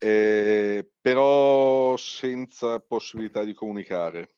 eh, 0.03 0.91
però 0.99 1.95
senza 1.99 2.81
possibilità 2.81 3.45
di 3.45 3.53
comunicare. 3.53 4.37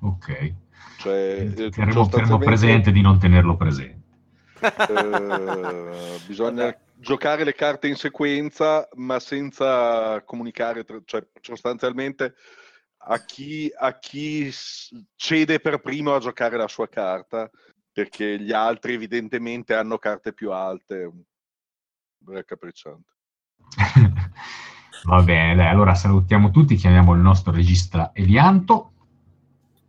ok. 0.00 0.54
Cioè, 0.98 1.14
eh, 1.14 1.44
Terremo, 1.54 1.70
terremo 1.70 1.92
sostanzialmente- 1.92 2.44
presente 2.44 2.92
di 2.92 3.00
non 3.00 3.18
tenerlo 3.18 3.56
presente. 3.56 4.02
Eh, 4.60 6.18
bisogna 6.26 6.74
giocare 6.94 7.44
le 7.44 7.54
carte 7.54 7.88
in 7.88 7.96
sequenza, 7.96 8.88
ma 8.94 9.18
senza 9.20 10.22
comunicare, 10.22 10.84
tra- 10.84 11.00
cioè 11.04 11.26
sostanzialmente 11.40 12.34
a 13.06 13.18
chi, 13.24 13.70
a 13.74 13.98
chi 13.98 14.50
cede 15.16 15.60
per 15.60 15.80
primo 15.80 16.14
a 16.14 16.20
giocare 16.20 16.56
la 16.56 16.68
sua 16.68 16.88
carta, 16.88 17.50
perché 17.92 18.38
gli 18.38 18.52
altri 18.52 18.94
evidentemente 18.94 19.74
hanno 19.74 19.98
carte 19.98 20.32
più 20.32 20.52
alte. 20.52 21.10
Raccapricciante. 22.26 23.12
Va 25.06 25.22
bene, 25.22 25.54
dai, 25.54 25.68
allora 25.68 25.94
salutiamo 25.94 26.50
tutti, 26.50 26.76
chiamiamo 26.76 27.12
il 27.12 27.20
nostro 27.20 27.52
regista 27.52 28.10
Elianto. 28.14 28.90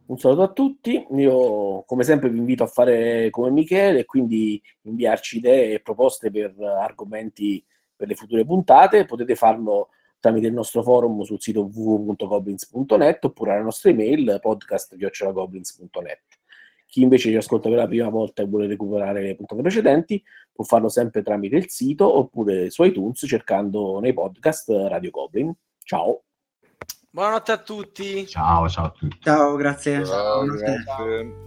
Un 0.07 0.19
saluto 0.19 0.41
a 0.43 0.51
tutti, 0.51 1.05
io 1.15 1.83
come 1.83 2.03
sempre 2.03 2.29
vi 2.29 2.37
invito 2.37 2.63
a 2.63 2.67
fare 2.67 3.29
come 3.31 3.49
Michele 3.49 3.99
e 3.99 4.05
quindi 4.05 4.61
inviarci 4.81 5.37
idee 5.37 5.73
e 5.73 5.79
proposte 5.79 6.29
per 6.29 6.53
argomenti 6.59 7.63
per 7.95 8.07
le 8.07 8.15
future 8.15 8.45
puntate, 8.45 9.05
potete 9.05 9.35
farlo 9.35 9.89
tramite 10.19 10.47
il 10.47 10.53
nostro 10.53 10.83
forum 10.83 11.21
sul 11.21 11.39
sito 11.39 11.69
www.goblins.net 11.73 13.25
oppure 13.25 13.53
alla 13.53 13.63
nostra 13.63 13.91
email 13.91 14.39
podcast.goblins.net. 14.41 16.23
Chi 16.87 17.01
invece 17.01 17.29
ci 17.29 17.35
ascolta 17.35 17.69
per 17.69 17.77
la 17.77 17.87
prima 17.87 18.09
volta 18.09 18.41
e 18.41 18.45
vuole 18.45 18.67
recuperare 18.67 19.21
le 19.21 19.35
puntate 19.35 19.61
precedenti 19.61 20.21
può 20.55 20.63
farlo 20.63 20.87
sempre 20.87 21.21
tramite 21.21 21.57
il 21.57 21.69
sito 21.69 22.17
oppure 22.17 22.69
su 22.69 22.83
iTunes 22.83 23.25
cercando 23.27 23.99
nei 23.99 24.13
podcast 24.13 24.69
Radio 24.69 25.09
Goblin. 25.09 25.53
Ciao! 25.83 26.21
Buonanotte 27.09 27.51
a 27.51 27.57
tutti. 27.57 28.25
Ciao, 28.25 28.69
ciao 28.69 28.85
a 28.85 28.89
tutti. 28.89 29.17
Ciao, 29.19 29.55
grazie. 29.55 30.05
Ciao, 30.05 30.45
Buonanotte. 30.45 30.83
grazie. 30.83 31.43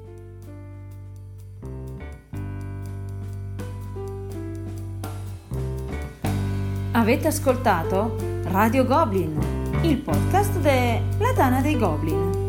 Avete 6.92 7.28
ascoltato 7.28 8.16
Radio 8.44 8.84
Goblin, 8.84 9.38
il 9.82 9.98
podcast 9.98 10.58
della 10.58 11.32
Tana 11.34 11.60
dei 11.62 11.78
Goblin. 11.78 12.47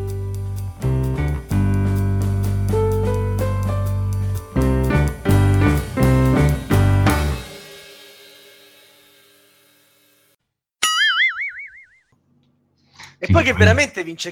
E 13.22 13.26
Sì, 13.26 13.32
poi 13.32 13.44
che 13.44 13.52
veramente 13.52 14.02
vince. 14.02 14.30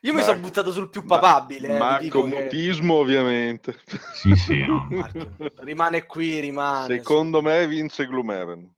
Io 0.00 0.12
mi 0.12 0.22
sono 0.22 0.38
buttato 0.40 0.72
sul 0.72 0.90
più 0.90 1.04
papabile. 1.06 1.74
eh, 1.74 1.78
Marco 1.78 2.24
che- 2.24 2.42
mutismo, 2.42 2.94
ovviamente. 2.94 3.80
Sì, 4.12 4.34
sì, 4.36 4.64
no. 4.66 4.86
Marco, 4.92 5.30
rimane 5.56 6.04
qui, 6.04 6.38
rimane. 6.40 6.96
Secondo 6.98 7.40
me 7.40 7.66
vince 7.66 8.06
Gloomhaven. 8.06 8.70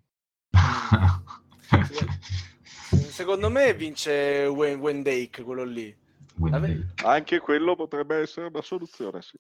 Secondo 3.09 3.51
me 3.51 3.74
vince 3.74 4.47
Wen- 4.47 4.79
Wendake, 4.79 5.43
quello 5.43 5.64
lì. 5.64 5.93
Quindi- 6.39 6.87
Anche 7.03 7.41
quello 7.41 7.74
potrebbe 7.74 8.18
essere 8.18 8.47
una 8.47 8.62
soluzione, 8.62 9.22
sì. 9.22 9.37